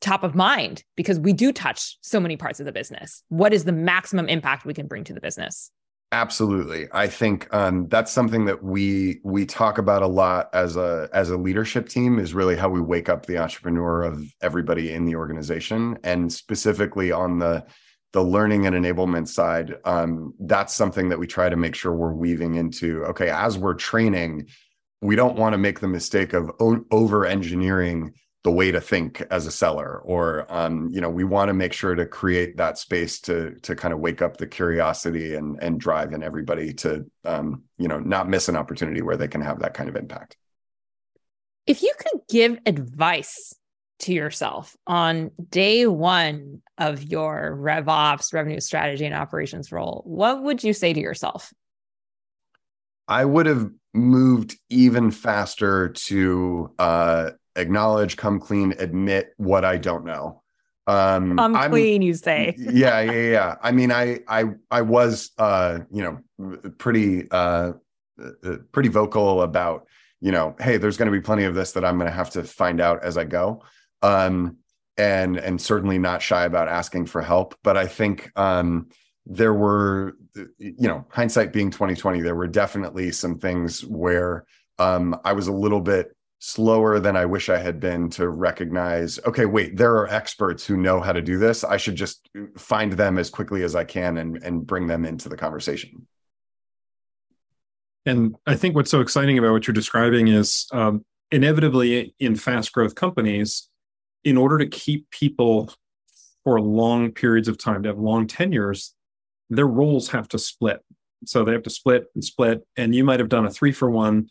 top 0.00 0.22
of 0.22 0.34
mind 0.34 0.84
because 0.96 1.18
we 1.18 1.32
do 1.32 1.52
touch 1.52 1.98
so 2.00 2.20
many 2.20 2.36
parts 2.36 2.60
of 2.60 2.66
the 2.66 2.72
business. 2.72 3.22
What 3.28 3.52
is 3.52 3.64
the 3.64 3.72
maximum 3.72 4.28
impact 4.28 4.64
we 4.64 4.74
can 4.74 4.86
bring 4.86 5.04
to 5.04 5.12
the 5.12 5.20
business? 5.20 5.70
Absolutely, 6.12 6.88
I 6.90 7.06
think 7.06 7.46
um, 7.54 7.86
that's 7.86 8.10
something 8.10 8.44
that 8.46 8.64
we 8.64 9.20
we 9.22 9.46
talk 9.46 9.78
about 9.78 10.02
a 10.02 10.08
lot 10.08 10.50
as 10.52 10.76
a 10.76 11.08
as 11.12 11.30
a 11.30 11.36
leadership 11.36 11.88
team. 11.88 12.18
Is 12.18 12.34
really 12.34 12.56
how 12.56 12.68
we 12.68 12.80
wake 12.80 13.08
up 13.08 13.26
the 13.26 13.38
entrepreneur 13.38 14.02
of 14.02 14.20
everybody 14.42 14.92
in 14.92 15.04
the 15.04 15.14
organization, 15.14 15.96
and 16.02 16.32
specifically 16.32 17.12
on 17.12 17.38
the 17.38 17.64
the 18.12 18.24
learning 18.24 18.66
and 18.66 18.74
enablement 18.74 19.28
side. 19.28 19.76
Um, 19.84 20.34
that's 20.40 20.74
something 20.74 21.10
that 21.10 21.18
we 21.20 21.28
try 21.28 21.48
to 21.48 21.54
make 21.54 21.76
sure 21.76 21.92
we're 21.94 22.12
weaving 22.12 22.56
into. 22.56 23.04
Okay, 23.04 23.30
as 23.30 23.56
we're 23.56 23.74
training, 23.74 24.48
we 25.00 25.14
don't 25.14 25.36
want 25.36 25.52
to 25.52 25.58
make 25.58 25.78
the 25.78 25.86
mistake 25.86 26.32
of 26.32 26.50
over 26.90 27.24
engineering 27.24 28.14
the 28.42 28.50
way 28.50 28.72
to 28.72 28.80
think 28.80 29.22
as 29.30 29.46
a 29.46 29.50
seller 29.50 29.98
or 29.98 30.46
um, 30.48 30.88
you 30.90 31.00
know 31.00 31.10
we 31.10 31.24
want 31.24 31.48
to 31.48 31.54
make 31.54 31.72
sure 31.72 31.94
to 31.94 32.06
create 32.06 32.56
that 32.56 32.78
space 32.78 33.20
to 33.20 33.54
to 33.60 33.76
kind 33.76 33.92
of 33.92 34.00
wake 34.00 34.22
up 34.22 34.36
the 34.36 34.46
curiosity 34.46 35.34
and 35.34 35.62
and 35.62 35.78
drive 35.78 36.12
in 36.12 36.22
everybody 36.22 36.72
to 36.72 37.04
um, 37.24 37.62
you 37.76 37.88
know 37.88 37.98
not 37.98 38.28
miss 38.28 38.48
an 38.48 38.56
opportunity 38.56 39.02
where 39.02 39.16
they 39.16 39.28
can 39.28 39.40
have 39.40 39.60
that 39.60 39.74
kind 39.74 39.88
of 39.88 39.96
impact 39.96 40.36
if 41.66 41.82
you 41.82 41.92
could 41.98 42.22
give 42.28 42.58
advice 42.66 43.54
to 44.00 44.12
yourself 44.12 44.76
on 44.86 45.30
day 45.50 45.86
one 45.86 46.62
of 46.78 47.02
your 47.02 47.54
rev 47.54 47.84
RevOps 47.84 48.32
revenue 48.32 48.60
strategy 48.60 49.04
and 49.04 49.14
operations 49.14 49.70
role, 49.70 50.02
what 50.06 50.42
would 50.42 50.64
you 50.64 50.72
say 50.72 50.92
to 50.92 51.00
yourself? 51.00 51.52
I 53.06 53.24
would 53.24 53.46
have 53.46 53.70
moved 53.92 54.56
even 54.68 55.10
faster 55.10 55.90
to 55.90 56.72
uh, 56.78 57.30
acknowledge, 57.56 58.16
come 58.16 58.40
clean, 58.40 58.74
admit 58.78 59.32
what 59.36 59.64
I 59.64 59.76
don't 59.76 60.04
know. 60.04 60.42
Um, 60.86 61.36
come 61.36 61.54
I'm, 61.54 61.70
clean, 61.70 62.02
you 62.02 62.14
say? 62.14 62.54
yeah, 62.58 63.00
yeah, 63.00 63.30
yeah. 63.30 63.54
I 63.62 63.72
mean, 63.72 63.92
I, 63.92 64.20
I, 64.26 64.44
I 64.70 64.82
was, 64.82 65.30
uh, 65.38 65.80
you 65.92 66.02
know, 66.02 66.70
pretty, 66.78 67.30
uh, 67.30 67.72
uh, 68.44 68.56
pretty 68.72 68.88
vocal 68.88 69.42
about, 69.42 69.86
you 70.20 70.32
know, 70.32 70.54
hey, 70.60 70.76
there's 70.76 70.96
going 70.96 71.10
to 71.10 71.16
be 71.16 71.20
plenty 71.22 71.44
of 71.44 71.54
this 71.54 71.72
that 71.72 71.84
I'm 71.84 71.96
going 71.96 72.10
to 72.10 72.14
have 72.14 72.30
to 72.30 72.44
find 72.44 72.80
out 72.80 73.02
as 73.02 73.16
I 73.16 73.24
go, 73.24 73.62
um, 74.02 74.58
and 74.98 75.38
and 75.38 75.58
certainly 75.60 75.98
not 75.98 76.20
shy 76.20 76.44
about 76.44 76.68
asking 76.68 77.06
for 77.06 77.22
help. 77.22 77.54
But 77.62 77.78
I 77.78 77.86
think 77.86 78.30
um, 78.36 78.88
there 79.24 79.54
were, 79.54 80.16
you 80.58 80.88
know, 80.88 81.06
hindsight 81.08 81.52
being 81.52 81.70
2020, 81.70 82.20
there 82.20 82.34
were 82.34 82.46
definitely 82.46 83.12
some 83.12 83.38
things 83.38 83.84
where 83.84 84.44
um, 84.78 85.18
I 85.24 85.32
was 85.32 85.48
a 85.48 85.52
little 85.52 85.80
bit 85.80 86.14
slower 86.40 86.98
than 86.98 87.16
I 87.16 87.26
wish 87.26 87.50
I 87.50 87.58
had 87.58 87.80
been 87.80 88.08
to 88.10 88.28
recognize, 88.30 89.20
okay, 89.26 89.44
wait, 89.44 89.76
there 89.76 89.94
are 89.96 90.08
experts 90.08 90.66
who 90.66 90.76
know 90.78 90.98
how 90.98 91.12
to 91.12 91.20
do 91.20 91.38
this. 91.38 91.64
I 91.64 91.76
should 91.76 91.96
just 91.96 92.28
find 92.56 92.94
them 92.94 93.18
as 93.18 93.28
quickly 93.28 93.62
as 93.62 93.76
I 93.76 93.84
can 93.84 94.16
and, 94.16 94.42
and 94.42 94.66
bring 94.66 94.86
them 94.86 95.04
into 95.04 95.28
the 95.28 95.36
conversation. 95.36 96.06
And 98.06 98.36
I 98.46 98.56
think 98.56 98.74
what's 98.74 98.90
so 98.90 99.02
exciting 99.02 99.36
about 99.36 99.52
what 99.52 99.66
you're 99.66 99.74
describing 99.74 100.28
is 100.28 100.66
um, 100.72 101.04
inevitably 101.30 102.14
in 102.18 102.36
fast 102.36 102.72
growth 102.72 102.94
companies, 102.94 103.68
in 104.24 104.38
order 104.38 104.56
to 104.56 104.66
keep 104.66 105.10
people 105.10 105.70
for 106.42 106.58
long 106.58 107.12
periods 107.12 107.48
of 107.48 107.58
time, 107.58 107.82
to 107.82 107.90
have 107.90 107.98
long 107.98 108.26
tenures, 108.26 108.94
their 109.50 109.66
roles 109.66 110.08
have 110.08 110.26
to 110.28 110.38
split. 110.38 110.80
So 111.26 111.44
they 111.44 111.52
have 111.52 111.64
to 111.64 111.70
split 111.70 112.06
and 112.14 112.24
split. 112.24 112.66
And 112.78 112.94
you 112.94 113.04
might 113.04 113.20
have 113.20 113.28
done 113.28 113.44
a 113.44 113.50
three 113.50 113.72
for 113.72 113.90
one 113.90 114.30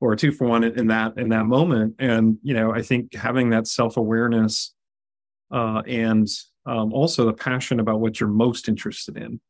or 0.00 0.12
a 0.12 0.16
two 0.16 0.32
for 0.32 0.46
one 0.46 0.64
in 0.64 0.88
that 0.88 1.16
in 1.16 1.28
that 1.30 1.46
moment. 1.46 1.94
And 1.98 2.38
you 2.42 2.54
know, 2.54 2.72
I 2.72 2.82
think 2.82 3.14
having 3.14 3.50
that 3.50 3.66
self 3.66 3.96
awareness 3.96 4.74
uh, 5.50 5.82
and 5.86 6.28
um, 6.66 6.92
also 6.92 7.24
the 7.24 7.32
passion 7.32 7.80
about 7.80 8.00
what 8.00 8.20
you're 8.20 8.28
most 8.28 8.68
interested 8.68 9.16
in. 9.16 9.40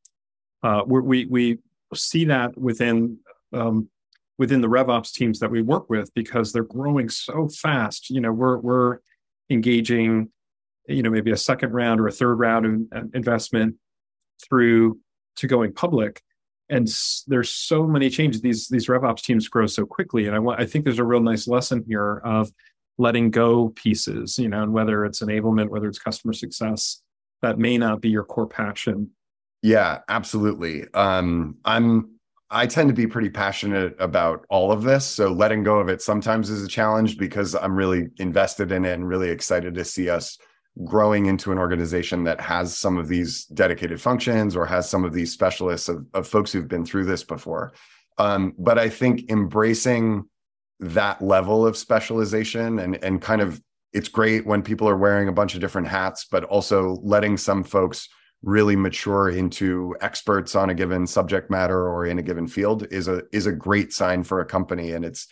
Uh, 0.62 0.82
we 0.86 1.26
we 1.26 1.58
see 1.94 2.24
that 2.26 2.56
within 2.58 3.18
um, 3.52 3.88
within 4.38 4.60
the 4.60 4.68
RevOps 4.68 5.12
teams 5.12 5.38
that 5.38 5.50
we 5.50 5.62
work 5.62 5.88
with 5.88 6.12
because 6.14 6.52
they're 6.52 6.64
growing 6.64 7.08
so 7.08 7.48
fast. 7.48 8.10
You 8.10 8.20
know, 8.20 8.32
we're 8.32 8.58
we're 8.58 8.98
engaging, 9.50 10.30
you 10.88 11.02
know, 11.02 11.10
maybe 11.10 11.30
a 11.30 11.36
second 11.36 11.72
round 11.72 12.00
or 12.00 12.08
a 12.08 12.12
third 12.12 12.34
round 12.34 12.88
of 12.92 13.14
investment 13.14 13.76
through 14.46 14.98
to 15.36 15.46
going 15.46 15.72
public 15.72 16.22
and 16.68 16.88
there's 17.26 17.50
so 17.50 17.86
many 17.86 18.10
changes. 18.10 18.40
These 18.40 18.68
these 18.68 18.88
revops 18.88 19.22
teams 19.22 19.48
grow 19.48 19.66
so 19.66 19.86
quickly. 19.86 20.26
And 20.26 20.34
i 20.34 20.38
want 20.38 20.60
i 20.60 20.66
think 20.66 20.84
there's 20.84 20.98
a 20.98 21.04
real 21.04 21.20
nice 21.20 21.46
lesson 21.46 21.84
here 21.86 22.18
of 22.24 22.50
letting 22.98 23.30
go 23.30 23.68
pieces 23.70 24.38
you 24.38 24.48
know 24.48 24.62
and 24.62 24.72
whether 24.72 25.04
it's 25.04 25.20
enablement 25.20 25.68
whether 25.68 25.86
it's 25.86 25.98
customer 25.98 26.32
success 26.32 27.02
that 27.42 27.58
may 27.58 27.76
not 27.76 28.00
be 28.00 28.08
your 28.08 28.24
core 28.24 28.46
passion. 28.46 29.10
Yeah 29.62 29.98
absolutely. 30.08 30.84
Um 30.94 31.56
i'm 31.64 32.10
i 32.50 32.66
tend 32.66 32.88
to 32.88 32.94
be 32.94 33.06
pretty 33.06 33.30
passionate 33.30 33.96
about 33.98 34.44
all 34.48 34.72
of 34.72 34.82
this. 34.82 35.04
So 35.04 35.32
letting 35.32 35.62
go 35.62 35.78
of 35.78 35.88
it 35.88 36.02
sometimes 36.02 36.50
is 36.50 36.64
a 36.64 36.68
challenge 36.68 37.18
because 37.18 37.54
i'm 37.54 37.76
really 37.76 38.08
invested 38.18 38.72
in 38.72 38.84
it 38.84 38.94
and 38.94 39.08
really 39.08 39.30
excited 39.30 39.74
to 39.74 39.84
see 39.84 40.08
us 40.08 40.38
growing 40.84 41.26
into 41.26 41.52
an 41.52 41.58
organization 41.58 42.24
that 42.24 42.40
has 42.40 42.76
some 42.76 42.98
of 42.98 43.08
these 43.08 43.46
dedicated 43.46 44.00
functions 44.00 44.54
or 44.54 44.66
has 44.66 44.88
some 44.88 45.04
of 45.04 45.12
these 45.12 45.32
specialists 45.32 45.88
of, 45.88 46.06
of 46.12 46.28
folks 46.28 46.52
who've 46.52 46.68
been 46.68 46.84
through 46.84 47.04
this 47.04 47.24
before. 47.24 47.72
Um, 48.18 48.54
but 48.58 48.78
I 48.78 48.88
think 48.88 49.30
embracing 49.30 50.28
that 50.80 51.22
level 51.22 51.66
of 51.66 51.76
specialization 51.76 52.78
and 52.78 53.02
and 53.02 53.22
kind 53.22 53.40
of 53.40 53.60
it's 53.92 54.08
great 54.08 54.44
when 54.44 54.62
people 54.62 54.86
are 54.88 54.96
wearing 54.96 55.28
a 55.28 55.32
bunch 55.32 55.54
of 55.54 55.60
different 55.60 55.88
hats, 55.88 56.26
but 56.30 56.44
also 56.44 56.98
letting 57.02 57.38
some 57.38 57.64
folks 57.64 58.10
really 58.42 58.76
mature 58.76 59.30
into 59.30 59.96
experts 60.02 60.54
on 60.54 60.68
a 60.68 60.74
given 60.74 61.06
subject 61.06 61.50
matter 61.50 61.88
or 61.88 62.04
in 62.06 62.18
a 62.18 62.22
given 62.22 62.46
field 62.46 62.86
is 62.90 63.08
a 63.08 63.22
is 63.32 63.46
a 63.46 63.52
great 63.52 63.92
sign 63.92 64.22
for 64.22 64.40
a 64.40 64.46
company 64.46 64.92
and 64.92 65.04
it's 65.04 65.28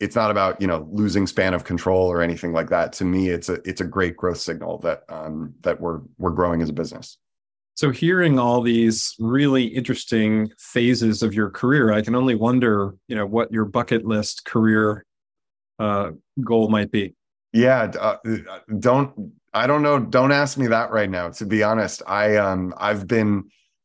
it's 0.00 0.16
not 0.16 0.30
about 0.30 0.60
you 0.60 0.66
know 0.66 0.88
losing 0.92 1.26
span 1.26 1.54
of 1.54 1.64
control 1.64 2.06
or 2.10 2.20
anything 2.20 2.52
like 2.52 2.68
that. 2.70 2.92
To 2.94 3.04
me 3.04 3.28
it's 3.28 3.48
a 3.48 3.54
it's 3.64 3.80
a 3.80 3.84
great 3.84 4.16
growth 4.16 4.38
signal 4.38 4.78
that 4.78 5.04
um, 5.08 5.54
that 5.62 5.80
we're 5.80 6.00
we're 6.18 6.30
growing 6.30 6.62
as 6.62 6.68
a 6.68 6.72
business. 6.72 7.18
So 7.74 7.90
hearing 7.90 8.38
all 8.38 8.62
these 8.62 9.14
really 9.18 9.64
interesting 9.64 10.50
phases 10.58 11.22
of 11.22 11.34
your 11.34 11.50
career 11.50 11.92
i 11.92 12.00
can 12.00 12.14
only 12.14 12.34
wonder 12.34 12.94
you 13.06 13.16
know 13.16 13.26
what 13.26 13.52
your 13.52 13.66
bucket 13.66 14.06
list 14.06 14.44
career 14.44 15.04
uh, 15.78 16.12
goal 16.42 16.68
might 16.68 16.90
be. 16.90 17.14
Yeah 17.52 17.90
uh, 17.98 18.16
don't 18.78 19.32
i 19.54 19.66
don't 19.66 19.82
know. 19.82 19.98
Don't 19.98 20.32
ask 20.32 20.58
me 20.58 20.66
that 20.68 20.90
right 20.90 21.08
now 21.08 21.30
to 21.30 21.46
be 21.46 21.62
honest. 21.62 22.02
I 22.06 22.36
um 22.36 22.74
i've 22.76 23.06
been 23.06 23.44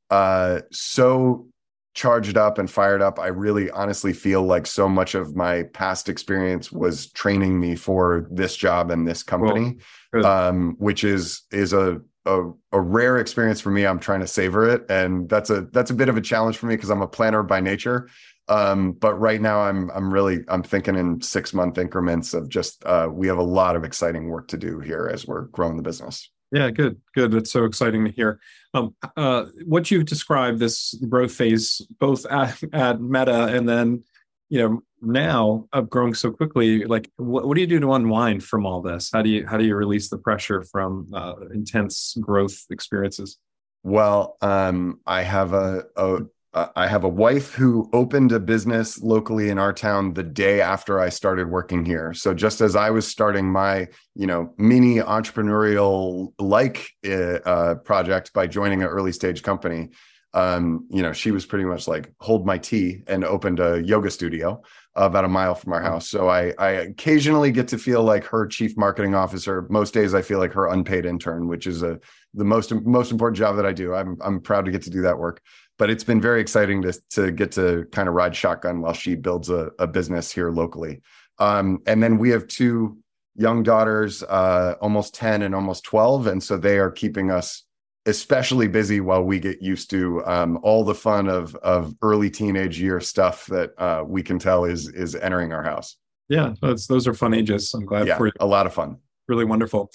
uh 0.09 0.61
so 0.71 1.50
charged 1.93 2.37
up 2.37 2.57
and 2.57 2.69
fired 2.69 3.01
up. 3.01 3.19
I 3.19 3.27
really 3.27 3.69
honestly 3.71 4.13
feel 4.13 4.43
like 4.43 4.65
so 4.65 4.87
much 4.87 5.15
of 5.15 5.35
my 5.35 5.63
past 5.73 6.09
experience 6.09 6.71
was 6.71 7.11
training 7.11 7.59
me 7.59 7.75
for 7.75 8.27
this 8.31 8.55
job 8.55 8.91
and 8.91 9.07
this 9.07 9.23
company, 9.23 9.77
well, 10.13 10.25
um, 10.25 10.75
which 10.79 11.03
is 11.03 11.43
is 11.51 11.73
a, 11.73 11.99
a, 12.25 12.49
a 12.71 12.79
rare 12.79 13.17
experience 13.17 13.59
for 13.59 13.71
me. 13.71 13.85
I'm 13.85 13.99
trying 13.99 14.21
to 14.21 14.27
savor 14.27 14.69
it, 14.69 14.85
and 14.89 15.27
that's 15.27 15.49
a 15.49 15.61
that's 15.73 15.91
a 15.91 15.95
bit 15.95 16.07
of 16.07 16.17
a 16.17 16.21
challenge 16.21 16.57
for 16.57 16.67
me 16.67 16.75
because 16.75 16.89
I'm 16.91 17.01
a 17.01 17.07
planner 17.07 17.43
by 17.43 17.59
nature. 17.59 18.09
Um, 18.47 18.93
but 18.93 19.15
right 19.15 19.41
now, 19.41 19.61
I'm 19.61 19.89
I'm 19.91 20.13
really 20.13 20.39
I'm 20.47 20.63
thinking 20.63 20.95
in 20.95 21.21
six 21.21 21.53
month 21.53 21.77
increments 21.77 22.33
of 22.33 22.49
just 22.49 22.83
uh, 22.85 23.09
we 23.11 23.27
have 23.27 23.37
a 23.37 23.43
lot 23.43 23.75
of 23.75 23.83
exciting 23.83 24.29
work 24.29 24.47
to 24.49 24.57
do 24.57 24.79
here 24.79 25.09
as 25.11 25.27
we're 25.27 25.43
growing 25.47 25.77
the 25.77 25.83
business. 25.83 26.29
Yeah, 26.51 26.69
good, 26.69 26.99
good. 27.15 27.33
It's 27.33 27.51
so 27.51 27.63
exciting 27.63 28.03
to 28.05 28.11
hear. 28.11 28.39
Um, 28.73 28.95
uh, 29.17 29.45
what 29.65 29.91
you've 29.91 30.05
described 30.05 30.59
this 30.59 30.93
growth 31.09 31.33
phase, 31.33 31.85
both 31.99 32.25
at, 32.27 32.61
at 32.73 33.01
Meta 33.01 33.47
and 33.47 33.67
then, 33.67 34.03
you 34.49 34.59
know, 34.59 34.81
now 35.01 35.67
of 35.73 35.89
growing 35.89 36.13
so 36.13 36.31
quickly. 36.31 36.85
Like, 36.85 37.11
what, 37.17 37.47
what 37.47 37.55
do 37.55 37.61
you 37.61 37.67
do 37.67 37.79
to 37.79 37.93
unwind 37.93 38.43
from 38.43 38.65
all 38.65 38.81
this? 38.81 39.09
How 39.11 39.21
do 39.21 39.29
you 39.29 39.45
how 39.45 39.57
do 39.57 39.65
you 39.65 39.75
release 39.75 40.09
the 40.09 40.17
pressure 40.17 40.63
from 40.63 41.09
uh, 41.13 41.35
intense 41.53 42.15
growth 42.19 42.65
experiences? 42.69 43.37
Well, 43.83 44.37
um, 44.41 44.99
I 45.05 45.23
have 45.23 45.53
a, 45.53 45.85
a 45.95 46.19
uh, 46.53 46.67
I 46.75 46.87
have 46.87 47.03
a 47.03 47.09
wife 47.09 47.53
who 47.53 47.89
opened 47.93 48.31
a 48.31 48.39
business 48.39 49.01
locally 49.01 49.49
in 49.49 49.57
our 49.57 49.71
town 49.71 50.13
the 50.13 50.23
day 50.23 50.59
after 50.59 50.99
I 50.99 51.09
started 51.09 51.49
working 51.49 51.85
here. 51.85 52.13
So 52.13 52.33
just 52.33 52.59
as 52.59 52.75
I 52.75 52.89
was 52.89 53.07
starting 53.07 53.49
my, 53.49 53.87
you 54.15 54.27
know, 54.27 54.53
mini 54.57 54.97
entrepreneurial 54.97 56.33
like 56.39 56.89
uh, 57.05 57.75
project 57.85 58.33
by 58.33 58.47
joining 58.47 58.81
an 58.81 58.89
early 58.89 59.13
stage 59.13 59.43
company, 59.43 59.91
um, 60.33 60.87
you 60.89 61.01
know, 61.01 61.11
she 61.13 61.31
was 61.31 61.45
pretty 61.45 61.65
much 61.65 61.87
like 61.87 62.13
hold 62.19 62.45
my 62.45 62.57
tea 62.57 63.03
and 63.07 63.23
opened 63.23 63.59
a 63.59 63.81
yoga 63.83 64.09
studio 64.09 64.61
about 64.95 65.25
a 65.25 65.29
mile 65.29 65.55
from 65.55 65.73
our 65.73 65.81
house. 65.81 66.09
So 66.09 66.29
I, 66.29 66.53
I 66.57 66.69
occasionally 66.69 67.51
get 67.51 67.67
to 67.69 67.77
feel 67.77 68.03
like 68.03 68.25
her 68.25 68.45
chief 68.47 68.77
marketing 68.77 69.15
officer. 69.15 69.67
Most 69.69 69.93
days 69.93 70.13
I 70.13 70.21
feel 70.21 70.39
like 70.39 70.53
her 70.53 70.67
unpaid 70.67 71.05
intern, 71.05 71.47
which 71.47 71.67
is 71.67 71.83
a 71.83 71.99
the 72.33 72.45
most 72.45 72.73
most 72.73 73.11
important 73.11 73.37
job 73.37 73.57
that 73.57 73.65
I 73.65 73.73
do. 73.73 73.93
I'm 73.93 74.17
I'm 74.21 74.39
proud 74.39 74.65
to 74.65 74.71
get 74.71 74.83
to 74.83 74.89
do 74.89 75.01
that 75.01 75.17
work. 75.17 75.41
But 75.81 75.89
it's 75.89 76.03
been 76.03 76.21
very 76.21 76.41
exciting 76.41 76.83
to 76.83 76.93
to 77.09 77.31
get 77.31 77.51
to 77.53 77.87
kind 77.91 78.07
of 78.07 78.13
ride 78.13 78.35
shotgun 78.35 78.81
while 78.81 78.93
she 78.93 79.15
builds 79.15 79.49
a, 79.49 79.71
a 79.79 79.87
business 79.87 80.31
here 80.31 80.51
locally. 80.51 81.01
Um, 81.39 81.81
and 81.87 82.03
then 82.03 82.19
we 82.19 82.29
have 82.29 82.45
two 82.45 82.99
young 83.33 83.63
daughters, 83.63 84.21
uh, 84.21 84.75
almost 84.79 85.15
10 85.15 85.41
and 85.41 85.55
almost 85.55 85.83
12. 85.85 86.27
And 86.27 86.43
so 86.43 86.55
they 86.55 86.77
are 86.77 86.91
keeping 86.91 87.31
us 87.31 87.63
especially 88.05 88.67
busy 88.67 88.99
while 88.99 89.23
we 89.23 89.39
get 89.39 89.59
used 89.59 89.89
to 89.89 90.23
um, 90.27 90.59
all 90.61 90.83
the 90.83 90.93
fun 90.93 91.27
of 91.27 91.55
of 91.55 91.95
early 92.03 92.29
teenage 92.29 92.79
year 92.79 92.99
stuff 92.99 93.47
that 93.47 93.71
uh, 93.79 94.03
we 94.05 94.21
can 94.21 94.37
tell 94.37 94.65
is 94.65 94.87
is 94.87 95.15
entering 95.15 95.51
our 95.51 95.63
house. 95.63 95.97
Yeah, 96.29 96.53
those 96.61 96.85
those 96.85 97.07
are 97.07 97.15
fun 97.15 97.33
ages. 97.33 97.73
I'm 97.73 97.87
glad 97.87 98.05
yeah, 98.05 98.19
for 98.19 98.27
you. 98.27 98.33
A 98.39 98.45
lot 98.45 98.67
of 98.67 98.73
fun. 98.75 98.97
Really 99.27 99.45
wonderful. 99.45 99.89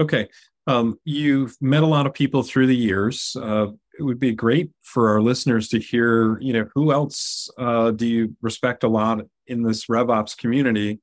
Okay, 0.00 0.30
um, 0.66 0.98
you've 1.04 1.54
met 1.60 1.82
a 1.82 1.86
lot 1.86 2.06
of 2.06 2.14
people 2.14 2.42
through 2.42 2.68
the 2.68 2.76
years. 2.76 3.36
Uh, 3.38 3.66
it 3.98 4.02
would 4.02 4.18
be 4.18 4.32
great 4.32 4.70
for 4.82 5.10
our 5.10 5.20
listeners 5.20 5.68
to 5.68 5.78
hear. 5.78 6.38
You 6.40 6.52
know, 6.52 6.68
who 6.74 6.92
else 6.92 7.50
uh, 7.58 7.90
do 7.90 8.06
you 8.06 8.36
respect 8.42 8.84
a 8.84 8.88
lot 8.88 9.20
in 9.46 9.62
this 9.62 9.86
RevOps 9.86 10.36
community 10.36 11.00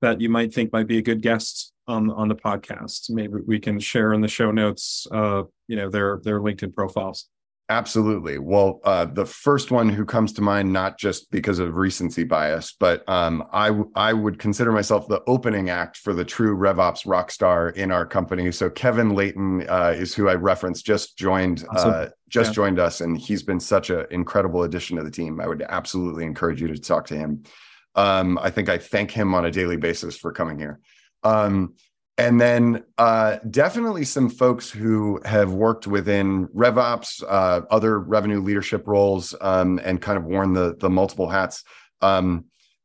that 0.00 0.20
you 0.20 0.28
might 0.28 0.52
think 0.52 0.72
might 0.72 0.86
be 0.86 0.98
a 0.98 1.02
good 1.02 1.22
guest 1.22 1.72
on 1.86 2.10
on 2.10 2.28
the 2.28 2.34
podcast. 2.34 3.10
Maybe 3.10 3.34
we 3.46 3.58
can 3.58 3.78
share 3.78 4.12
in 4.12 4.20
the 4.20 4.28
show 4.28 4.50
notes, 4.50 5.06
uh, 5.12 5.42
you 5.68 5.76
know, 5.76 5.90
their 5.90 6.20
their 6.22 6.40
LinkedIn 6.40 6.74
profiles. 6.74 7.28
Absolutely. 7.70 8.38
Well, 8.38 8.80
uh, 8.82 9.04
the 9.04 9.24
first 9.24 9.70
one 9.70 9.88
who 9.88 10.04
comes 10.04 10.32
to 10.32 10.42
mind, 10.42 10.72
not 10.72 10.98
just 10.98 11.30
because 11.30 11.60
of 11.60 11.76
recency 11.76 12.24
bias, 12.24 12.72
but 12.72 13.08
um, 13.08 13.44
I 13.52 13.68
w- 13.68 13.92
I 13.94 14.12
would 14.12 14.40
consider 14.40 14.72
myself 14.72 15.06
the 15.06 15.22
opening 15.28 15.70
act 15.70 15.96
for 15.96 16.12
the 16.12 16.24
true 16.24 16.56
RevOps 16.56 17.06
rock 17.06 17.30
star 17.30 17.68
in 17.68 17.92
our 17.92 18.04
company. 18.04 18.50
So 18.50 18.70
Kevin 18.70 19.14
Layton 19.14 19.68
uh, 19.68 19.94
is 19.96 20.12
who 20.12 20.28
I 20.28 20.34
referenced. 20.34 20.84
Just 20.84 21.16
joined, 21.16 21.64
awesome. 21.70 21.90
Uh, 21.90 22.06
just 22.28 22.50
yeah. 22.50 22.54
joined 22.54 22.80
us, 22.80 23.02
and 23.02 23.16
he's 23.16 23.44
been 23.44 23.60
such 23.60 23.90
an 23.90 24.04
incredible 24.10 24.64
addition 24.64 24.96
to 24.96 25.04
the 25.04 25.10
team. 25.10 25.40
I 25.40 25.46
would 25.46 25.62
absolutely 25.68 26.24
encourage 26.24 26.60
you 26.60 26.66
to 26.66 26.76
talk 26.76 27.06
to 27.06 27.16
him. 27.16 27.44
Um, 27.94 28.36
I 28.42 28.50
think 28.50 28.68
I 28.68 28.78
thank 28.78 29.12
him 29.12 29.32
on 29.32 29.44
a 29.44 29.50
daily 29.52 29.76
basis 29.76 30.16
for 30.16 30.32
coming 30.32 30.58
here. 30.58 30.80
Um, 31.22 31.74
and 32.20 32.40
then 32.40 32.84
uh, 32.98 33.38
definitely 33.50 34.04
some 34.04 34.28
folks 34.28 34.70
who 34.70 35.20
have 35.24 35.52
worked 35.52 35.86
within 35.86 36.48
RevOps, 36.48 37.22
uh, 37.26 37.62
other 37.70 37.98
revenue 37.98 38.40
leadership 38.40 38.86
roles, 38.86 39.34
um, 39.40 39.80
and 39.82 40.02
kind 40.02 40.18
of 40.18 40.24
worn 40.24 40.52
the 40.52 40.76
the 40.76 40.90
multiple 40.90 41.28
hats. 41.28 41.64
Um, 42.02 42.44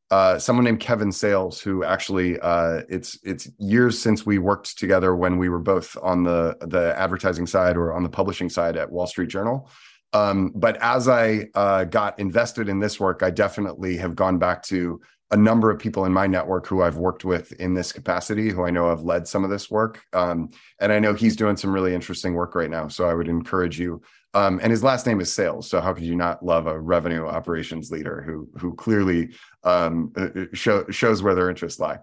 uh, 0.10 0.40
someone 0.40 0.64
named 0.64 0.80
Kevin 0.80 1.12
Sales, 1.12 1.60
who 1.60 1.84
actually 1.84 2.40
uh, 2.40 2.84
it's 2.88 3.20
it's 3.24 3.50
years 3.60 4.00
since 4.00 4.26
we 4.26 4.38
worked 4.38 4.78
together 4.78 5.16
when 5.16 5.38
we 5.38 5.50
were 5.50 5.60
both 5.60 5.98
on 6.02 6.24
the 6.24 6.56
the 6.62 6.98
advertising 6.98 7.46
side 7.46 7.76
or 7.76 7.94
on 7.94 8.04
the 8.04 8.10
publishing 8.10 8.50
side 8.50 8.78
at 8.78 8.90
Wall 8.90 9.06
Street 9.06 9.30
Journal. 9.30 9.70
Um, 10.14 10.54
but 10.56 10.78
as 10.78 11.10
I 11.10 11.50
uh, 11.56 11.84
got 11.84 12.18
invested 12.20 12.70
in 12.70 12.80
this 12.80 13.02
work, 13.02 13.22
I 13.22 13.32
definitely 13.32 13.98
have 13.98 14.16
gone 14.16 14.38
back 14.38 14.64
to 14.64 15.02
a 15.36 15.38
number 15.38 15.70
of 15.70 15.78
people 15.78 16.06
in 16.06 16.14
my 16.14 16.26
network 16.26 16.66
who 16.66 16.82
I've 16.82 16.96
worked 16.96 17.26
with 17.26 17.52
in 17.60 17.74
this 17.74 17.92
capacity, 17.92 18.52
who 18.52 18.64
I 18.64 18.70
know 18.70 18.88
have 18.88 19.02
led 19.02 19.28
some 19.28 19.44
of 19.44 19.50
this 19.50 19.70
work. 19.70 20.02
Um, 20.14 20.50
and 20.80 20.94
I 20.94 21.00
know 21.00 21.14
he's 21.14 21.36
doing 21.36 21.58
some 21.58 21.74
really 21.74 21.94
interesting 21.94 22.36
work 22.36 22.56
right 22.56 22.70
now. 22.70 22.88
So 22.88 23.10
I 23.10 23.14
would 23.14 23.28
encourage 23.28 23.78
you. 23.78 24.02
Um, 24.34 24.62
and 24.64 24.72
his 24.72 24.82
last 24.82 25.06
name 25.06 25.20
is 25.20 25.34
Sales. 25.34 25.70
So 25.70 25.82
how 25.82 25.94
could 25.94 26.06
you 26.06 26.16
not 26.16 26.42
love 26.42 26.68
a 26.68 26.80
revenue 26.80 27.26
operations 27.26 27.92
leader 27.92 28.24
who 28.26 28.48
who 28.58 28.76
clearly 28.76 29.34
um, 29.66 30.14
uh, 30.16 30.28
uh, 30.40 30.46
show, 30.54 30.86
shows 30.90 31.22
where 31.22 31.36
their 31.36 31.50
interests 31.50 31.82
lie? 31.82 32.00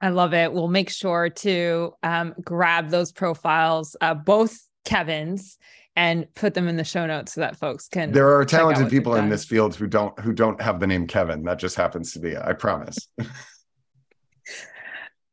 I 0.00 0.10
love 0.10 0.32
it. 0.32 0.52
We'll 0.52 0.68
make 0.68 0.90
sure 0.90 1.28
to 1.28 1.92
um, 2.04 2.34
grab 2.40 2.90
those 2.90 3.10
profiles, 3.10 3.96
uh, 4.00 4.14
both 4.14 4.56
Kevin's 4.84 5.58
and 5.96 6.32
put 6.34 6.54
them 6.54 6.68
in 6.68 6.76
the 6.76 6.84
show 6.84 7.06
notes 7.06 7.34
so 7.34 7.40
that 7.40 7.56
folks 7.56 7.88
can 7.88 8.12
there 8.12 8.36
are 8.36 8.44
talented 8.44 8.88
people 8.88 9.16
in 9.16 9.28
this 9.28 9.44
field 9.44 9.74
who 9.74 9.86
don't 9.86 10.18
who 10.20 10.32
don't 10.32 10.60
have 10.60 10.80
the 10.80 10.86
name 10.86 11.06
kevin. 11.06 11.42
That 11.44 11.58
just 11.58 11.76
happens 11.76 12.12
to 12.12 12.20
be 12.20 12.36
i 12.36 12.52
promise. 12.52 12.98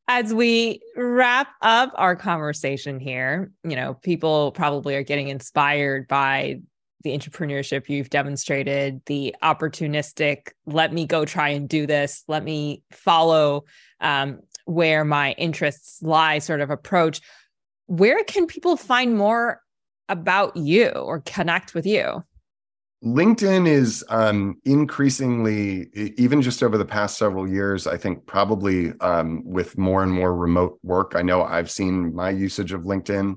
As 0.10 0.34
we 0.34 0.80
wrap 0.96 1.50
up 1.62 1.92
our 1.96 2.16
conversation 2.16 3.00
here 3.00 3.52
you 3.64 3.76
know 3.76 3.94
people 3.96 4.52
probably 4.52 4.96
are 4.96 5.04
getting 5.04 5.28
inspired 5.28 6.08
by 6.08 6.62
the 7.04 7.12
entrepreneurship 7.12 7.88
you've 7.88 8.10
demonstrated 8.10 9.02
the 9.06 9.36
opportunistic 9.44 10.50
let 10.66 10.92
me 10.92 11.06
go 11.06 11.24
try 11.24 11.50
and 11.50 11.70
do 11.70 11.86
this. 11.86 12.24
Let 12.28 12.44
me 12.44 12.84
follow 12.92 13.66
um, 14.02 14.40
where 14.66 15.06
my 15.06 15.34
interests 15.34 16.02
lie 16.02 16.40
sort 16.40 16.62
of 16.62 16.70
approach. 16.70 17.22
Where 17.86 18.24
can 18.24 18.48
people 18.48 18.76
find 18.76 19.16
more 19.16 19.62
about 20.10 20.56
you 20.56 20.90
or 20.90 21.22
connect 21.22 21.74
with 21.74 21.86
you? 21.86 22.24
LinkedIn 23.04 23.68
is 23.68 24.04
um, 24.10 24.60
increasingly, 24.66 25.90
even 26.18 26.42
just 26.42 26.64
over 26.64 26.78
the 26.80 26.86
past 26.86 27.18
several 27.18 27.48
years, 27.48 27.86
I 27.86 27.96
think 27.96 28.26
probably 28.26 28.92
um, 29.02 29.44
with 29.46 29.78
more 29.78 30.02
and 30.02 30.12
more 30.12 30.36
remote 30.36 30.80
work. 30.82 31.14
I 31.16 31.22
know 31.22 31.44
I've 31.44 31.70
seen 31.70 32.16
my 32.16 32.32
usage 32.32 32.72
of 32.72 32.82
LinkedIn 32.82 33.36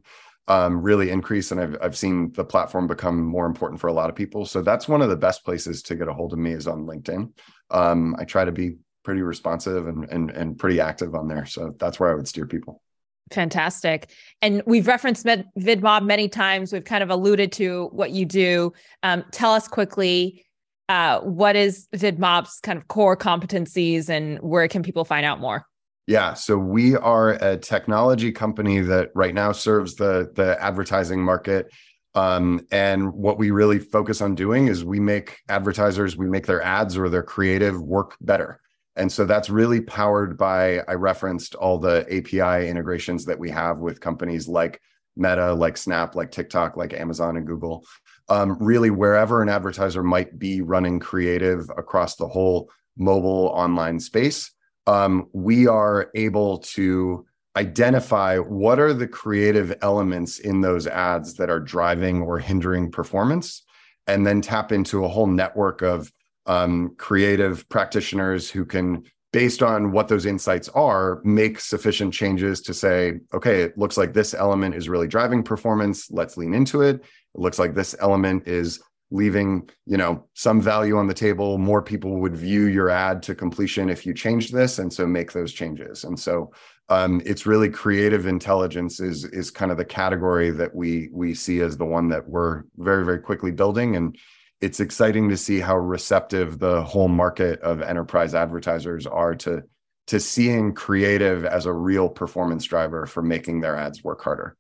um, 0.49 0.81
really 0.81 1.11
increase, 1.11 1.53
and 1.53 1.61
I've 1.61 1.77
I've 1.83 1.97
seen 1.97 2.33
the 2.33 2.45
platform 2.45 2.87
become 2.87 3.23
more 3.23 3.47
important 3.47 3.81
for 3.81 3.89
a 3.89 3.93
lot 3.93 4.09
of 4.09 4.17
people. 4.17 4.47
So 4.47 4.63
that's 4.63 4.89
one 4.89 5.03
of 5.03 5.11
the 5.11 5.17
best 5.17 5.45
places 5.45 5.83
to 5.85 5.95
get 5.95 6.09
a 6.09 6.13
hold 6.13 6.33
of 6.33 6.39
me 6.39 6.53
is 6.53 6.67
on 6.67 6.87
LinkedIn. 6.87 7.31
Um, 7.71 8.17
I 8.19 8.25
try 8.25 8.45
to 8.45 8.53
be 8.53 8.77
pretty 9.05 9.21
responsive 9.21 9.87
and 9.87 10.05
and 10.11 10.31
and 10.31 10.59
pretty 10.59 10.81
active 10.81 11.15
on 11.15 11.29
there. 11.29 11.45
So 11.45 11.77
that's 11.79 12.01
where 12.01 12.11
I 12.11 12.15
would 12.15 12.27
steer 12.27 12.47
people. 12.47 12.83
Fantastic. 13.31 14.11
And 14.43 14.63
we've 14.67 14.87
referenced 14.87 15.25
Med- 15.25 15.49
VidMob 15.59 16.05
many 16.05 16.29
times. 16.29 16.73
We've 16.73 16.85
kind 16.85 17.03
of 17.03 17.11
alluded 17.11 17.53
to 17.53 17.89
what 17.93 18.11
you 18.11 18.25
do. 18.25 18.73
Um, 19.03 19.25
tell 19.31 19.53
us 19.53 19.69
quickly 19.69 20.45
uh, 20.89 21.21
what 21.21 21.55
is 21.55 21.87
VidMob's 21.95 22.59
kind 22.61 22.77
of 22.77 22.89
core 22.89 23.17
competencies 23.17 24.09
and 24.09 24.39
where 24.41 24.67
can 24.67 24.83
people 24.83 25.05
find 25.05 25.25
out 25.25 25.41
more? 25.41 25.65
Yeah, 26.09 26.35
so 26.35 26.59
we 26.59 26.97
are 26.97 27.35
a 27.35 27.57
technology 27.57 28.33
company 28.33 28.81
that 28.81 29.11
right 29.15 29.33
now 29.33 29.53
serves 29.53 29.95
the 29.95 30.33
the 30.35 30.61
advertising 30.61 31.23
market. 31.23 31.71
Um, 32.17 32.67
and 32.73 33.13
what 33.13 33.39
we 33.39 33.53
really 33.53 33.79
focus 33.79 34.21
on 34.21 34.35
doing 34.35 34.67
is 34.67 34.85
we 34.85 34.99
make 34.99 35.39
advertisers, 35.49 36.17
we 36.17 36.27
make 36.27 36.47
their 36.47 36.61
ads 36.63 36.99
or 36.99 37.09
their 37.09 37.23
creative 37.23 37.81
work 37.81 38.17
better. 38.21 38.61
And 38.97 39.11
so 39.11 39.25
that's 39.25 39.51
really 39.51 39.81
powered 39.81 40.37
by, 40.37 40.81
I 40.89 40.95
referenced 40.95 41.55
all 41.55 41.79
the 41.79 42.05
API 42.11 42.69
integrations 42.69 43.25
that 43.27 43.39
we 43.39 43.51
have 43.51 43.79
with 43.79 44.01
companies 44.01 44.49
like 44.49 44.81
Meta, 45.17 45.53
like 45.55 45.77
Snap, 45.77 46.15
like 46.15 46.31
TikTok, 46.31 46.77
like 46.77 46.93
Amazon 46.93 47.37
and 47.37 47.47
Google. 47.47 47.85
Um, 48.29 48.57
really, 48.61 48.91
wherever 48.91 49.43
an 49.43 49.49
advertiser 49.49 50.03
might 50.03 50.39
be 50.39 50.61
running 50.61 51.01
creative 51.01 51.71
across 51.77 52.17
the 52.17 52.29
whole 52.29 52.71
mobile 52.97 53.47
online 53.55 53.99
space, 54.01 54.53
um, 54.87 55.29
we 55.33 55.67
are 55.67 56.11
able 56.15 56.59
to 56.59 57.27
identify 57.57 58.39
what 58.39 58.79
are 58.79 58.95
the 58.95 59.09
creative 59.09 59.77
elements 59.83 60.39
in 60.39 60.61
those 60.61 60.87
ads 60.87 61.35
that 61.35 61.51
are 61.51 61.61
driving 61.61 62.23
or 62.23 62.39
hindering 62.39 62.91
performance, 62.91 63.65
and 64.07 64.27
then 64.27 64.41
tap 64.41 64.73
into 64.73 65.05
a 65.05 65.09
whole 65.09 65.27
network 65.27 65.83
of 65.83 66.13
um, 66.47 66.95
creative 66.97 67.69
practitioners 67.69 68.51
who 68.51 68.65
can 68.65 69.05
based 69.33 69.63
on 69.63 69.93
what 69.93 70.09
those 70.09 70.27
insights 70.27 70.69
are 70.71 71.21
make 71.25 71.61
sufficient 71.61 72.13
changes 72.13 72.61
to 72.61 72.75
say 72.75 73.15
okay 73.33 73.63
it 73.63 73.79
looks 73.79 73.97
like 73.97 74.13
this 74.13 74.35
element 74.35 74.75
is 74.75 74.89
really 74.89 75.09
driving 75.09 75.43
performance. 75.43 76.11
Let's 76.11 76.37
lean 76.37 76.55
into 76.55 76.83
it. 76.83 76.97
It 76.97 77.41
looks 77.41 77.59
like 77.59 77.75
this 77.75 77.95
element 78.01 78.49
is 78.49 78.81
leaving 79.13 79.69
you 79.87 79.97
know 79.97 80.25
some 80.35 80.61
value 80.61 80.97
on 80.97 81.07
the 81.07 81.15
table. 81.15 81.59
More 81.59 81.83
people 81.83 82.21
would 82.21 82.37
view 82.37 82.67
your 82.67 82.91
ad 82.91 83.23
to 83.25 83.35
completion 83.35 83.91
if 83.91 84.07
you 84.07 84.15
change 84.15 84.51
this 84.51 84.79
and 84.79 84.93
so 84.93 85.07
make 85.07 85.33
those 85.33 85.53
changes. 85.53 86.05
And 86.05 86.19
so 86.19 86.53
um, 86.89 87.23
it's 87.25 87.47
really 87.47 87.71
creative 87.71 88.27
intelligence 88.27 88.99
is 89.01 89.25
is 89.25 89.51
kind 89.51 89.71
of 89.71 89.77
the 89.77 89.85
category 89.85 90.51
that 90.51 90.75
we 90.75 91.09
we 91.13 91.35
see 91.35 91.61
as 91.61 91.77
the 91.77 91.85
one 91.85 92.09
that 92.09 92.29
we're 92.29 92.65
very 92.79 93.05
very 93.05 93.21
quickly 93.21 93.53
building. 93.53 93.97
And 93.97 94.17
it's 94.61 94.81
exciting 94.81 95.31
to 95.31 95.37
see 95.37 95.61
how 95.61 95.77
receptive 95.77 96.59
the 96.59 96.83
whole 96.83 97.09
market 97.09 97.61
of 97.61 97.81
enterprise 97.81 98.35
advertisers 98.35 99.07
are 99.07 99.35
to 99.35 99.63
to 100.07 100.19
seeing 100.19 100.75
creative 100.75 101.45
as 101.45 101.67
a 101.67 101.73
real 101.73 102.09
performance 102.09 102.65
driver 102.65 103.07
for 103.07 103.23
making 103.23 103.61
their 103.61 103.77
ads 103.77 104.03
work 104.03 104.21
harder. 104.23 104.57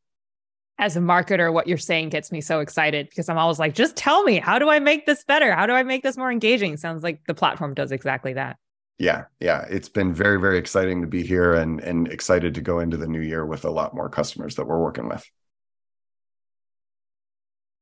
As 0.78 0.96
a 0.96 1.00
marketer 1.00 1.52
what 1.52 1.66
you're 1.66 1.76
saying 1.76 2.10
gets 2.10 2.30
me 2.32 2.40
so 2.40 2.60
excited 2.60 3.08
because 3.10 3.28
i'm 3.28 3.36
always 3.36 3.58
like 3.58 3.74
just 3.74 3.96
tell 3.96 4.22
me 4.22 4.38
how 4.38 4.58
do 4.58 4.70
i 4.70 4.78
make 4.78 5.06
this 5.06 5.24
better? 5.24 5.52
How 5.52 5.66
do 5.66 5.72
i 5.72 5.82
make 5.82 6.02
this 6.02 6.16
more 6.16 6.32
engaging? 6.32 6.76
Sounds 6.76 7.02
like 7.02 7.20
the 7.26 7.34
platform 7.34 7.74
does 7.74 7.92
exactly 7.92 8.32
that. 8.34 8.56
Yeah 8.98 9.24
yeah. 9.40 9.66
It's 9.68 9.88
been 9.88 10.14
very 10.14 10.40
very 10.40 10.58
exciting 10.58 11.02
to 11.02 11.06
be 11.06 11.22
here 11.22 11.54
and 11.54 11.80
and 11.80 12.08
excited 12.08 12.54
to 12.54 12.62
go 12.62 12.78
into 12.78 12.96
the 12.96 13.08
new 13.08 13.20
year 13.20 13.44
with 13.44 13.64
a 13.64 13.70
lot 13.70 13.94
more 13.94 14.08
customers 14.08 14.54
that 14.54 14.66
we're 14.66 14.80
working 14.80 15.08
with 15.08 15.28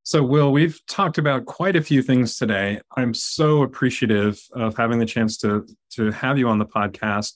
So, 0.09 0.23
Will, 0.23 0.53
we've 0.53 0.81
talked 0.87 1.19
about 1.19 1.45
quite 1.45 1.77
a 1.77 1.83
few 1.83 2.01
things 2.01 2.39
today. 2.39 2.81
I'm 2.97 3.13
so 3.13 3.63
appreciative 3.63 4.41
of 4.55 4.75
having 4.75 4.99
the 4.99 5.05
chance 5.05 5.37
to 5.41 5.67
to 5.97 6.11
have 6.13 6.39
you 6.39 6.49
on 6.49 6.59
the 6.59 6.65
podcast, 6.65 7.35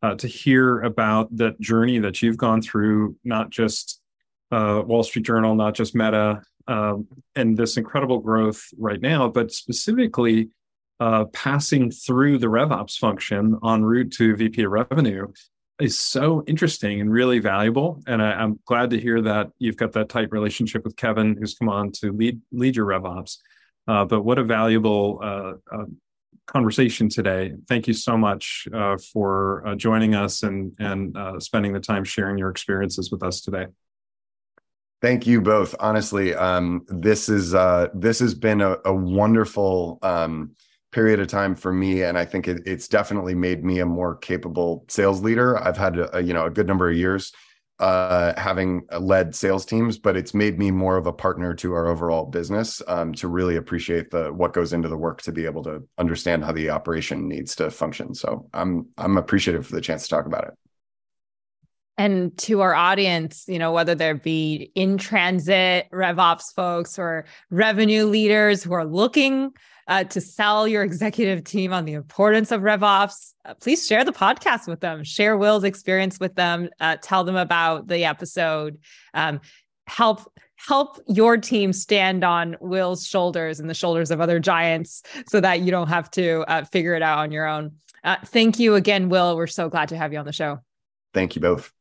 uh, 0.00 0.14
to 0.14 0.28
hear 0.28 0.80
about 0.82 1.36
that 1.36 1.58
journey 1.58 1.98
that 1.98 2.22
you've 2.22 2.36
gone 2.36 2.62
through, 2.62 3.16
not 3.24 3.50
just 3.50 4.00
uh, 4.52 4.80
Wall 4.86 5.02
Street 5.02 5.26
Journal, 5.26 5.56
not 5.56 5.74
just 5.74 5.96
Meta, 5.96 6.40
um, 6.68 7.08
and 7.34 7.56
this 7.56 7.76
incredible 7.76 8.20
growth 8.20 8.62
right 8.78 9.00
now, 9.00 9.26
but 9.26 9.50
specifically 9.50 10.50
uh, 11.00 11.24
passing 11.32 11.90
through 11.90 12.38
the 12.38 12.46
RevOps 12.46 12.96
function 12.96 13.58
en 13.66 13.82
route 13.82 14.12
to 14.12 14.36
VP 14.36 14.62
of 14.62 14.70
Revenue 14.70 15.26
is 15.80 15.98
so 15.98 16.44
interesting 16.46 17.00
and 17.00 17.10
really 17.10 17.40
valuable. 17.40 18.00
And 18.06 18.22
I, 18.22 18.42
am 18.42 18.60
glad 18.64 18.90
to 18.90 19.00
hear 19.00 19.20
that 19.22 19.50
you've 19.58 19.76
got 19.76 19.92
that 19.92 20.08
tight 20.08 20.30
relationship 20.30 20.84
with 20.84 20.96
Kevin, 20.96 21.36
who's 21.36 21.54
come 21.54 21.68
on 21.68 21.90
to 21.92 22.12
lead 22.12 22.40
lead 22.52 22.76
your 22.76 22.86
RevOps. 22.86 23.38
Uh, 23.86 24.04
but 24.04 24.22
what 24.22 24.38
a 24.38 24.44
valuable 24.44 25.20
uh, 25.22 25.52
uh, 25.74 25.84
conversation 26.46 27.08
today. 27.08 27.52
Thank 27.68 27.88
you 27.88 27.94
so 27.94 28.16
much 28.16 28.68
uh, 28.72 28.96
for 29.12 29.66
uh, 29.66 29.74
joining 29.74 30.14
us 30.14 30.42
and 30.42 30.74
and 30.78 31.16
uh, 31.16 31.40
spending 31.40 31.72
the 31.72 31.80
time 31.80 32.04
sharing 32.04 32.38
your 32.38 32.50
experiences 32.50 33.10
with 33.10 33.22
us 33.22 33.40
today. 33.40 33.66
Thank 35.02 35.26
you 35.26 35.42
both. 35.42 35.74
Honestly, 35.80 36.34
um, 36.34 36.86
this 36.88 37.28
is 37.28 37.50
this 37.94 38.20
has 38.20 38.34
been 38.34 38.60
a, 38.60 38.76
a 38.84 38.94
wonderful. 38.94 39.98
Um, 40.02 40.54
period 40.94 41.18
of 41.18 41.26
time 41.26 41.56
for 41.56 41.72
me 41.72 42.04
and 42.04 42.16
i 42.16 42.24
think 42.24 42.46
it, 42.46 42.62
it's 42.64 42.86
definitely 42.86 43.34
made 43.34 43.64
me 43.64 43.80
a 43.80 43.86
more 43.86 44.14
capable 44.14 44.84
sales 44.88 45.20
leader. 45.22 45.58
I've 45.58 45.76
had 45.76 45.98
a, 45.98 46.22
you 46.22 46.32
know 46.32 46.46
a 46.46 46.50
good 46.50 46.68
number 46.68 46.88
of 46.88 46.96
years 46.96 47.32
uh, 47.80 48.32
having 48.38 48.86
led 49.00 49.34
sales 49.34 49.66
teams 49.66 49.98
but 49.98 50.16
it's 50.16 50.32
made 50.34 50.56
me 50.56 50.70
more 50.70 50.96
of 50.96 51.08
a 51.08 51.12
partner 51.12 51.52
to 51.54 51.72
our 51.72 51.88
overall 51.88 52.26
business 52.26 52.80
um, 52.86 53.12
to 53.14 53.26
really 53.26 53.56
appreciate 53.56 54.12
the 54.12 54.32
what 54.32 54.52
goes 54.52 54.72
into 54.72 54.88
the 54.88 54.96
work 54.96 55.20
to 55.22 55.32
be 55.32 55.44
able 55.44 55.64
to 55.64 55.82
understand 55.98 56.44
how 56.44 56.52
the 56.52 56.70
operation 56.70 57.28
needs 57.28 57.56
to 57.56 57.72
function. 57.72 58.14
So 58.14 58.48
i'm 58.54 58.86
i'm 58.96 59.16
appreciative 59.16 59.66
for 59.66 59.74
the 59.74 59.80
chance 59.80 60.04
to 60.04 60.10
talk 60.10 60.26
about 60.26 60.44
it. 60.44 60.54
And 61.98 62.36
to 62.38 62.60
our 62.60 62.74
audience, 62.74 63.44
you 63.46 63.58
know, 63.58 63.72
whether 63.72 63.94
there 63.96 64.14
be 64.14 64.70
in 64.76 64.98
transit 64.98 65.86
RevOps 65.92 66.54
folks 66.54 66.98
or 66.98 67.24
revenue 67.50 68.06
leaders 68.06 68.62
who 68.62 68.72
are 68.72 68.84
looking 68.84 69.52
uh, 69.86 70.04
to 70.04 70.20
sell 70.20 70.66
your 70.66 70.82
executive 70.82 71.44
team 71.44 71.72
on 71.72 71.84
the 71.84 71.92
importance 71.92 72.50
of 72.50 72.62
RevOps, 72.62 73.34
uh, 73.44 73.54
please 73.54 73.86
share 73.86 74.04
the 74.04 74.12
podcast 74.12 74.66
with 74.66 74.80
them. 74.80 75.04
Share 75.04 75.36
Will's 75.36 75.64
experience 75.64 76.18
with 76.18 76.34
them. 76.34 76.68
Uh, 76.80 76.96
tell 77.02 77.24
them 77.24 77.36
about 77.36 77.88
the 77.88 78.04
episode. 78.04 78.78
Um, 79.12 79.40
help 79.86 80.20
help 80.56 80.98
your 81.08 81.36
team 81.36 81.72
stand 81.72 82.24
on 82.24 82.56
Will's 82.60 83.06
shoulders 83.06 83.60
and 83.60 83.68
the 83.68 83.74
shoulders 83.74 84.10
of 84.10 84.20
other 84.20 84.40
giants, 84.40 85.02
so 85.28 85.40
that 85.40 85.60
you 85.60 85.70
don't 85.70 85.88
have 85.88 86.10
to 86.12 86.44
uh, 86.48 86.64
figure 86.64 86.94
it 86.94 87.02
out 87.02 87.18
on 87.18 87.32
your 87.32 87.46
own. 87.46 87.72
Uh, 88.02 88.16
thank 88.26 88.58
you 88.58 88.74
again, 88.74 89.08
Will. 89.08 89.36
We're 89.36 89.46
so 89.46 89.68
glad 89.68 89.88
to 89.90 89.96
have 89.96 90.12
you 90.12 90.18
on 90.18 90.24
the 90.24 90.32
show. 90.32 90.60
Thank 91.12 91.36
you 91.36 91.42
both. 91.42 91.72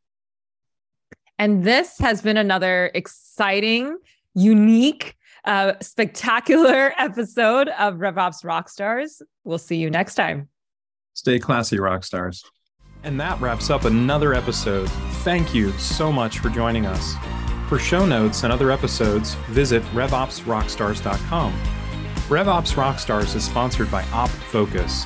And 1.39 1.63
this 1.63 1.97
has 1.99 2.21
been 2.21 2.37
another 2.37 2.91
exciting, 2.93 3.97
unique 4.33 5.15
uh, 5.45 5.73
spectacular 5.81 6.93
episode 6.97 7.69
of 7.69 7.95
RevOps 7.95 8.43
Rockstars. 8.43 9.21
We'll 9.43 9.57
see 9.57 9.77
you 9.77 9.89
next 9.89 10.15
time. 10.15 10.49
Stay 11.13 11.39
classy, 11.39 11.77
rockstars. 11.77 12.43
And 13.03 13.19
that 13.19 13.39
wraps 13.41 13.69
up 13.69 13.85
another 13.85 14.33
episode. 14.33 14.89
Thank 15.23 15.53
you 15.53 15.71
so 15.73 16.11
much 16.11 16.39
for 16.39 16.49
joining 16.49 16.85
us. 16.85 17.15
For 17.67 17.77
show 17.77 18.05
notes 18.05 18.43
and 18.43 18.53
other 18.53 18.71
episodes, 18.71 19.33
visit 19.49 19.83
RevOpsRockstars.com. 19.93 21.53
RevOps 22.29 22.73
Rockstars 22.75 23.35
is 23.35 23.43
sponsored 23.43 23.91
by 23.91 24.03
OpFocus. 24.03 25.05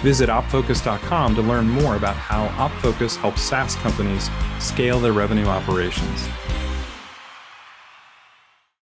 Visit 0.00 0.28
opfocus.com 0.28 1.34
to 1.34 1.42
learn 1.42 1.68
more 1.68 1.96
about 1.96 2.16
how 2.16 2.48
OpFocus 2.68 3.16
helps 3.16 3.42
SaaS 3.42 3.74
companies 3.76 4.30
scale 4.58 4.98
their 4.98 5.12
revenue 5.12 5.46
operations. 5.46 6.26